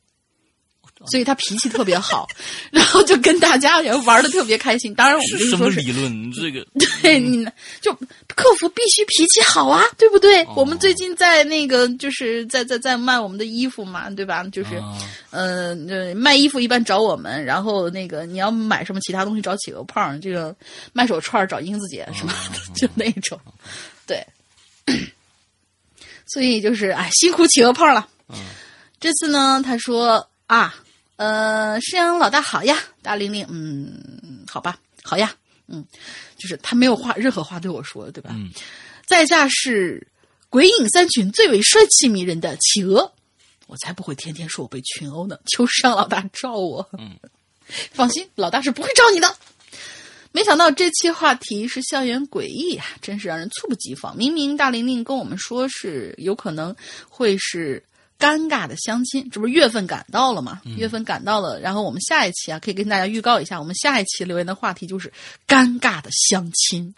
[1.08, 2.28] 所以他脾气特别好，
[2.72, 4.94] 然后就跟大家也玩的特别开心。
[4.96, 6.32] 当然，我们是什么跟你说是理论？
[6.34, 6.66] 这个
[7.02, 7.46] 对你
[7.82, 7.94] 就
[8.36, 10.44] 客服必须脾气好啊，对不对？
[10.46, 14.44] 哦我们最近在那个就是在在在卖我们的衣服嘛，对吧？
[14.52, 14.98] 就是、啊
[15.32, 20.56] 呃，呃卖衣服一般找我们，然后那个你要买什么其他东西找企鹅胖，这个
[20.94, 23.40] 卖手串找英子姐什么的，就那种，
[24.08, 24.26] 对。
[26.26, 28.08] 所以就是哎，辛苦企鹅胖了。
[29.00, 30.74] 这次呢，他说啊，
[31.16, 35.34] 呃，师阳老大好呀，大玲玲，嗯，好吧，好呀，
[35.68, 35.86] 嗯，
[36.38, 38.32] 就是他没有话任何话对我说，对吧？
[38.34, 38.52] 嗯
[39.06, 40.08] 在下是
[40.50, 43.12] 鬼影三群最为帅气迷人的企鹅，
[43.68, 46.90] 我才不会天天说我被群殴呢，求师阳老大罩我。
[46.98, 47.20] 嗯，
[47.92, 49.36] 放心，老大是不会罩你的。
[50.32, 54.16] 没想到这期话题是校园诡异啊，真是让人猝不及防。
[54.16, 56.74] 明明大玲玲跟我们说是有可能
[57.10, 57.84] 会是
[58.24, 60.62] 尴尬的相亲，这不是月份赶到了吗？
[60.78, 65.12] 月份赶到了，然后我们下一期啊，可以跟大家预告一下，我们下一期留言的话题就是
[65.46, 66.96] 尴尬的相亲。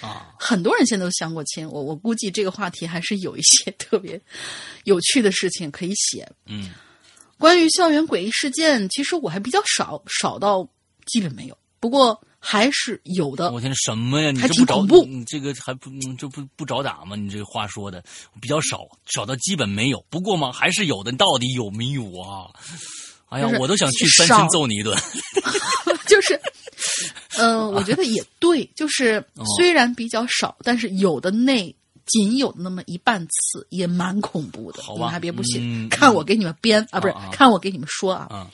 [0.00, 4.18] 啊，很多人现在都相过亲，我我估计这个话题还是有一些特别
[4.84, 6.26] 有趣的事情可以写。
[6.46, 6.70] 嗯
[7.36, 10.66] 关于校园诡异事件，其实我还比较少，少到
[11.04, 11.58] 基本没有。
[11.78, 13.50] 不过还是有的。
[13.50, 14.30] 我天，什么呀？
[14.30, 17.16] 你还这不找挺恐怖你这个还不嗯这不不找打吗？
[17.16, 18.04] 你这个话说的
[18.40, 20.04] 比较少，少到基本没有。
[20.10, 21.10] 不过嘛，还是有的。
[21.10, 22.50] 你到底有没有啊？
[23.30, 24.96] 哎呀就，是我都想去三少千揍你一顿。
[26.06, 26.38] 就是，
[27.38, 31.74] 呃， 我觉得也对，就是哦虽然比较少，但是有的那
[32.06, 34.82] 仅有那么一半次也蛮恐怖的。
[34.82, 38.26] 好吧你们还别不信，嗯看我给你们编啊，不是看我给你们说啊。
[38.30, 38.50] 啊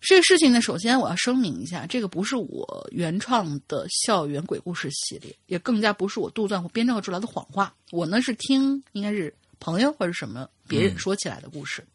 [0.00, 7.72] 这个事情呢，首先我要声明一下，这个不是我原创的校园鬼故事系列，也更加不是我杜撰或编造出来的谎话。
[7.90, 11.86] 我呢是听应该是朋友或者什么别人说起来的故事，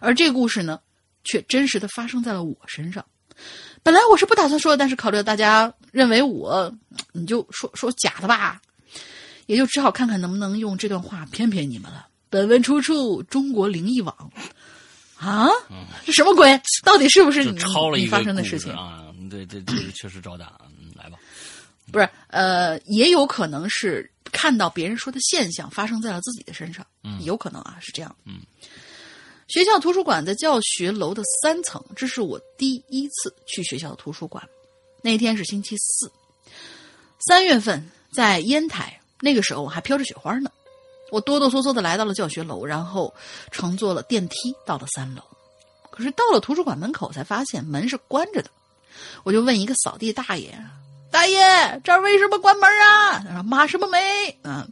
[0.00, 0.80] 而这个故事呢，
[1.22, 3.04] 却真实的发生在了我身上。
[3.82, 6.72] 本来我是不打算说的，但是考虑到大家认为我，
[7.12, 8.60] 你就说说假的吧，
[9.46, 12.08] 也就只好看看能不能用这段话骗骗你们了。
[12.30, 14.32] 本文出处中国灵异网。
[15.20, 15.48] 啊，
[16.06, 16.60] 这什么鬼？
[16.82, 18.72] 到底是不是你你抄了一个发生的事情？
[18.72, 19.04] 啊！
[19.30, 20.58] 对对，这个确实找打。
[20.80, 21.18] 嗯，来吧。
[21.92, 28.16] 不是，呃，也有可能是看到别人说的现象发生在了自己的身上，嗯有可能啊，是这样。
[28.24, 28.40] 嗯，
[29.48, 34.42] 学校图书馆在教学楼的三层，这是我第一次去学校的图书馆。
[35.02, 36.10] 那天是星期四，
[37.28, 40.50] 三月份，在烟台，那个时候还飘着雪花呢。
[41.10, 43.12] 我哆哆嗦嗦的来到了教学楼，然后
[43.50, 45.22] 乘坐了电梯到了三楼。
[45.90, 48.50] 可是到了图书馆门口，才发现门是关着的。
[49.22, 50.56] 我就问一个扫地大爷
[51.10, 53.98] ：“大爷，这儿为什么关门啊？”他说：“码什么没？”
[54.44, 54.66] 嗯，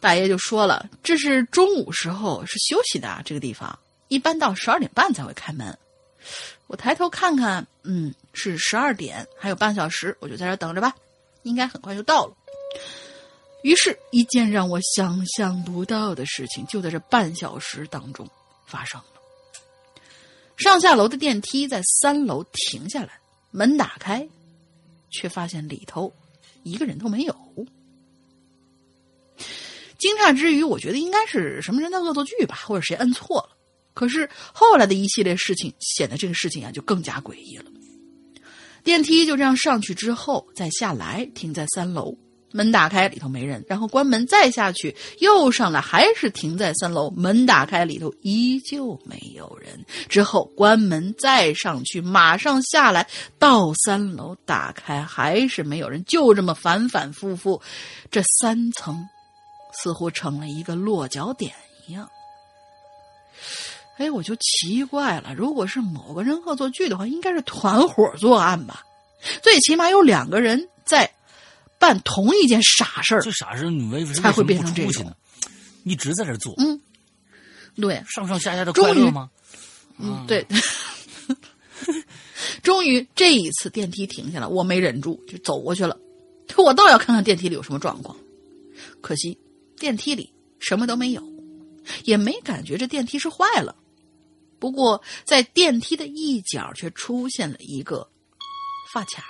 [0.00, 5.76] 大爷就说了：“这是中午时候是休息的，这个地方一般到十二点半才会开门。”
[6.66, 10.92] 我抬头看看，嗯，是十二点，还有半小时，我就在这等着吧，
[11.44, 12.32] 应该很快就到了。
[13.66, 18.24] 于是，一件让我想象不到的事情就在这半小时当中
[18.64, 19.20] 发生了。
[20.56, 23.18] 上下楼的电梯在三楼停下来，
[23.50, 24.24] 门打开，
[25.10, 26.14] 却发现里头
[26.62, 27.36] 一个人都没有。
[29.98, 33.56] 惊诧之余，我觉得应该是什么人在恶作剧吧，或者谁摁错了。
[33.94, 37.64] 可是后来的一系列事情，显得这个事情啊就更加诡异了。
[38.84, 42.16] 电梯就这样上去之后，再下来，停在三楼。
[42.56, 47.10] 门打开，里头没人，然后关门再下去，又上来，还是停在三楼。
[47.10, 49.78] 门打开，里头依旧没有人。
[50.08, 53.06] 之后关门再上去，马上下来，
[53.38, 56.02] 到三楼打开，还是没有人。
[56.06, 57.60] 就这么反反复复，
[58.10, 59.06] 这三层
[59.72, 61.52] 似乎成了一个落脚点
[61.86, 62.08] 一样。
[63.98, 68.82] 哎，我就奇怪了，如果是某个人恶作剧的话，应该是团伙作案吧？
[69.42, 71.10] 最起码有两个人在
[71.78, 73.30] 办同一件傻事儿这。
[73.32, 75.14] 傻事你为为什才会变成这种不出去呢？
[75.84, 76.80] 一直在这做，嗯，
[77.76, 79.30] 对，上上下下的终于快乐吗？
[79.98, 80.44] 嗯，对。
[82.62, 85.96] 终于这一次电梯停下了，我没忍住就走过去了。
[86.56, 88.16] 我倒要看看电梯里有什么状况。
[89.00, 89.38] 可惜
[89.78, 91.22] 电梯里什么都没有，
[92.04, 93.76] 也没感觉这电梯是坏了。
[94.58, 98.08] 不过在电梯的一角却出现了一个
[98.92, 99.22] 发卡，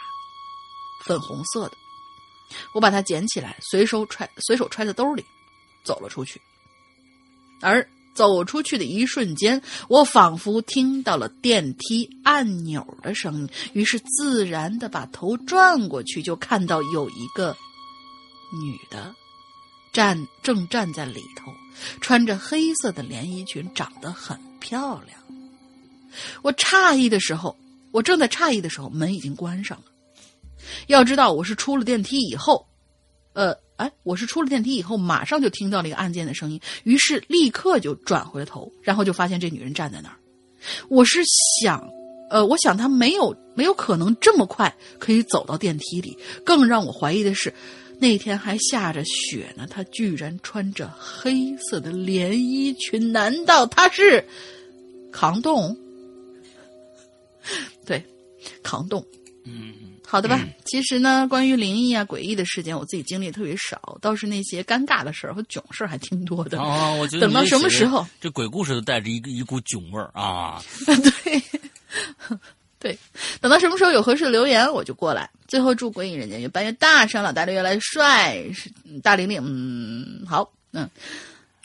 [1.04, 1.72] 粉红色的。
[2.74, 5.24] 我把它捡起来，随手揣随手揣在兜里，
[5.84, 6.40] 走了出去。
[7.60, 17.56] 而走出去的一瞬间，我仿佛听到了电梯按钮的声音，于是自然的把头转过去，就看到有一个
[18.62, 19.14] 女的
[19.92, 21.52] 站正站在里头，
[22.00, 25.18] 穿着黑色的连衣裙，长得很漂亮。
[26.40, 27.54] 我诧异的时候，
[27.90, 29.84] 我正在诧异的时候，门已经关上了。
[30.86, 32.66] 要知道，我是出了电梯以后，
[33.32, 40.16] 呃，哎，我是出了电梯以后，马上就听到了一个按键的声音，于是立刻就转回了头，然后就发现这女人站在那儿。
[40.88, 41.20] 我是
[41.60, 41.88] 想，
[42.30, 46.18] 呃，我想她没有没有可能这么快可以走到电梯里。
[46.44, 47.52] 更让我怀疑的是，
[47.98, 54.26] 那天还下着雪呢，她居然穿着黑色的连衣裙，难道她是
[55.12, 55.76] 扛冻？
[57.86, 58.04] 对，
[58.62, 59.06] 扛冻。
[59.44, 59.72] 嗯，
[60.08, 66.60] 好的吧，其实呢，关于灵异啊、诡异的事件，我自己经历特别少，倒是那些尴尬的事儿和囧事儿还挺多的。
[66.60, 68.06] 哦，我觉得等到什么时候？
[68.20, 70.62] 这鬼故事都带着一个一股囧味儿啊！
[70.86, 71.42] 对，
[72.78, 72.98] 对，
[73.40, 75.28] 等到什么时候有合适的留言，我就过来。
[75.48, 78.70] 最后祝鬼影人间越办越大，声老大的越来越帅，是
[79.02, 80.88] 大玲玲，嗯，好，嗯。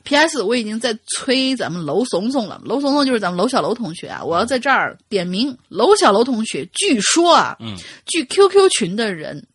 [0.03, 0.41] P.S.
[0.41, 4.23] 我已经在催咱们楼怂怂了，楼怂怂就是咱们楼小楼同学啊！
[4.23, 7.75] 我要在这儿点名，楼小楼同学，据说啊，嗯，
[8.05, 9.45] 据 QQ 群的人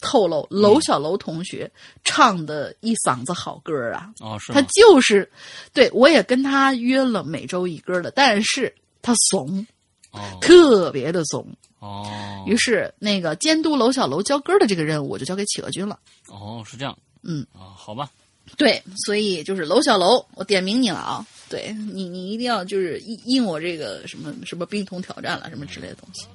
[0.00, 1.70] 透露，楼小楼同学
[2.04, 4.60] 唱的一嗓子好歌啊，哦，是他？
[4.62, 5.30] 就是，
[5.72, 9.66] 对我也跟他约了每周一歌的，但是他怂，
[10.12, 11.46] 哦特别的怂。
[11.80, 15.98] 哦，于是那个监督楼小楼交歌的这个任务，我就交给企鹅君了。
[16.28, 18.08] 哦，是这样嗯，啊，好吧，
[18.56, 21.26] 对，所以就是楼小楼，我点名你了啊！
[21.50, 26.26] 对你，你一定要就是应应我这个什么什么冰桶挑战了，什么之类的东西。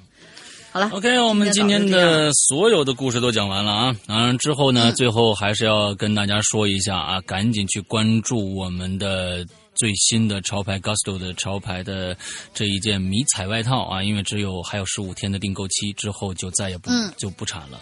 [0.72, 3.96] 好了 OK，我们今天的所有的故事都讲完了啊。
[4.06, 12.16] 当然之后呢，最后还是要跟大家说一下啊，赶紧去关注我们的最新的潮牌 Gusto 的潮牌的
[12.54, 17.80] 这一件迷彩外套啊，因为只有还有十五天的订购期，之后就再也不、嗯就不产了。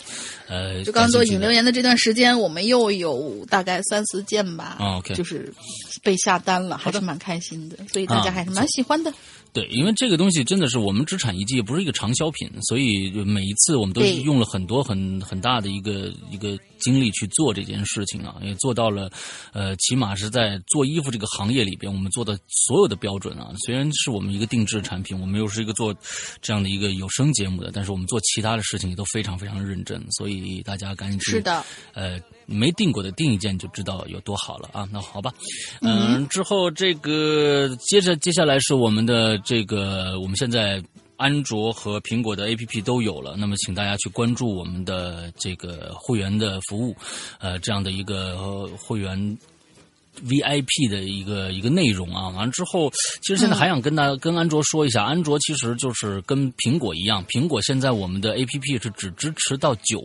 [0.49, 5.15] 呃，就刚做引留言的这段时间，我们又有大概三四件吧，哦，OK。
[5.15, 5.53] 就是
[6.03, 9.13] 被下单了，还是蛮开心的，所以大家啊还是蛮喜欢的。
[9.51, 14.19] 对，因为这个东西真的是我们只产一季，不是一个长销品，所以每一次我们都对。
[14.19, 19.11] 用了很多很很大的一个一个精力去做这件事情啊，也做到了，
[19.53, 23.51] 呃，起码是在做衣服这个行业里边，我们做的所有的标准啊。
[23.65, 25.97] 虽然是我们一个定制产品，我们又是一个做
[26.43, 34.89] 这样的一个有声节目的，但是我们做其他的事情也都非常非常认真，所以大家赶紧去是的，呃，没订过的订一件就知道有多好了啊。
[34.93, 35.33] 那好吧，
[35.83, 40.83] 嗯，之后这个接着接下来是我们的这个，我们现在
[41.17, 46.97] 安卓和苹果的 APP 都有了，那么请大家去关注我们的这个会员的服务，
[47.39, 49.39] 呃，这样的一个、呃会员。
[50.27, 52.91] VIP 的一个一个内容啊，完了之后，
[53.23, 60.05] 其实现在还想跟大家、跟安卓说一下，安卓其实就是跟苹果一样，苹果现在我们的 APP 是只支持到九，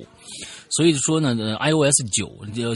[0.69, 2.75] 所以说呢呃，iOS 九呃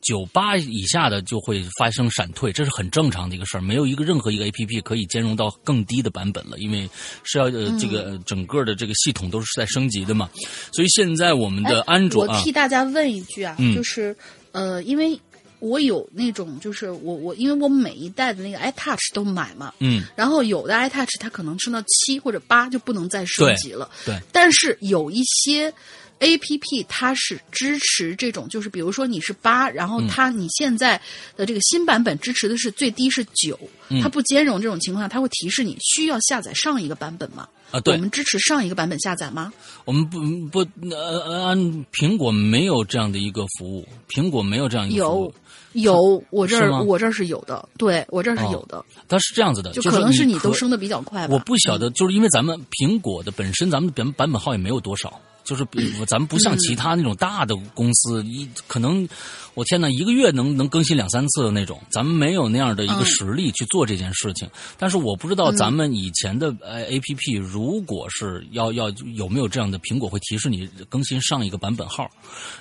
[0.00, 6.88] 九八以下的就会发生闪退，这是很正常的一个事儿，没有一个任何一个 APP 可以兼容到更低的版本了，因为
[7.24, 10.28] 是要呃这个呃整个的这个系统都是在升级的嘛，
[10.72, 13.74] 所以现在我们的安卓我替，大家问一句啊，嗯。
[13.74, 14.16] 就是
[14.52, 15.18] 呃，因为
[15.58, 24.22] 我有那种，就是我我因为我每一代的那个 iTouch 都买嘛，嗯，然后有的 iTouch 它可能升到七或者八就不能再升级了，对对。
[24.32, 25.72] 但是有一些。
[26.20, 31.00] A P P 它是支持这种，就是比如说你是八，然后它你现在
[31.36, 33.56] 的这个新版本支持的是最低是九、
[33.88, 34.02] 嗯。
[34.02, 37.48] 它不兼容这种情况下，它会提示你需要下载上一个版本吗？
[37.70, 37.94] 啊对。
[37.94, 39.52] 我们支持上一个版本下载吗？
[39.84, 40.18] 我们不
[40.48, 40.58] 不
[40.90, 41.56] 呃呃
[41.92, 45.24] 苹果没有这样的一个服务，苹果没有这样一个服务。
[45.26, 45.34] 有，
[45.72, 51.34] 有，我这儿我这儿是有的，对我这儿是有的，它是这样子的，就可能是你都升的比较快吧。
[51.34, 59.08] 我不晓得，就是因为咱们苹果的本身，咱们的版版本号也没有多少，就是比咱们不像其他那种大的公司，一可能
[59.54, 64.46] 我天呐，一个月能能更新两三次的那种，咱们没有那样的一个嗯实力去做这件事情。
[64.76, 72.06] 但是我不知道咱们以前的呃 A P P，如果是要要有没有这样的，苹果会提示你更新上一个版本号，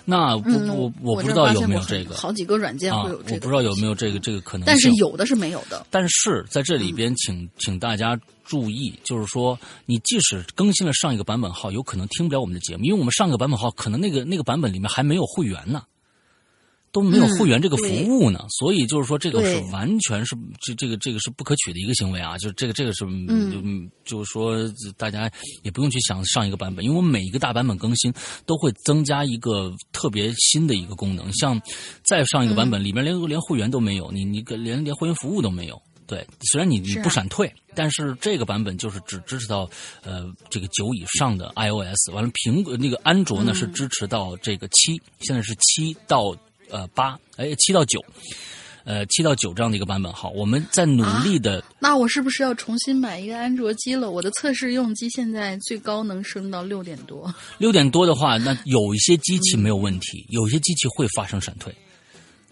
[0.06, 4.74] 那不嗯，我我不知道有没有这个好几个软件啊，会有这个，我不知道有没有这个这个可能性。
[4.74, 5.86] 但是有的是没有的。
[5.92, 8.18] 但是在这里边请，请大家
[8.48, 15.84] 注意，就是说，你即使更新了上一个版本号，有可能听不了我们的节目，因为我们上个版本号可能那个那个版本里面还没有会员呢。
[16.90, 23.52] 都没有会员这个服务呢，所以就是说这个是完全是这这个这个是不可取的一个行为啊，就这个这个是嗯
[24.06, 24.56] 就就是说
[24.96, 25.30] 大家
[25.62, 28.12] 也不用去想上一个版本，因为我们每一个大版本更新
[28.48, 31.62] 都会增加一个特别新的一个功能，像
[32.04, 35.80] 再上一个版本里面连连会员都没有，你你个连连会员服务都没有。
[36.08, 39.70] 对，虽然你你不闪退，但是这个版本就是只支持到
[40.04, 46.34] 呃这个九以上的 iOS，完了苹果那个安卓呢、嗯是支持到这个七，现在是七到
[46.70, 48.02] 呃八，哎七到九，
[48.86, 50.14] 呃七到九这样的一个版本。
[50.14, 54.10] 好，我们在努力的、那我是不是要重新买一个安卓机了？
[54.10, 57.34] 我的测试用机现在最高能升到六点多。
[57.58, 61.76] 六点多的话，那有一些机器没有问题，有一些机器会发生闪退。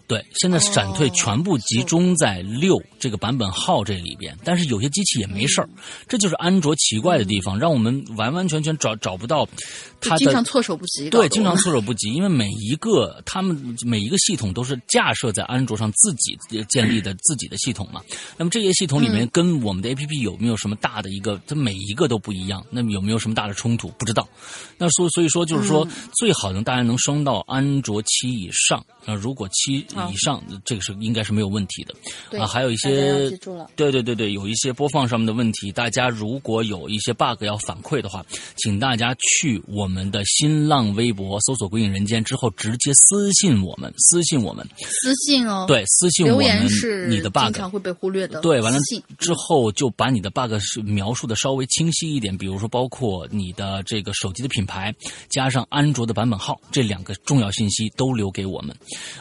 [0.08, 5.68] 对，现在闪退哦全部集中在六这个版本号这里边，但是有些机器也没事儿，
[6.06, 9.46] 这就是安卓奇怪的地方，让我们完完全全找找不到
[10.00, 11.10] 它的经常措手不及。
[11.10, 16.38] 对，经常措手不及，因为每一个他们每一个系统都是架设在安卓上自己
[16.68, 18.00] 建立的自己的系统嘛。
[18.36, 21.40] 那么这些系统里嗯面跟我们的 APP 有没有什么大的一个？
[21.48, 23.88] 它每一个都不一样，那么有没有什么大的冲突？
[23.98, 24.28] 不知道。
[24.78, 28.84] 那所所以说就是嗯说，最好能大家能升到安卓七以上。
[29.04, 31.94] 那如果七以上，这个是应该是没有问题的。
[32.38, 33.30] 啊，还有一些。
[33.74, 38.24] 对对对对，有一些播放上面的问题，大家如果有一些 bug 要反馈的话，
[38.56, 47.52] 请大家去我们的新浪微博搜索“鬼影人间”之后，直接私信我们，私信我们，私信哦，，对，私信我留言们是你的 bug 经。
[47.54, 48.40] 常会被忽略的。
[48.40, 48.78] 对，完了
[49.18, 54.94] 之后就把你的 bug 是描述的稍微清晰一点，比如说包括你的这个手机的品牌，
[55.28, 58.74] 加上安卓的版本号这两个重要信息都留给我们。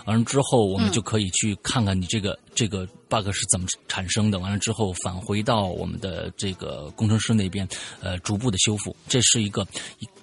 [0.06, 4.40] 完了之后，我们就可以去看看你这个、这个 bug 是怎么产生的。
[4.40, 7.68] 完了之后返回到我们的这个工程师那边，
[8.02, 8.96] 呃，逐步的修复。
[9.08, 9.66] 这是一个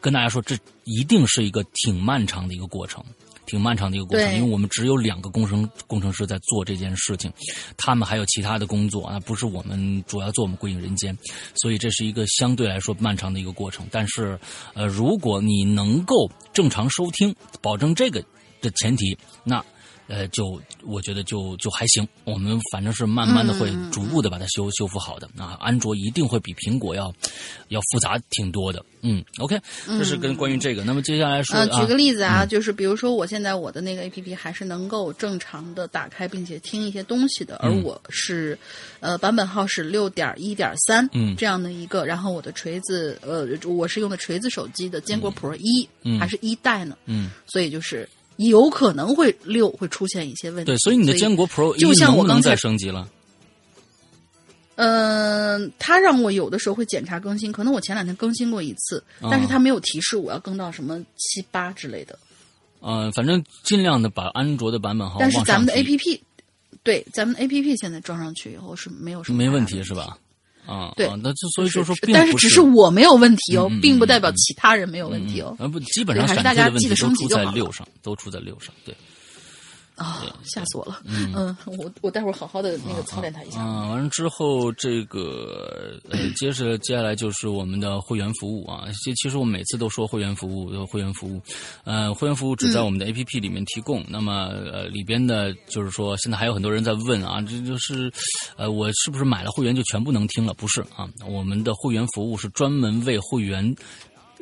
[0.01, 3.03] 跟大家说，这一定是一个挺漫长的一个过程。
[3.45, 7.31] 挺漫长的一个过程，因为我们只有两个工程工程师在做这件事情，
[7.77, 11.15] 他们还有其他的工作啊，不是我们主要做我们《归隐人间》，
[11.55, 13.85] 所以这是一个相对来说漫长的一个过程。
[13.91, 14.39] 但是，
[14.75, 18.25] 呃，如果你能够正常收听，保证这个
[18.61, 19.63] 的前提，那。
[20.13, 25.57] 呃，就我觉得就就还行，我们反正是慢慢的会逐步的把它修修复好的啊。
[25.59, 27.11] 安卓一定会比苹果要
[27.69, 28.85] 要复杂挺多的。
[29.01, 30.85] 嗯，OK，这是跟关于这个。
[30.85, 38.57] 那么接下来说举个例子啊，就是比如说我现在我的那个 A P P 还是能够正常的打开并且听一些东西的，而嗯我是，
[39.01, 53.09] 呃，版本号是六点一点三，嗯这样的一个，然后我的锤子，呃，我是用的锤子手机的坚果 Pro 一、嗯还是一代呢，嗯，所以就是有可能会六会出现一些问题，对，所以你的坚果 Pro 就像我刚才再升级了？
[54.77, 62.19] 嗯，他让我有的时候会检查更新，可能我前两天更新过一次，哦但是他没有提示我要更到什么七八之类的。
[62.81, 66.23] 嗯、反正尽量的把安卓的版本好但是咱们的往上提 A P P，
[66.83, 70.19] 对，咱们 A P P 现在装上去以后是没有什么没问题是吧？
[70.67, 75.57] 啊，对啊那就所以就说是并不但是只是我没有问题哦，并不代表其他人没有问题哦。
[75.59, 78.95] 啊不，基本上对还是大家记得升级就好了在六上，都出在六上，对。
[80.03, 81.01] 啊、吓死我了！
[81.05, 83.61] 嗯，我我待会儿好好的那个操练他一下。
[83.63, 88.85] 嗯，完了之后，这个呃，接着接下来就是我们的会员服务啊。
[89.05, 91.41] 这其实我每次都说会员服务，有会员服务，
[91.85, 94.05] 呃，会员服务只在我们的 APP 里面提供。
[94.09, 98.13] 那么呃，里边的就是说，现在还有很多人在问啊，这就是
[98.57, 100.53] 呃，我是不是买了会员就全部能听了？
[100.55, 103.75] 不是啊，我们的会员服务是专门为会员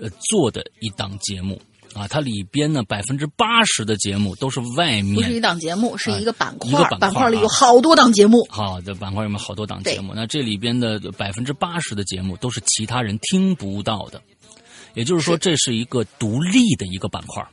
[0.01, 1.61] 呃做的一档节目。
[1.95, 8.47] 啊，它里边呢百分之八十的节目都是外面不是一档节目，是一个板块，一个板块板块里啊有好多档节目。
[8.49, 14.23] 好的板块里面好多档节目，那这里边的百分之八十的节目都是其他人听不到的，
[14.95, 17.45] 也就是说，这是一个独立的一个板块。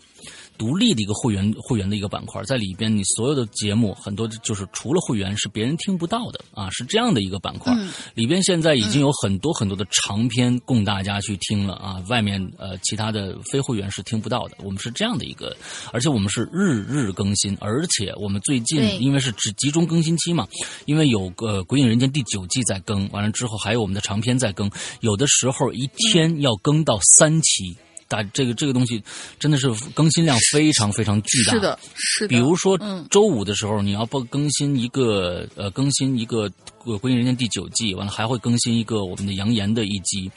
[0.57, 7.73] 独立的一个会员会员的一个板块，在里边你所有的节目很多就是除了会员是别人听不到的啊，是这样的一个板块。
[7.75, 14.57] 嗯里边现在已经有很多很多的长篇供大家去听了啊，外面呃其他的非会员是听不到的。
[14.63, 15.55] 我们是这样的一个，
[15.91, 20.47] 而且我们是日日更新，而且我们最近因为是只集中更新期嘛，
[20.85, 24.69] 因为有个《鬼影人间》第九季在更，完了之后还有我们的长篇在更，
[25.01, 27.77] 有的时候一天要更到三期。
[28.07, 29.03] 大这个这个东西
[29.39, 31.51] 真的是更新量非常非常巨大。
[31.51, 32.27] 是的，是的。
[32.27, 36.47] 比如说嗯周五的时候，你要不更新一个呃更新一个
[36.95, 40.29] 《鬼影人间》第九季，完了还会更新一个我们的扬言的一集，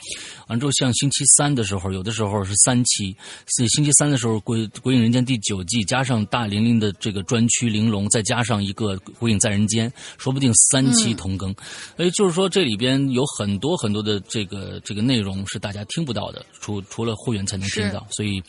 [0.47, 3.15] 完了之后像星期三的时候，有的时候是三期，
[3.45, 9.87] 所以星期三的时候《鬼鬼影人间》第九季加上大玲玲的这个专区玲珑，再加上一个《鬼影在人间》，
[10.17, 11.53] 说不定三期同更。
[11.95, 18.41] 所以就是说这里边有很多很多的这个这个内容是大家听不到的，除除了会员才能听到，所以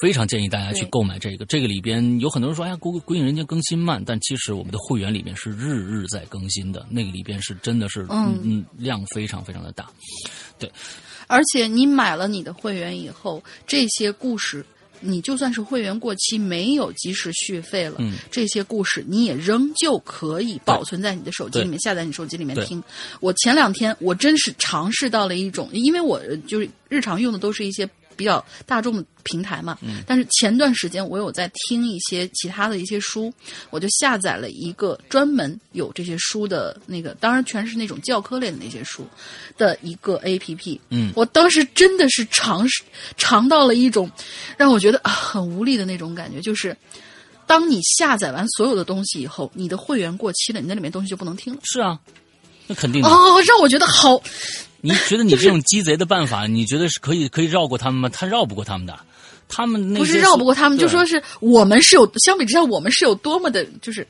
[0.00, 1.46] 非常建议大家去购买这个。
[1.46, 9.90] 这个里边有很多人说，哎呀，鬼鬼影人间更新慢，但其实我们的会员里面是日日在更新的，那个里边是真的是嗯嗯量非常非常的大。
[10.58, 10.70] 对
[11.26, 14.64] 而且你买了你的会员以后，这些故事，
[15.00, 22.82] 你就算是会员过期没有及时续费了，嗯这些故事你也仍旧可以保存在你的手机里面，下载你手机里面听。
[23.20, 27.88] 我前两天我真是尝试到了一种，因为我呃就是日常用的都是一些。
[28.18, 33.32] 比较大众的平台嘛，嗯但是前段时间我有在听一些其他的一些书，
[33.70, 39.06] 我就下载了一个专门有这些书的那个，当然全是那种教科类的那些书
[39.56, 40.80] 的一个 A P P。
[40.90, 42.82] 嗯我当时真的是尝试
[43.16, 44.10] 尝到了一种
[44.56, 46.76] 让我觉得啊很无力的那种感觉，就是
[47.46, 51.60] 当你下载完所有的东西以后，你的会员过期了，你那里面东西就不能听了。
[51.62, 51.98] 是啊，
[52.66, 53.08] 那肯定的。
[53.08, 54.20] 哦，让我觉得好，
[54.80, 58.08] 你觉得你这种鸡贼的办法，你觉得是可以可以绕过他们吗？
[58.08, 58.98] 他绕不过他们的，
[59.48, 64.06] 他们那不是绕不过他们，就说是我们是有相比之下，我们是有多么的就是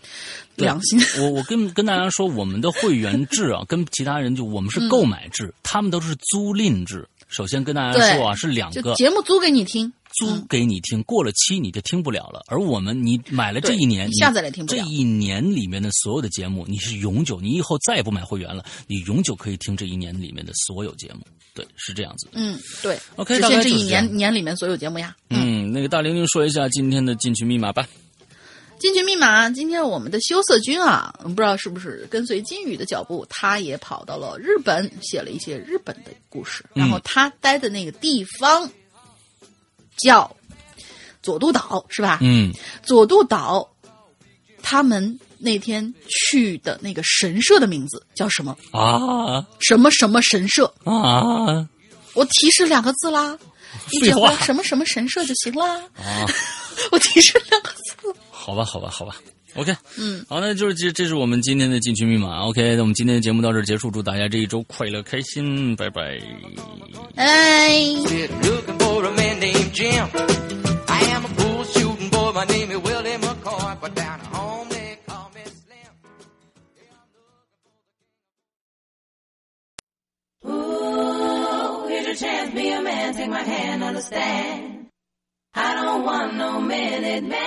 [0.56, 1.00] 良心。
[1.18, 7.08] 我我跟跟大家说，我们的会员制啊，跟其他人就我们是购买制，他们都是租赁制。
[7.28, 12.42] 首先跟大家说啊，是两个节目租给你听，租给你听，过了期你就听不了了。
[12.48, 21.20] 而我们你买了这一年，你下载来听不了这一年里面的所有的节目，你是永久，你以后再也不买会员了，你永久可以听这一年里面的所有节目。
[21.54, 22.32] 对，是这样子的。
[22.34, 25.14] 嗯，对 OK，实大概现这一年年里面所有节目呀。
[25.28, 27.86] 嗯，那个大玲玲说一下今天的进群密码吧。
[28.78, 36.64] 进群密码，今天我们的羞涩君啊，不知道是不是跟随金宇的脚步，他也跑到了日本，写了一些日本的故事。
[36.74, 38.70] 嗯然后他待的那个地方
[39.96, 40.30] 叫
[41.22, 42.18] 佐渡岛，是吧？
[42.22, 42.52] 嗯
[42.84, 43.68] 佐渡岛，
[44.62, 48.56] 他们那天去的那个神社的名字叫什么？
[48.70, 50.72] 啊什么什么神社？
[50.84, 51.68] 啊
[52.14, 53.36] 我提示两个字啦，
[53.92, 55.80] 你只要什么什么神社就行啦。
[55.96, 56.26] 啊！
[56.90, 58.14] 我提示两个字。
[58.48, 59.14] 好吧，好吧，好吧。
[59.56, 62.46] OK，嗯，好，那就是这这是我们今天的禁区密码。
[62.46, 66.18] OK，那我们今天的节目到这儿结束，祝大家这一周快乐开心，拜拜。
[67.16, 67.68] 哎。
[68.06, 70.08] Said, looking for a man named Jim.
[70.86, 72.32] I am a bull shooting boy.
[72.32, 75.92] My name is Willie McCoy, but down at home they call me Slim.
[80.50, 84.77] Ooh, here's your chance, be a man, take my hand, understand.
[85.55, 87.39] I don't want no minute man.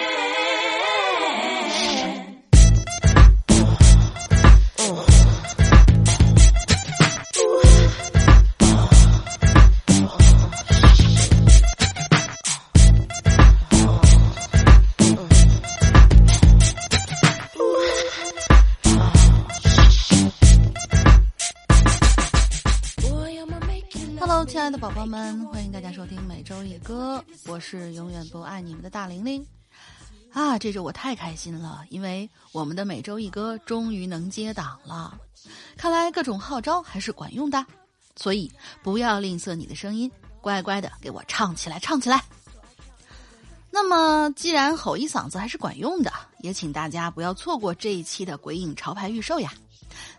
[24.18, 25.60] Hello，亲爱的宝宝们，欢迎大家 迎。
[26.01, 29.45] 收听每周一歌，我是永远不爱你们的大玲玲。
[30.33, 35.15] 啊，这周我太开心了，因为我们的每周一歌终于能接档了。
[35.77, 37.63] 看来各种号召还是管用的，
[38.15, 38.51] 所以
[38.81, 40.11] 不要吝啬你的声音，
[40.41, 42.23] 乖乖的给我唱起来，唱起来。
[43.69, 49.53] 那么，既然吼一嗓子还是管用的，也请大家不要错过这一期的鬼影潮牌预售呀。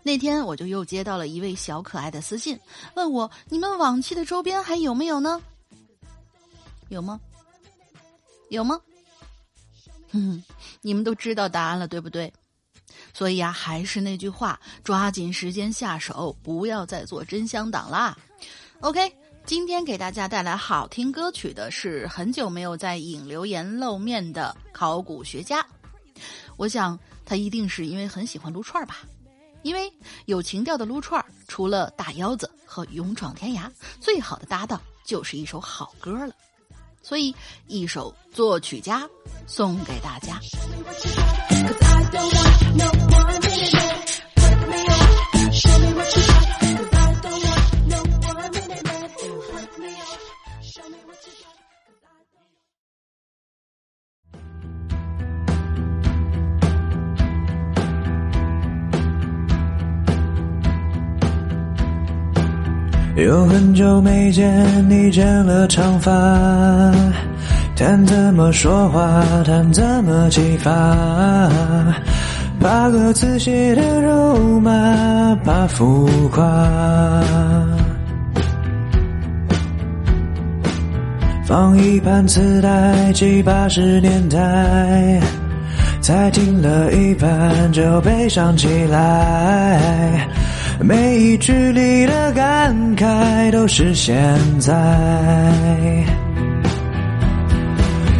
[0.04, 2.56] 那天我就又接到了一位小可爱的私信，
[2.94, 5.42] 问我你们往期的周边还有没有呢？
[6.92, 7.18] 有吗？
[8.50, 8.78] 有吗？
[10.12, 10.44] 哼，
[10.82, 12.30] 你们都知道答案了，对不对？
[13.14, 18.14] 所以啊，还是那句话，抓紧时间下手，不要再做真香党啦。
[18.80, 19.10] OK，
[19.46, 25.66] 今天给大家带来好听歌曲的是很久没有在影留言露面的考古学家，
[26.58, 28.98] 我想他一定是因为很喜欢撸串儿吧。
[29.62, 29.90] 因为
[30.26, 36.34] 有情调的撸串儿，除了大腰子和勇闯天涯，最好的搭档就是一首好歌了。
[37.02, 37.34] 所以，
[37.66, 39.08] 一首作曲家
[39.46, 40.40] 送给大家。
[63.14, 66.10] 有很久没见你剪了长发，
[67.76, 70.70] 谈怎么说话，谈怎么激发，
[72.58, 76.42] 怕歌词写的肉麻，怕浮夸。
[81.44, 85.20] 放一盘磁带，七八十年代，
[86.00, 90.26] 才听了一半就悲伤起来。
[90.80, 94.14] 每一句里的感慨都是现
[94.60, 94.72] 在。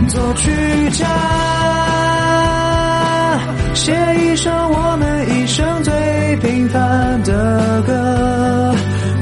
[0.08, 1.06] 作曲家
[3.74, 8.74] 写一首我们一生最平凡的歌，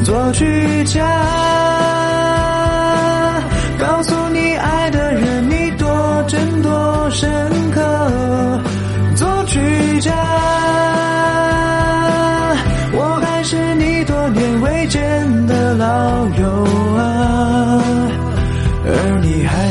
[0.05, 1.01] 作曲家
[3.79, 7.31] 告诉你爱的人你多真多深
[7.71, 8.61] 刻，
[9.17, 10.13] 作曲家，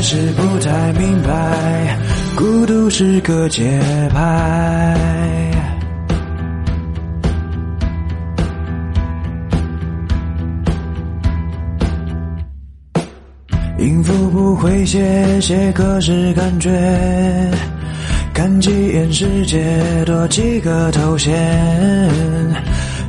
[0.00, 1.98] 还是不太明白，
[2.34, 3.78] 孤独是个节
[4.08, 4.96] 拍。
[13.76, 16.70] 音符不会写，写歌是感觉。
[18.32, 19.62] 看几眼世界，
[20.06, 21.30] 多几个头衔。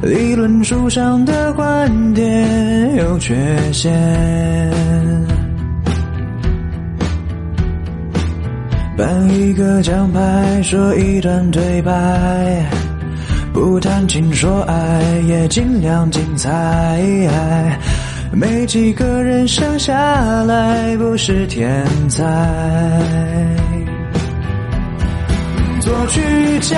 [0.03, 3.33] 理论书上的观点有缺
[3.71, 5.30] 陷。
[9.01, 11.91] 颁一个奖牌，说一段对白，
[13.51, 17.01] 不谈情说爱，也尽量精彩。
[18.31, 22.23] 没几个人生下来不是天才。
[25.79, 26.21] 作曲
[26.59, 26.77] 家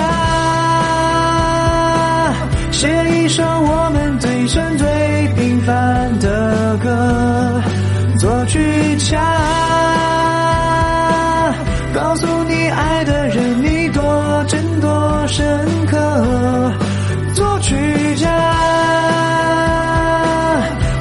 [2.72, 4.88] 写一首我们最深最
[5.36, 7.62] 平凡的歌，
[8.18, 10.13] 作曲家。
[15.34, 15.44] 深
[15.86, 16.72] 刻，
[17.34, 17.74] 作曲
[18.14, 18.30] 家，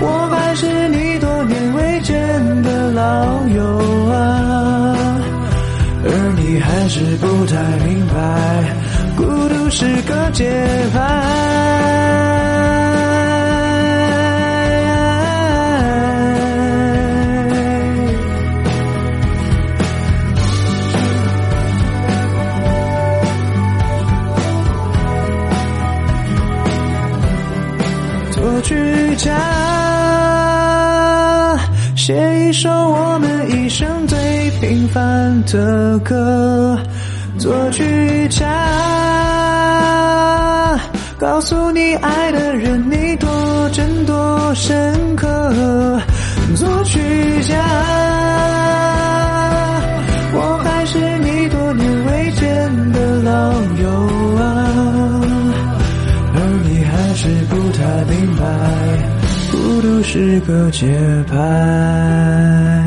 [0.01, 3.63] 我还是你多年未见的老友
[4.09, 4.95] 啊，
[6.03, 8.73] 而你还是不太明白，
[9.15, 10.51] 孤独是个节
[10.91, 10.99] 拍。
[32.53, 36.77] 一首我们一生最平凡的歌，
[37.39, 38.45] 作曲家
[41.17, 43.27] 告诉你爱的人你多
[43.71, 45.25] 真多深刻，
[46.55, 46.99] 作曲
[47.41, 47.57] 家，
[60.13, 60.85] 是个节
[61.27, 62.82] 拍。